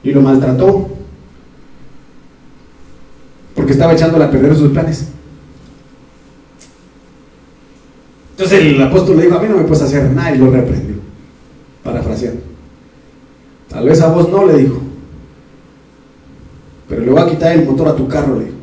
y 0.02 0.10
lo 0.10 0.20
maltrató, 0.20 0.90
porque 3.54 3.72
estaba 3.72 3.92
echándole 3.92 4.24
a 4.24 4.30
perder 4.32 4.56
sus 4.56 4.72
planes. 4.72 5.06
Entonces 8.32 8.58
el 8.58 8.82
apóstol 8.82 9.16
le 9.16 9.24
dijo, 9.26 9.36
a 9.36 9.42
mí 9.42 9.48
no 9.48 9.58
me 9.58 9.64
puedes 9.64 9.84
hacer 9.84 10.10
nada 10.10 10.34
y 10.34 10.38
lo 10.38 10.50
reprendió, 10.50 10.96
parafraseando. 11.84 12.49
Tal 13.70 13.84
vez 13.84 14.00
a 14.02 14.12
vos 14.12 14.28
no, 14.28 14.46
le 14.46 14.58
dijo. 14.58 14.80
Pero 16.88 17.02
le 17.02 17.10
voy 17.10 17.20
a 17.20 17.26
quitar 17.26 17.52
el 17.52 17.64
motor 17.64 17.88
a 17.88 17.96
tu 17.96 18.08
carro, 18.08 18.38
le 18.38 18.46
dijo. 18.46 18.56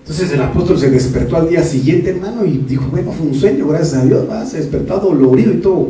Entonces 0.00 0.32
el 0.32 0.42
apóstol 0.42 0.78
se 0.78 0.90
despertó 0.90 1.36
al 1.36 1.48
día 1.48 1.62
siguiente, 1.62 2.10
hermano, 2.10 2.44
y 2.44 2.58
dijo, 2.58 2.86
bueno, 2.90 3.10
fue 3.12 3.26
un 3.26 3.34
sueño, 3.34 3.66
gracias 3.68 4.02
a 4.02 4.04
Dios, 4.04 4.24
se 4.48 4.58
despertó 4.58 4.98
dolorido 4.98 5.52
y 5.52 5.56
todo 5.56 5.88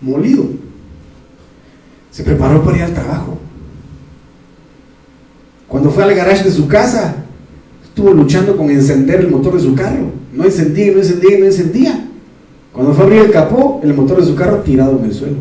molido. 0.00 0.44
Se 2.10 2.22
preparó 2.22 2.62
para 2.62 2.76
ir 2.76 2.82
al 2.84 2.94
trabajo. 2.94 3.38
Cuando 5.66 5.90
fue 5.90 6.04
al 6.04 6.14
garage 6.14 6.44
de 6.44 6.50
su 6.50 6.66
casa, 6.66 7.16
estuvo 7.84 8.12
luchando 8.12 8.56
con 8.56 8.70
encender 8.70 9.20
el 9.20 9.30
motor 9.30 9.54
de 9.54 9.60
su 9.60 9.74
carro. 9.74 10.10
No 10.32 10.44
encendía, 10.44 10.92
no 10.92 10.98
encendía, 10.98 11.38
no 11.38 11.44
encendía. 11.44 12.08
Cuando 12.72 12.94
fue 12.94 13.02
a 13.02 13.06
abrir 13.06 13.22
el 13.22 13.30
capó, 13.30 13.80
el 13.82 13.92
motor 13.94 14.20
de 14.20 14.26
su 14.26 14.34
carro 14.34 14.58
tirado 14.58 14.98
en 14.98 15.04
el 15.04 15.14
suelo. 15.14 15.36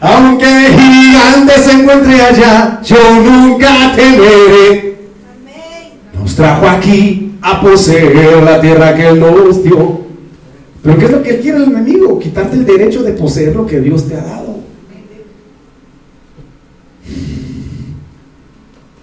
Aunque 0.00 0.46
gigante 1.44 1.62
se 1.62 1.72
encuentre 1.72 2.20
allá, 2.20 2.80
yo 2.82 2.96
nunca 3.22 3.94
temeré. 3.94 4.96
Nos 6.18 6.34
trajo 6.36 6.68
aquí 6.68 7.32
a 7.42 7.60
poseer 7.60 8.42
la 8.42 8.60
tierra 8.60 8.94
que 8.94 9.08
Él 9.08 9.20
nos 9.20 9.62
dio. 9.62 10.04
Pero 10.82 10.98
¿qué 10.98 11.04
es 11.04 11.10
lo 11.10 11.22
que 11.22 11.40
quiere 11.40 11.58
el 11.58 11.64
enemigo? 11.64 12.18
Quitarte 12.18 12.56
el 12.56 12.64
derecho 12.64 13.02
de 13.02 13.12
poseer 13.12 13.54
lo 13.56 13.66
que 13.66 13.80
Dios 13.80 14.06
te 14.06 14.14
ha 14.14 14.22
dado. 14.22 14.54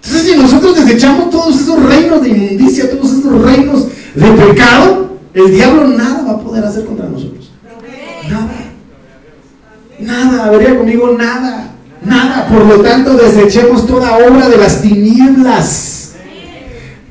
Entonces, 0.04 0.32
si 0.32 0.36
nosotros 0.36 0.84
desechamos 0.84 1.30
todos 1.30 1.60
esos 1.60 1.84
reinos 1.84 2.22
de 2.22 2.28
inmundicia, 2.30 2.90
todos 2.90 3.12
esos 3.12 3.42
reinos 3.42 3.86
de 4.14 4.30
pecado, 4.32 5.16
el 5.34 5.50
diablo 5.50 5.88
nada 5.88 6.22
va 6.22 6.32
a 6.32 6.40
poder 6.40 6.64
hacer 6.64 6.84
contra 6.84 7.08
nosotros. 7.08 7.50
Nada. 8.28 8.50
Nada, 10.00 10.50
vería 10.50 10.76
conmigo 10.76 11.16
nada. 11.16 11.71
Nada. 12.04 12.46
Por 12.48 12.66
lo 12.66 12.80
tanto, 12.80 13.14
desechemos 13.14 13.86
toda 13.86 14.16
obra 14.16 14.48
de 14.48 14.56
las 14.58 14.82
tinieblas. 14.82 16.12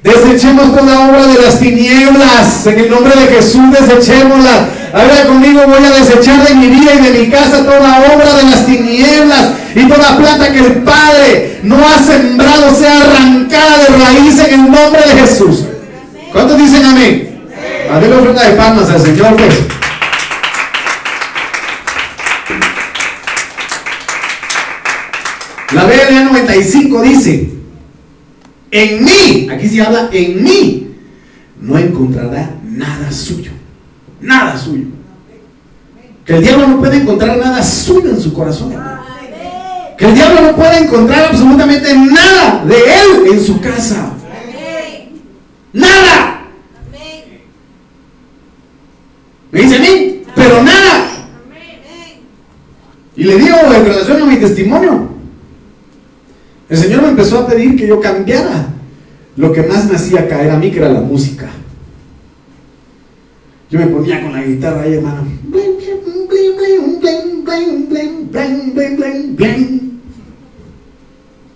Desechemos 0.03 0.75
toda 0.75 1.09
obra 1.09 1.27
de 1.27 1.41
las 1.41 1.59
tinieblas. 1.59 2.65
En 2.65 2.79
el 2.79 2.89
nombre 2.89 3.13
de 3.15 3.35
Jesús, 3.35 3.61
desechémosla. 3.71 4.67
Habla 4.93 5.27
conmigo, 5.27 5.61
voy 5.67 5.83
a 5.85 5.91
desechar 5.91 6.45
de 6.45 6.55
mi 6.55 6.67
vida 6.67 6.93
y 6.95 7.03
de 7.03 7.19
mi 7.19 7.29
casa 7.29 7.63
toda 7.63 8.03
obra 8.13 8.33
de 8.35 8.43
las 8.43 8.65
tinieblas 8.65 9.51
y 9.75 9.87
toda 9.87 10.17
planta 10.17 10.51
que 10.51 10.59
el 10.59 10.73
Padre 10.83 11.59
no 11.63 11.77
ha 11.77 11.97
sembrado 12.03 12.75
sea 12.75 13.01
arrancada 13.01 13.77
de 13.77 14.03
raíz 14.03 14.39
en 14.39 14.59
el 14.59 14.71
nombre 14.71 15.01
de 15.01 15.21
Jesús. 15.21 15.65
¿Cuántos 16.33 16.57
dicen 16.57 16.83
amén? 16.83 17.47
Adele 17.91 18.15
ofrenda 18.15 18.43
de 18.43 18.53
palmas 18.53 18.89
al 18.89 19.01
Señor, 19.01 19.35
pues. 19.35 19.53
La 25.73 25.85
BLA 25.85 26.23
95 26.25 27.01
dice, 27.01 27.49
en 28.71 29.03
mí, 29.03 29.47
aquí 29.49 29.67
se 29.69 29.81
habla, 29.81 30.09
en 30.11 30.43
mí, 30.43 30.95
no 31.61 31.77
encontrará 31.77 32.55
nada 32.63 33.11
suyo. 33.11 33.51
Nada 34.19 34.57
suyo. 34.57 34.87
Que 36.25 36.33
el 36.33 36.43
diablo 36.43 36.67
no 36.67 36.79
puede 36.79 36.97
encontrar 36.97 37.37
nada 37.37 37.63
suyo 37.63 38.09
en 38.09 38.19
su 38.19 38.33
corazón. 38.33 38.73
Que 39.97 40.05
el 40.05 40.15
diablo 40.15 40.41
no 40.41 40.55
puede 40.55 40.79
encontrar 40.79 41.25
absolutamente 41.25 41.95
nada 41.95 42.65
de 42.65 42.75
él 42.75 43.33
en 43.33 43.43
su 43.43 43.59
casa. 43.61 44.13
Nada. 45.73 46.41
Me 49.51 49.61
dice 49.61 49.75
a 49.75 49.79
mí, 49.79 50.23
pero 50.35 50.63
nada. 50.63 51.07
Y 53.15 53.23
le 53.23 53.37
digo 53.37 53.57
en 53.75 53.85
relación 53.85 54.21
a 54.21 54.25
mi 54.25 54.37
testimonio, 54.37 55.09
el 56.71 56.77
Señor 56.77 57.01
me 57.01 57.09
empezó 57.09 57.39
a 57.39 57.47
pedir 57.47 57.75
que 57.75 57.85
yo 57.85 57.99
cambiara 57.99 58.67
lo 59.35 59.51
que 59.51 59.61
más 59.61 59.89
me 59.89 59.97
hacía 59.97 60.25
caer 60.29 60.51
a 60.51 60.57
mí, 60.57 60.71
que 60.71 60.79
era 60.79 60.87
la 60.87 61.01
música. 61.01 61.49
Yo 63.69 63.77
me 63.77 63.87
ponía 63.87 64.21
con 64.21 64.31
la 64.31 64.41
guitarra 64.41 64.83
ahí, 64.83 64.93
hermano. 64.93 65.27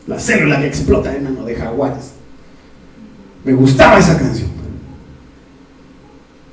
La 0.06 0.20
célula 0.20 0.60
que 0.60 0.68
explota, 0.68 1.16
hermano, 1.16 1.46
de 1.46 1.56
jaguares. 1.56 2.12
Me 3.46 3.54
gustaba 3.54 3.98
esa 3.98 4.20
canción. 4.20 4.50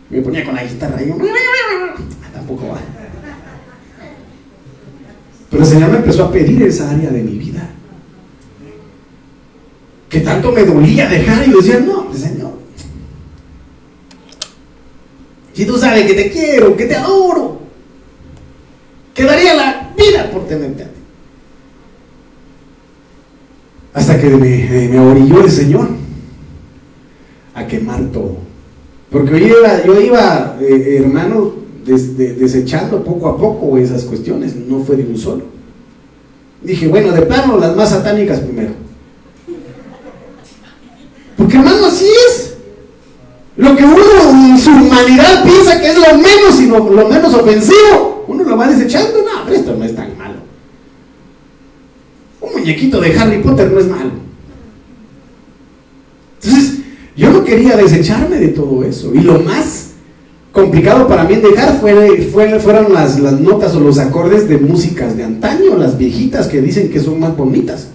Me 0.08 0.20
ponía 0.20 0.44
con 0.44 0.54
la 0.54 0.62
guitarra 0.62 0.98
ahí. 0.98 1.12
Ah, 1.12 2.30
tampoco 2.32 2.68
va. 2.68 2.78
Pero 5.50 5.62
el 5.64 5.68
Señor 5.68 5.90
me 5.90 5.96
empezó 5.96 6.26
a 6.26 6.32
pedir 6.32 6.62
esa 6.62 6.92
área 6.92 7.10
de 7.10 7.22
mi 7.24 7.38
vida. 7.38 7.68
Que 10.12 10.20
tanto 10.20 10.52
me 10.52 10.62
dolía 10.62 11.08
dejar 11.08 11.48
y 11.48 11.52
decía, 11.52 11.80
no, 11.80 12.04
pues, 12.04 12.20
Señor. 12.20 12.52
Si 15.54 15.64
tú 15.64 15.78
sabes 15.78 16.04
que 16.04 16.12
te 16.12 16.30
quiero, 16.30 16.76
que 16.76 16.84
te 16.84 16.94
adoro, 16.94 17.60
que 19.14 19.24
daría 19.24 19.54
la 19.54 19.90
vida 19.96 20.30
por 20.30 20.46
tenerte 20.46 20.82
a 20.82 20.86
ti. 20.86 21.00
Hasta 23.94 24.20
que 24.20 24.28
me, 24.28 24.88
me 24.90 25.00
orilló 25.00 25.44
el 25.44 25.50
Señor 25.50 25.88
a 27.54 27.66
quemar 27.66 28.02
todo. 28.12 28.36
Porque 29.10 29.40
yo 29.40 29.46
iba, 29.46 29.82
yo 29.82 29.98
iba 29.98 30.58
eh, 30.60 30.98
hermano, 31.00 31.54
desechando 31.86 33.02
poco 33.02 33.28
a 33.28 33.38
poco 33.38 33.78
esas 33.78 34.04
cuestiones, 34.04 34.56
no 34.56 34.80
fue 34.80 34.96
de 34.96 35.04
un 35.04 35.16
solo. 35.16 35.44
Dije, 36.62 36.86
bueno, 36.86 37.12
de 37.12 37.22
plano 37.22 37.56
las 37.56 37.74
más 37.74 37.88
satánicas 37.88 38.40
primero. 38.40 38.91
Porque 41.43 41.57
hermano, 41.57 41.86
así 41.86 42.07
es. 42.28 42.55
Lo 43.57 43.74
que 43.74 43.82
uno 43.82 44.49
en 44.49 44.57
su 44.57 44.70
humanidad 44.70 45.43
piensa 45.43 45.80
que 45.80 45.88
es 45.88 45.97
lo 45.97 46.16
menos 46.16 46.61
y 46.61 46.66
lo, 46.68 47.09
menos 47.09 47.34
ofensivo, 47.34 48.24
uno 48.28 48.45
lo 48.45 48.57
va 48.57 48.68
desechando. 48.68 49.18
No, 49.18 49.45
pero 49.45 49.57
esto 49.57 49.74
no 49.76 49.84
es 49.84 49.93
tan 49.93 50.16
malo. 50.16 50.36
Un 52.40 52.53
muñequito 52.53 53.01
de 53.01 53.18
Harry 53.18 53.43
Potter 53.43 53.72
no 53.72 53.80
es 53.80 53.88
malo. 53.88 54.12
Entonces, 56.40 56.78
yo 57.16 57.32
no 57.32 57.43
quería 57.43 57.76
desecharme 57.76 58.38
de 58.38 58.49
todo 58.49 58.84
eso. 58.84 59.12
Y 59.12 59.18
lo 59.18 59.40
más 59.40 59.95
complicado 60.53 61.09
para 61.09 61.24
mí 61.24 61.34
dejar 61.34 61.80
fue, 61.80 62.30
fueron 62.61 62.95
las, 62.95 63.18
las, 63.18 63.40
notas 63.40 63.74
o 63.74 63.80
los 63.80 63.99
acordes 63.99 64.49
de 64.49 64.59
músicas 64.59 65.16
de 65.16 65.24
antaño, 65.24 65.76
las 65.76 65.99
viejitas 65.99 66.47
que 66.47 66.61
dicen 66.61 66.88
que 66.88 67.01
son 67.01 67.18
más 67.18 67.36
bonitas. 67.36 67.88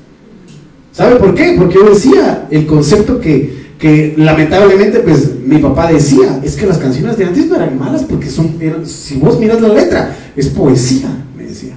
¿Sabe 0.97 1.17
por 1.17 1.35
qué? 1.35 1.53
Porque 1.55 1.75
yo 1.75 1.91
decía 1.91 2.47
el 2.49 2.65
concepto 2.65 3.19
que, 3.19 3.67
que 3.77 4.15
lamentablemente 4.17 4.97
pues 5.01 5.41
mi 5.45 5.59
papá 5.59 5.91
decía, 5.91 6.41
es 6.43 6.55
que 6.55 6.65
las 6.65 6.79
canciones 6.79 7.15
de 7.19 7.25
antes 7.25 7.45
no 7.45 7.55
eran 7.55 7.77
malas 7.77 8.01
porque 8.01 8.31
son, 8.31 8.57
si 8.83 9.17
vos 9.17 9.39
miras 9.39 9.61
la 9.61 9.67
letra, 9.67 10.17
es 10.35 10.47
poesía, 10.47 11.07
me 11.37 11.43
decía. 11.43 11.75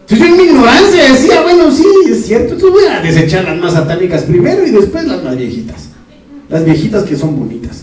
Entonces 0.00 0.26
yo 0.26 0.34
en 0.34 0.40
mi 0.40 0.44
ignorancia 0.44 1.12
decía, 1.12 1.42
bueno, 1.42 1.70
sí, 1.70 1.84
es 2.08 2.24
cierto, 2.24 2.54
entonces 2.54 2.80
voy 2.80 2.90
a 2.90 3.02
desechar 3.02 3.44
las 3.44 3.58
más 3.58 3.74
satánicas 3.74 4.22
primero 4.22 4.66
y 4.66 4.70
después 4.70 5.04
las 5.04 5.22
más 5.22 5.36
viejitas. 5.36 5.90
Las 6.48 6.64
viejitas 6.64 7.04
que 7.04 7.14
son 7.14 7.38
bonitas. 7.38 7.82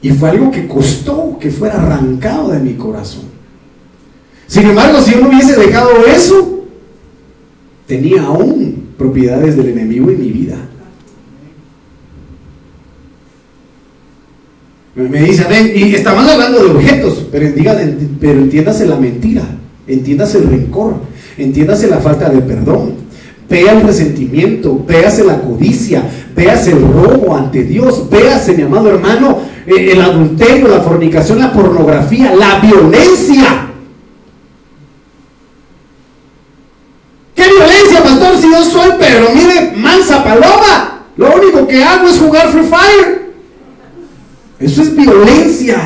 Y 0.00 0.12
fue 0.12 0.30
algo 0.30 0.50
que 0.50 0.66
costó 0.66 1.36
que 1.38 1.50
fuera 1.50 1.74
arrancado 1.74 2.52
de 2.52 2.60
mi 2.60 2.72
corazón. 2.72 3.24
Sin 4.46 4.62
embargo, 4.62 4.98
si 5.02 5.12
yo 5.12 5.20
no 5.20 5.28
hubiese 5.28 5.56
dejado 5.56 5.90
eso, 6.06 6.61
tenía 7.92 8.22
aún 8.22 8.94
propiedades 8.96 9.54
del 9.54 9.68
enemigo 9.68 10.10
en 10.10 10.18
mi 10.18 10.30
vida. 10.30 10.56
Me 14.94 15.20
dice, 15.20 15.44
y 15.76 15.94
estamos 15.94 16.26
hablando 16.26 16.58
de 16.64 16.70
objetos, 16.70 17.26
pero, 17.30 17.54
pero 18.18 18.38
entiéndase 18.38 18.86
la 18.86 18.96
mentira, 18.96 19.42
entiéndase 19.86 20.38
el 20.38 20.48
rencor, 20.48 20.94
entiéndase 21.36 21.88
la 21.88 21.98
falta 21.98 22.30
de 22.30 22.40
perdón, 22.40 22.94
vea 23.50 23.72
el 23.72 23.82
resentimiento, 23.82 24.82
véase 24.88 25.24
la 25.24 25.42
codicia, 25.42 26.02
véase 26.34 26.72
el 26.72 26.80
robo 26.80 27.36
ante 27.36 27.62
Dios, 27.62 28.08
véase, 28.08 28.54
mi 28.54 28.62
amado 28.62 28.88
hermano, 28.88 29.38
eh, 29.66 29.90
el 29.92 30.00
adulterio, 30.00 30.68
la 30.68 30.80
fornicación, 30.80 31.40
la 31.40 31.52
pornografía, 31.52 32.34
la 32.34 32.58
violencia. 32.58 33.68
¿Qué 37.34 37.44
violencia, 37.48 38.02
pastor? 38.02 38.36
Si 38.36 38.50
yo 38.50 38.62
soy, 38.62 38.90
pero 38.98 39.28
mansa 40.12 40.24
paloma. 40.24 41.06
Lo 41.16 41.34
único 41.34 41.66
que 41.66 41.82
hago 41.82 42.08
es 42.08 42.18
jugar 42.18 42.48
Free 42.50 42.64
Fire. 42.64 43.32
Eso 44.58 44.82
es 44.82 44.96
violencia. 44.96 45.80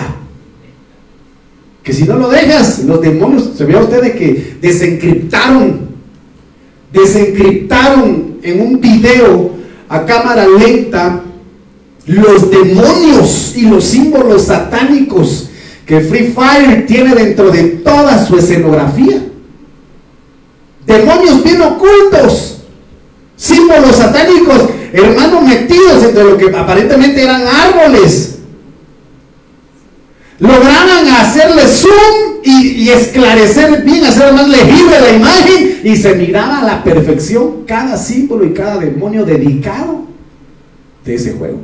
Que 1.83 1.93
si 1.93 2.05
no 2.05 2.17
lo 2.17 2.29
dejas, 2.29 2.81
los 2.81 3.01
demonios, 3.01 3.51
se 3.57 3.65
vea 3.65 3.81
usted 3.81 4.03
de 4.03 4.13
que 4.13 4.57
desencriptaron, 4.61 5.89
desencriptaron 6.93 8.39
en 8.43 8.61
un 8.61 8.81
video 8.81 9.53
a 9.89 10.05
cámara 10.05 10.47
lenta 10.49 11.23
los 12.07 12.51
demonios 12.51 13.55
y 13.57 13.63
los 13.63 13.85
símbolos 13.85 14.43
satánicos 14.43 15.51
que 15.87 16.01
Free 16.01 16.33
Fire 16.33 16.87
tiene 16.87 17.15
dentro 17.15 17.51
de 17.51 17.63
toda 17.63 18.25
su 18.25 18.37
escenografía. 18.37 19.25
Demonios 20.85 21.43
bien 21.43 21.63
ocultos, 21.63 22.56
símbolos 23.37 23.97
satánicos, 23.97 24.63
hermanos 24.93 25.43
metidos 25.43 26.03
entre 26.03 26.25
lo 26.25 26.37
que 26.37 26.57
aparentemente 26.57 27.23
eran 27.23 27.43
árboles. 27.47 28.39
Lograban 30.39 31.07
hacerle 31.09 31.67
zoom 31.67 32.43
y, 32.45 32.89
esclarecer 32.91 33.83
bien, 33.83 34.05
hacer 34.05 34.33
más 34.35 34.49
legible 34.49 35.01
la 35.01 35.13
imagen 35.13 35.81
y 35.83 35.97
se 35.97 36.15
miraba 36.15 36.59
a 36.59 36.65
la 36.65 36.85
perfección 36.85 37.65
cada 37.67 37.97
símbolo 37.97 38.45
y 38.45 38.53
cada 38.53 38.79
demonio 38.79 39.25
dedicado 39.25 40.05
de 41.05 41.15
ese 41.15 41.33
juego. 41.33 41.61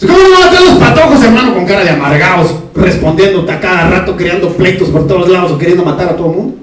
¿Cómo 0.00 0.18
no 0.18 0.30
van 0.30 0.48
a 0.48 0.50
tener 0.50 0.66
los 0.66 0.78
patojos, 0.78 1.22
hermano, 1.22 1.54
con 1.54 1.64
cara 1.64 1.84
de 1.84 1.90
amargados, 1.90 2.54
respondiendo 2.74 3.48
a 3.50 3.60
cada 3.60 3.88
rato, 3.88 4.16
creando 4.16 4.50
pleitos 4.50 4.88
por 4.88 5.06
todos 5.06 5.28
lados 5.28 5.52
o 5.52 5.58
queriendo 5.58 5.84
matar 5.84 6.08
a 6.08 6.16
todo 6.16 6.30
el 6.30 6.36
mundo? 6.36 6.56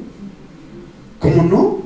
¿Cómo 1.19 1.43
no? 1.43 1.80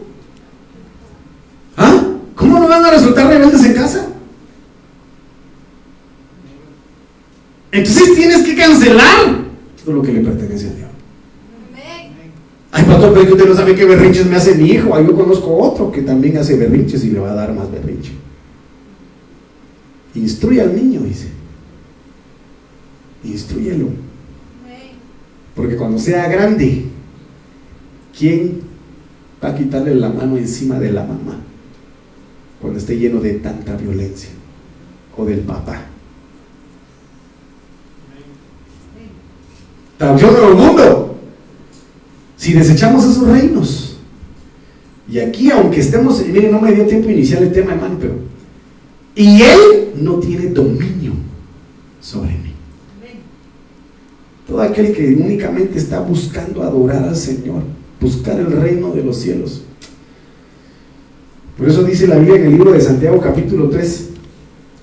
¿Ah? 1.77 2.03
¿Cómo 2.35 2.59
no 2.59 2.67
van 2.67 2.85
a 2.85 2.91
resultar 2.91 3.27
rebeldes 3.27 3.63
en 3.63 3.73
casa? 3.73 4.07
Entonces 7.71 8.15
tienes 8.15 8.43
que 8.43 8.55
cancelar 8.55 9.45
todo 9.83 9.95
lo 9.95 10.01
que 10.01 10.13
le 10.13 10.21
pertenece 10.21 10.67
a 10.67 10.73
Dios. 10.73 10.89
Ay, 12.71 12.83
pastor, 12.83 13.13
pero 13.13 13.33
usted 13.33 13.47
no 13.47 13.55
sabe 13.55 13.75
qué 13.75 13.85
berrinches 13.85 14.25
me 14.25 14.35
hace 14.35 14.55
mi 14.55 14.69
hijo. 14.69 14.93
Ay, 14.95 15.05
yo 15.05 15.15
conozco 15.15 15.55
otro 15.57 15.91
que 15.91 16.01
también 16.01 16.37
hace 16.37 16.57
berrinches 16.57 17.03
y 17.05 17.11
le 17.11 17.19
va 17.19 17.31
a 17.31 17.35
dar 17.35 17.53
más 17.53 17.71
berrinche. 17.71 18.11
Instruye 20.13 20.61
al 20.61 20.75
niño, 20.75 21.01
dice 21.01 21.35
instruyelo. 23.31 23.89
Porque 25.55 25.77
cuando 25.77 25.97
sea 25.97 26.27
grande, 26.27 26.85
¿quién 28.17 28.59
va 29.43 29.49
a 29.49 29.55
quitarle 29.55 29.95
la 29.95 30.09
mano 30.09 30.37
encima 30.37 30.79
de 30.79 30.91
la 30.91 31.03
mamá? 31.03 31.39
Cuando 32.65 32.79
esté 32.79 32.97
lleno 32.97 33.21
de 33.21 33.35
tanta 33.35 33.77
violencia. 33.77 34.31
O 35.15 35.23
del 35.23 35.41
papá. 35.41 35.85
Traducción 39.99 40.33
del 40.33 40.55
mundo. 40.55 41.15
Si 42.35 42.53
desechamos 42.53 43.05
esos 43.05 43.27
reinos. 43.27 43.99
Y 45.07 45.19
aquí, 45.19 45.51
aunque 45.51 45.79
estemos, 45.79 46.25
miren, 46.25 46.53
no 46.53 46.59
me 46.59 46.71
dio 46.71 46.87
tiempo 46.87 47.07
iniciar 47.07 47.43
el 47.43 47.53
tema, 47.53 47.73
hermano, 47.73 47.97
pero. 48.01 48.15
Y 49.13 49.43
él 49.43 49.91
no 49.97 50.15
tiene 50.15 50.47
dominio 50.47 51.13
sobre 52.01 52.31
mí. 52.31 52.51
Todo 54.47 54.59
aquel 54.59 54.91
que 54.91 55.13
únicamente 55.13 55.77
está 55.77 55.99
buscando 55.99 56.63
adorar 56.63 57.03
al 57.03 57.15
Señor, 57.15 57.61
buscar 58.01 58.39
el 58.39 58.51
reino 58.51 58.91
de 58.91 59.03
los 59.03 59.17
cielos. 59.17 59.61
Por 61.57 61.69
eso 61.69 61.83
dice 61.83 62.07
la 62.07 62.17
Biblia 62.17 62.35
en 62.35 62.45
el 62.45 62.51
libro 62.51 62.73
de 62.73 62.81
Santiago 62.81 63.19
capítulo 63.21 63.69
3, 63.69 64.09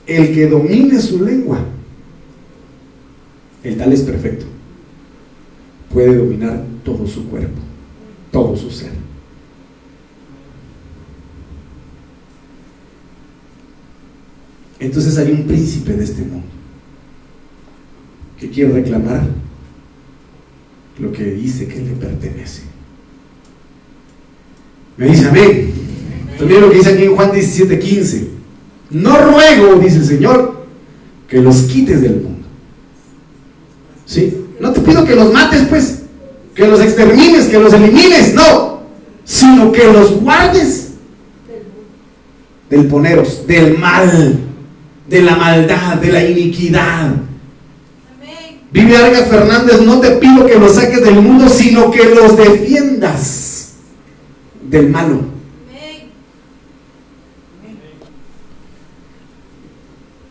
el 0.06 0.34
que 0.34 0.46
domine 0.46 0.98
su 1.00 1.22
lengua, 1.22 1.58
el 3.62 3.76
tal 3.76 3.92
es 3.92 4.00
perfecto, 4.00 4.46
puede 5.92 6.16
dominar 6.16 6.64
todo 6.82 7.06
su 7.06 7.28
cuerpo, 7.28 7.60
todo 8.30 8.56
su 8.56 8.70
ser. 8.70 8.90
Entonces 14.80 15.16
hay 15.18 15.30
un 15.30 15.44
príncipe 15.44 15.92
de 15.92 16.04
este 16.04 16.22
mundo 16.22 16.46
que 18.40 18.50
quiere 18.50 18.72
reclamar 18.72 19.28
lo 20.98 21.12
que 21.12 21.24
dice 21.24 21.68
que 21.68 21.80
le 21.80 21.92
pertenece. 21.92 22.62
Me 24.96 25.06
dice 25.06 25.28
amén. 25.28 25.81
También 26.38 26.60
lo 26.60 26.70
que 26.70 26.76
dice 26.76 26.90
aquí 26.94 27.04
en 27.04 27.16
Juan 27.16 27.32
17, 27.32 27.78
15. 27.78 28.28
No 28.90 29.16
ruego, 29.18 29.76
dice 29.80 29.98
el 29.98 30.04
Señor, 30.04 30.66
que 31.28 31.38
los 31.38 31.62
quites 31.62 32.02
del 32.02 32.16
mundo. 32.16 32.46
¿Sí? 34.04 34.36
No 34.60 34.72
te 34.72 34.80
pido 34.80 35.04
que 35.04 35.14
los 35.14 35.32
mates, 35.32 35.62
pues, 35.68 36.02
que 36.54 36.66
los 36.66 36.80
extermines, 36.80 37.46
que 37.46 37.58
los 37.58 37.72
elimines, 37.72 38.34
no, 38.34 38.82
sino 39.24 39.72
que 39.72 39.84
los 39.84 40.20
guardes 40.20 40.90
del 42.68 42.86
poneros, 42.86 43.46
del 43.46 43.78
mal, 43.78 44.38
de 45.08 45.22
la 45.22 45.36
maldad, 45.36 45.96
de 45.96 46.12
la 46.12 46.24
iniquidad. 46.24 47.14
Vive 48.72 48.96
Argas 48.96 49.28
Fernández, 49.28 49.82
no 49.82 50.00
te 50.00 50.12
pido 50.12 50.46
que 50.46 50.58
los 50.58 50.74
saques 50.74 51.02
del 51.02 51.16
mundo, 51.16 51.48
sino 51.48 51.90
que 51.90 52.04
los 52.06 52.36
defiendas 52.36 53.74
del 54.70 54.88
malo. 54.88 55.31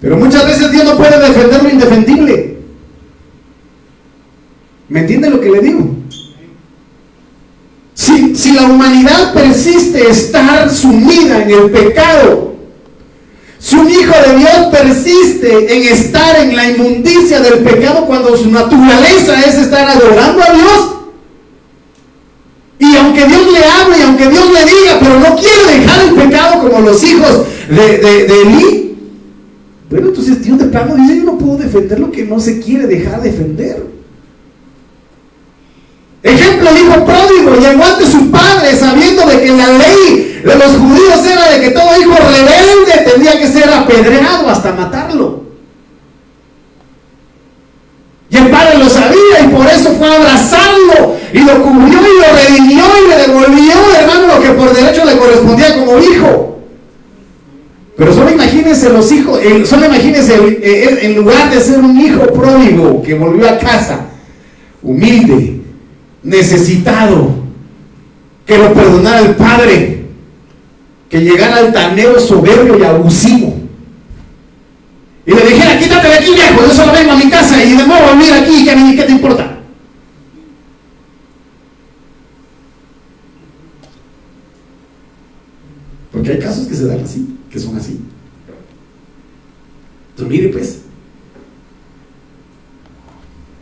Pero 0.01 0.17
muchas 0.17 0.45
veces 0.45 0.71
Dios 0.71 0.83
no 0.83 0.97
puede 0.97 1.19
defender 1.19 1.63
lo 1.63 1.69
indefendible. 1.69 2.57
¿Me 4.89 5.01
entiende 5.01 5.29
lo 5.29 5.39
que 5.39 5.49
le 5.51 5.59
digo? 5.59 5.95
Si, 7.93 8.35
si 8.35 8.53
la 8.53 8.63
humanidad 8.63 9.33
persiste 9.33 10.09
estar 10.09 10.69
sumida 10.71 11.43
en 11.43 11.51
el 11.51 11.69
pecado, 11.69 12.55
si 13.59 13.75
un 13.75 13.89
hijo 13.91 14.13
de 14.27 14.37
Dios 14.39 14.67
persiste 14.71 15.77
en 15.77 15.93
estar 15.93 16.39
en 16.39 16.55
la 16.55 16.67
inmundicia 16.67 17.39
del 17.41 17.59
pecado 17.59 18.07
cuando 18.07 18.35
su 18.35 18.49
naturaleza 18.49 19.39
es 19.45 19.55
estar 19.55 19.87
adorando 19.87 20.41
a 20.41 20.51
Dios, 20.51 20.95
y 22.79 22.95
aunque 22.95 23.27
Dios 23.27 23.41
le 23.53 23.63
hable 23.63 23.99
y 23.99 24.01
aunque 24.01 24.27
Dios 24.27 24.45
le 24.51 24.65
diga, 24.65 24.97
pero 24.99 25.19
no 25.19 25.35
quiere 25.35 25.79
dejar 25.79 26.01
el 26.07 26.15
pecado 26.15 26.67
como 26.67 26.81
los 26.81 27.03
hijos 27.03 27.45
de, 27.69 27.97
de, 27.99 28.90
bueno, 29.91 30.07
entonces 30.07 30.41
Dios 30.41 30.57
de 30.57 30.65
plano 30.65 30.95
dice, 30.95 31.17
yo 31.17 31.23
no 31.25 31.37
puedo 31.37 31.57
defender 31.57 31.99
lo 31.99 32.09
que 32.11 32.23
no 32.23 32.39
se 32.39 32.61
quiere 32.61 32.87
dejar 32.87 33.21
defender. 33.21 33.85
Ejemplo, 36.23 36.69
hijo 36.71 37.05
pródigo, 37.05 37.55
llegó 37.55 37.83
ante 37.83 38.05
su 38.05 38.31
padre 38.31 38.73
sabiendo 38.75 39.25
de 39.25 39.41
que 39.41 39.51
la 39.51 39.67
ley 39.67 40.41
de 40.45 40.55
los 40.55 40.77
judíos 40.77 41.25
era 41.25 41.51
de 41.51 41.59
que 41.59 41.71
todo 41.71 41.99
hijo 41.99 42.15
rebelde 42.15 43.11
tendría 43.11 43.37
que 43.37 43.47
ser 43.47 43.69
apedreado 43.69 44.47
hasta 44.47 44.71
matarlo. 44.71 45.41
Y 48.29 48.37
el 48.37 48.49
padre 48.49 48.77
lo 48.77 48.87
sabía 48.87 49.41
y 49.43 49.47
por 49.49 49.67
eso 49.67 49.91
fue 49.91 50.07
a 50.07 50.15
abrazarlo 50.15 51.17
y 51.33 51.39
lo 51.39 51.61
cubrió 51.63 51.99
y 51.99 52.21
lo 52.21 52.33
redimió 52.33 52.85
y 53.03 53.09
le 53.09 53.17
devolvió, 53.27 53.73
hermano, 53.99 54.35
lo 54.35 54.41
que 54.41 54.51
por 54.51 54.73
derecho 54.73 55.03
le 55.03 55.17
correspondía 55.17 55.75
como 55.79 55.99
hijo. 55.99 56.50
Pero 57.97 58.13
solo 58.13 58.31
imagínense 58.31 58.89
los 58.89 59.11
hijos, 59.11 59.39
solo 59.65 59.85
imagínense 59.85 60.35
en 61.01 61.15
lugar 61.15 61.51
de 61.51 61.59
ser 61.59 61.79
un 61.79 61.99
hijo 61.99 62.25
pródigo 62.27 63.01
que 63.01 63.13
volvió 63.13 63.49
a 63.49 63.57
casa, 63.57 64.05
humilde, 64.81 65.59
necesitado, 66.23 67.35
que 68.45 68.57
lo 68.57 68.73
perdonara 68.73 69.19
el 69.19 69.35
padre, 69.35 70.05
que 71.09 71.21
llegara 71.21 71.57
altanero, 71.57 72.19
soberbio 72.19 72.79
y 72.79 72.83
abusivo. 72.83 73.57
Y 75.25 75.33
le 75.33 75.45
dijera, 75.45 75.77
quítate 75.77 76.07
de 76.07 76.13
aquí 76.13 76.31
viejo, 76.33 76.65
yo 76.65 76.73
solo 76.73 76.93
vengo 76.93 77.11
a 77.11 77.17
mi 77.17 77.29
casa 77.29 77.63
y 77.63 77.75
de 77.75 77.85
nuevo 77.85 78.07
a 78.07 78.13
vivir 78.13 78.33
aquí, 78.33 78.65
¿qué, 78.65 78.95
¿qué 78.95 79.03
te 79.03 79.11
importa? 79.11 79.59
Porque 86.11 86.31
hay 86.31 86.39
casos 86.39 86.67
que 86.67 86.75
se 86.75 86.87
dan 86.87 87.01
así 87.03 87.37
que 87.51 87.59
son 87.59 87.75
así. 87.75 87.99
Entonces, 90.11 90.37
mire 90.37 90.49
pues. 90.49 90.81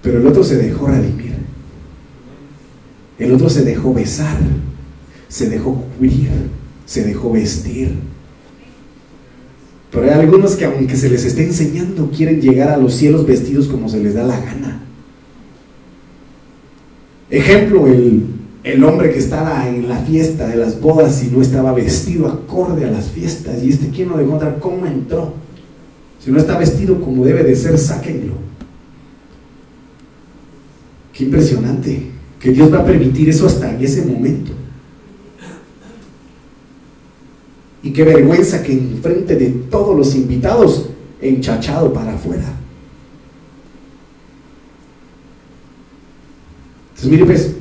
Pero 0.01 0.19
el 0.19 0.27
otro 0.27 0.43
se 0.43 0.55
dejó 0.55 0.87
redimir. 0.87 1.33
El 3.17 3.33
otro 3.33 3.49
se 3.49 3.63
dejó 3.63 3.93
besar, 3.93 4.37
se 5.27 5.49
dejó 5.49 5.75
cubrir, 5.75 6.29
se 6.85 7.03
dejó 7.03 7.31
vestir. 7.31 7.95
Pero 9.91 10.03
hay 10.03 10.11
algunos 10.11 10.55
que 10.55 10.65
aunque 10.65 10.95
se 10.95 11.09
les 11.09 11.25
esté 11.25 11.43
enseñando, 11.43 12.09
quieren 12.11 12.41
llegar 12.41 12.69
a 12.69 12.77
los 12.77 12.93
cielos 12.93 13.25
vestidos 13.25 13.67
como 13.67 13.89
se 13.89 14.01
les 14.01 14.13
da 14.13 14.23
la 14.23 14.39
gana. 14.39 14.83
Ejemplo, 17.29 17.87
el 17.87 18.38
el 18.73 18.83
hombre 18.83 19.11
que 19.11 19.19
estaba 19.19 19.67
en 19.67 19.87
la 19.87 19.97
fiesta 19.97 20.47
de 20.47 20.55
las 20.55 20.79
bodas 20.79 21.23
y 21.23 21.27
no 21.27 21.41
estaba 21.41 21.71
vestido 21.73 22.27
acorde 22.27 22.85
a 22.85 22.91
las 22.91 23.09
fiestas. 23.09 23.63
Y 23.63 23.69
este 23.69 23.89
quien 23.89 24.09
no 24.09 24.17
dejó 24.17 24.33
entrar, 24.33 24.59
¿cómo 24.59 24.85
entró? 24.85 25.33
Si 26.23 26.31
no 26.31 26.37
está 26.37 26.57
vestido 26.57 26.99
como 27.01 27.23
debe 27.23 27.43
de 27.43 27.55
ser, 27.55 27.77
sáquenlo. 27.77 28.33
Qué 31.13 31.23
impresionante 31.25 32.11
que 32.39 32.51
Dios 32.51 32.73
va 32.73 32.79
a 32.79 32.85
permitir 32.85 33.29
eso 33.29 33.47
hasta 33.47 33.73
en 33.73 33.83
ese 33.83 34.05
momento. 34.05 34.51
Y 37.81 37.91
qué 37.91 38.03
vergüenza 38.03 38.61
que 38.61 38.73
en 38.73 38.99
frente 39.01 39.35
de 39.35 39.49
todos 39.69 39.95
los 39.95 40.15
invitados, 40.15 40.89
enchachado 41.21 41.93
para 41.93 42.13
afuera. 42.13 42.53
Entonces, 46.89 47.11
mire 47.11 47.25
pues, 47.25 47.58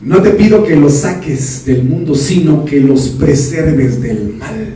no 0.00 0.22
te 0.22 0.30
pido 0.30 0.62
que 0.62 0.76
los 0.76 0.94
saques 0.94 1.64
del 1.64 1.82
mundo, 1.84 2.14
sino 2.14 2.64
que 2.64 2.80
los 2.80 3.08
preserves 3.08 4.00
del 4.00 4.34
mal. 4.34 4.74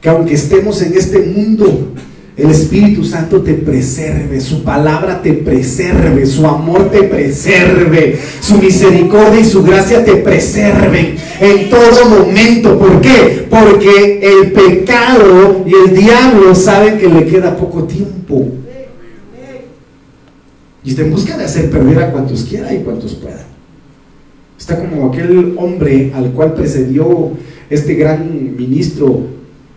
Que 0.00 0.08
aunque 0.08 0.34
estemos 0.34 0.80
en 0.82 0.94
este 0.94 1.18
mundo, 1.18 1.92
el 2.36 2.50
Espíritu 2.50 3.04
Santo 3.04 3.42
te 3.42 3.54
preserve, 3.54 4.40
su 4.40 4.62
palabra 4.62 5.20
te 5.20 5.34
preserve, 5.34 6.24
su 6.24 6.46
amor 6.46 6.90
te 6.90 7.02
preserve, 7.02 8.18
su 8.40 8.56
misericordia 8.58 9.40
y 9.40 9.44
su 9.44 9.62
gracia 9.62 10.04
te 10.04 10.14
preserven 10.16 11.16
en 11.40 11.68
todo 11.68 12.08
momento. 12.08 12.78
¿Por 12.78 13.00
qué? 13.00 13.46
Porque 13.50 14.20
el 14.22 14.52
pecado 14.52 15.64
y 15.66 15.74
el 15.74 15.96
diablo 15.96 16.54
saben 16.54 16.98
que 16.98 17.08
le 17.08 17.26
queda 17.26 17.56
poco 17.56 17.84
tiempo. 17.84 18.59
Y 20.84 20.90
está 20.90 21.02
en 21.02 21.10
busca 21.10 21.36
de 21.36 21.44
hacer 21.44 21.70
perder 21.70 22.02
a 22.02 22.12
cuantos 22.12 22.44
quiera 22.44 22.72
y 22.72 22.82
cuantos 22.82 23.14
puedan. 23.14 23.50
Está 24.58 24.78
como 24.78 25.08
aquel 25.08 25.54
hombre 25.58 26.12
al 26.14 26.32
cual 26.32 26.54
precedió 26.54 27.32
este 27.68 27.94
gran 27.94 28.56
ministro, 28.56 29.20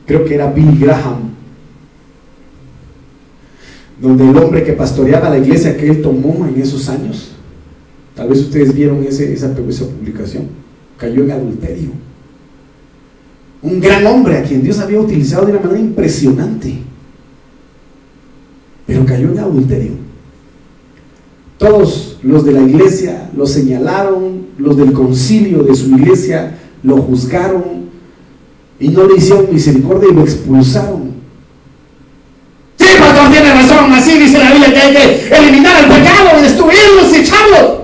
creo 0.06 0.26
que 0.26 0.36
era 0.36 0.52
Bill 0.52 0.78
Graham, 0.80 1.32
donde 4.02 4.30
el 4.30 4.38
hombre 4.38 4.64
que 4.64 4.74
pastoreaba 4.74 5.30
la 5.30 5.38
iglesia 5.38 5.78
que 5.78 5.90
él 5.90 6.02
tomó 6.02 6.46
en 6.46 6.62
esos 6.62 6.90
años, 6.90 7.32
tal 8.16 8.28
vez 8.30 8.40
ustedes 8.40 8.74
vieron 8.76 9.04
ese, 9.04 9.32
esa, 9.32 9.56
esa 9.70 9.86
publicación, 9.86 10.48
cayó 10.98 11.24
en 11.24 11.32
adulterio. 11.32 11.90
Un 13.62 13.80
gran 13.80 14.06
hombre 14.06 14.38
a 14.38 14.44
quien 14.44 14.62
Dios 14.62 14.80
había 14.80 15.00
utilizado 15.00 15.46
de 15.46 15.54
una 15.54 15.62
manera 15.62 15.80
impresionante, 15.80 16.80
pero 18.86 19.06
cayó 19.06 19.32
en 19.32 19.40
adulterio. 19.40 20.03
Todos 21.64 22.18
los 22.24 22.44
de 22.44 22.52
la 22.52 22.62
iglesia 22.62 23.30
lo 23.34 23.48
señalaron, 23.48 24.48
los 24.58 24.76
del 24.76 24.92
concilio 24.92 25.64
de 25.64 25.74
su 25.74 25.92
iglesia 25.92 26.58
lo 26.84 26.98
juzgaron 26.98 27.90
y 28.82 28.90
no 28.90 29.08
le 29.08 29.16
hicieron 29.16 29.48
misericordia 29.50 30.10
y 30.12 30.14
lo 30.14 30.24
expulsaron. 30.24 31.14
Sí, 32.76 32.86
pastor, 33.00 33.32
tiene 33.32 33.54
razón, 33.54 33.94
así 33.94 34.20
dice 34.20 34.40
la 34.40 34.52
Biblia 34.52 34.74
que 34.74 34.78
hay 34.78 34.94
que 34.94 35.38
eliminar 35.38 35.84
el 35.86 35.90
pecado, 35.90 36.42
destruirlos 36.42 37.14
y 37.14 37.16
echarlos. 37.22 37.80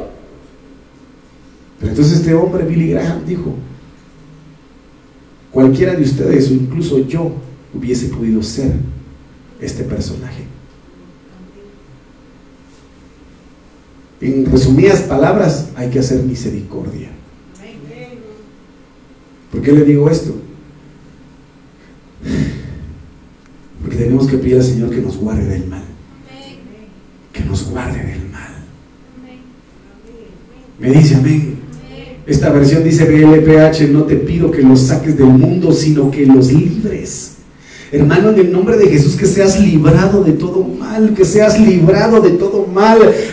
Pero 1.80 1.92
entonces 1.92 2.20
este 2.20 2.34
hombre, 2.34 2.66
Billy 2.66 2.90
Graham, 2.90 3.24
dijo, 3.26 3.56
cualquiera 5.52 5.96
de 5.96 6.04
ustedes 6.04 6.52
o 6.52 6.54
incluso 6.54 7.08
yo 7.08 7.32
hubiese 7.74 8.10
podido 8.10 8.44
ser 8.44 8.74
este 9.62 9.86
personaje. 9.86 10.59
En 14.22 14.46
resumidas 14.46 15.02
palabras, 15.02 15.70
hay 15.76 15.90
que 15.90 16.00
hacer 16.00 16.24
misericordia. 16.24 17.10
¿Por 19.52 19.62
qué 19.62 19.72
le 19.72 19.84
digo 19.84 20.10
esto? 20.10 20.36
Porque 23.82 23.98
tenemos 23.98 24.28
que 24.28 24.38
pedir 24.38 24.58
al 24.58 24.64
Señor 24.64 24.90
que 24.90 25.02
nos 25.02 25.18
guarde 25.18 25.46
del 25.46 25.68
mal. 25.68 25.84
Que 27.32 27.44
nos 27.46 27.70
guarde 27.70 28.04
del 28.04 28.30
mal. 28.30 28.64
Me 30.80 30.92
dice 30.92 31.16
amén. 31.16 31.60
Esta 32.26 32.52
versión 32.52 32.84
dice 32.84 33.06
BLPH, 33.06 33.90
no 33.90 34.04
te 34.04 34.16
pido 34.16 34.52
que 34.52 34.62
los 34.62 34.82
saques 34.82 35.18
del 35.18 35.28
mundo, 35.28 35.72
sino 35.74 36.12
que 36.12 36.26
los 36.28 36.52
libres. 36.52 37.38
Hermano, 37.92 38.30
en 38.30 38.40
el 38.40 38.52
nombre 38.52 38.78
de 38.78 38.88
Jesús, 38.88 39.16
que 39.16 39.26
seas 39.26 39.60
librado 39.60 40.24
de 40.24 40.34
todo 40.34 40.64
mal, 40.64 41.16
que 41.16 41.26
seas 41.26 41.60
librado 41.60 42.22
de 42.22 42.32
todo 42.32 42.59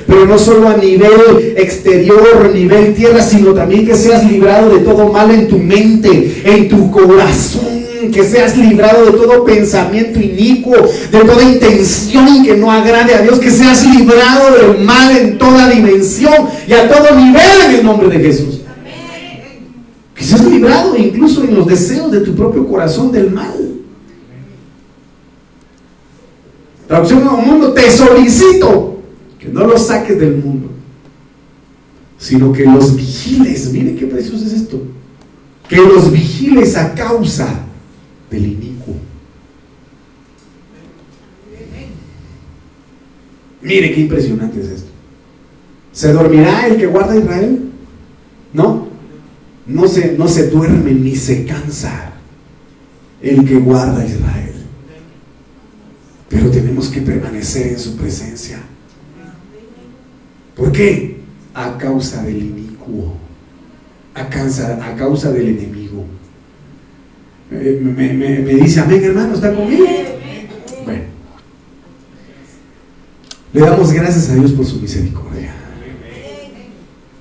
pero 0.06 0.26
no 0.26 0.38
solo 0.38 0.68
a 0.68 0.76
nivel 0.76 1.54
exterior, 1.56 2.50
nivel 2.52 2.94
tierra, 2.94 3.22
sino 3.22 3.52
también 3.52 3.86
que 3.86 3.94
seas 3.94 4.24
librado 4.30 4.70
de 4.70 4.80
todo 4.80 5.08
mal 5.08 5.30
en 5.30 5.48
tu 5.48 5.58
mente, 5.58 6.42
en 6.44 6.68
tu 6.68 6.90
corazón, 6.90 7.86
que 8.12 8.24
seas 8.24 8.56
librado 8.56 9.06
de 9.06 9.12
todo 9.12 9.44
pensamiento 9.44 10.20
inicuo, 10.20 10.76
de 11.10 11.20
toda 11.20 11.42
intención 11.42 12.44
que 12.44 12.56
no 12.56 12.70
agrade 12.70 13.14
a 13.14 13.22
Dios, 13.22 13.38
que 13.38 13.50
seas 13.50 13.84
librado 13.86 14.56
del 14.56 14.84
mal 14.84 15.16
en 15.16 15.38
toda 15.38 15.68
dimensión 15.68 16.48
y 16.66 16.72
a 16.72 16.88
todo 16.88 17.14
nivel 17.16 17.62
en 17.68 17.74
el 17.76 17.84
nombre 17.84 18.08
de 18.08 18.24
Jesús. 18.24 18.60
Que 20.14 20.24
seas 20.24 20.44
librado 20.44 20.96
incluso 20.96 21.44
en 21.44 21.54
los 21.54 21.66
deseos 21.66 22.10
de 22.10 22.20
tu 22.20 22.34
propio 22.34 22.66
corazón 22.66 23.12
del 23.12 23.30
mal. 23.30 23.54
Traducción 26.86 27.26
a 27.26 27.34
un 27.34 27.46
mundo, 27.46 27.72
te 27.72 27.90
solicito 27.90 28.95
no 29.52 29.66
los 29.66 29.86
saques 29.86 30.18
del 30.18 30.36
mundo, 30.36 30.70
sino 32.18 32.52
que 32.52 32.64
los 32.64 32.96
vigiles. 32.96 33.72
Mire 33.72 33.94
qué 33.96 34.06
precioso 34.06 34.44
es 34.44 34.52
esto. 34.52 34.82
Que 35.68 35.76
los 35.76 36.12
vigiles 36.12 36.76
a 36.76 36.94
causa 36.94 37.64
del 38.30 38.46
inicuo. 38.46 38.96
Mire 43.62 43.92
qué 43.94 44.00
impresionante 44.00 44.60
es 44.60 44.66
esto. 44.66 44.90
¿Se 45.92 46.12
dormirá 46.12 46.66
el 46.66 46.76
que 46.76 46.86
guarda 46.86 47.16
Israel? 47.16 47.70
No. 48.52 48.88
No 49.66 49.88
se, 49.88 50.16
no 50.16 50.28
se 50.28 50.48
duerme 50.48 50.92
ni 50.92 51.16
se 51.16 51.44
cansa 51.44 52.12
el 53.20 53.44
que 53.44 53.56
guarda 53.56 54.04
Israel. 54.04 54.54
Pero 56.28 56.50
tenemos 56.50 56.88
que 56.88 57.00
permanecer 57.00 57.68
en 57.68 57.78
su 57.78 57.96
presencia. 57.96 58.60
¿Por 60.56 60.72
qué? 60.72 61.16
A 61.54 61.76
causa 61.76 62.22
del 62.22 62.38
inicuo, 62.38 63.14
a 64.14 64.28
causa, 64.28 64.84
a 64.84 64.96
causa 64.96 65.30
del 65.30 65.48
enemigo. 65.48 66.04
Eh, 67.52 67.78
me, 67.82 68.54
dice, 68.54 68.80
amén 68.80 69.04
hermano, 69.04 69.34
¿está 69.34 69.54
conmigo? 69.54 69.84
Bueno, 70.84 71.02
le 73.52 73.60
damos 73.60 73.92
gracias 73.92 74.30
a 74.30 74.34
Dios 74.34 74.52
por 74.52 74.64
su 74.64 74.80
misericordia. 74.80 75.54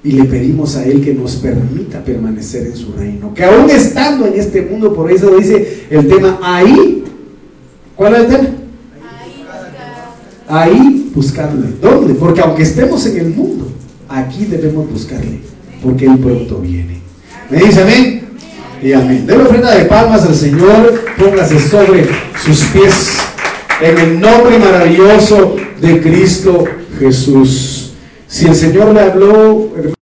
Y 0.04 0.12
le 0.12 0.24
pedimos 0.26 0.76
a 0.78 0.86
Él 0.86 1.04
que 1.04 1.14
nos 1.14 1.36
permita 1.36 2.04
permanecer 2.04 2.68
en 2.68 2.76
su 2.76 2.94
reino. 2.94 3.34
Que 3.34 3.44
aún 3.44 3.70
estando 3.70 4.28
en 4.28 4.40
este 4.40 4.62
mundo, 4.62 4.94
por 4.94 5.12
eso 5.12 5.36
dice 5.36 5.88
el 5.90 6.08
tema 6.08 6.40
ahí. 6.42 7.04
¿Cuál 7.96 8.14
es 8.16 8.20
el 8.22 8.28
tema? 8.28 8.50
Ahí 10.48 11.12
buscarle. 11.14 11.68
¿Dónde? 11.82 12.14
Porque 12.14 12.42
aunque 12.42 12.64
estemos 12.64 13.06
en 13.08 13.18
el 13.18 13.30
mundo, 13.30 13.72
aquí 14.08 14.46
debemos 14.46 14.90
buscarle. 14.90 15.40
Porque 15.82 16.06
Él 16.06 16.18
pronto 16.20 16.60
viene. 16.60 17.00
¿Me 17.50 17.60
dice 17.60 17.82
amén? 17.82 18.22
Y 18.82 18.92
amén. 18.94 19.26
la 19.28 19.38
ofrenda 19.38 19.76
de 19.76 19.86
palmas 19.86 20.24
al 20.24 20.36
Señor. 20.36 21.06
Póngase 21.18 21.60
sobre 21.60 22.08
sus 22.44 22.64
pies. 22.66 23.18
En 23.82 23.98
el 23.98 24.20
nombre 24.20 24.60
maravilloso 24.60 25.56
de 25.82 26.02
Cristo 26.02 26.64
Jesús. 27.00 27.94
Si 28.28 28.46
el 28.46 28.56
Señor 28.56 28.94
le 28.94 29.02
habló, 29.02 29.72
hermano. 29.76 29.95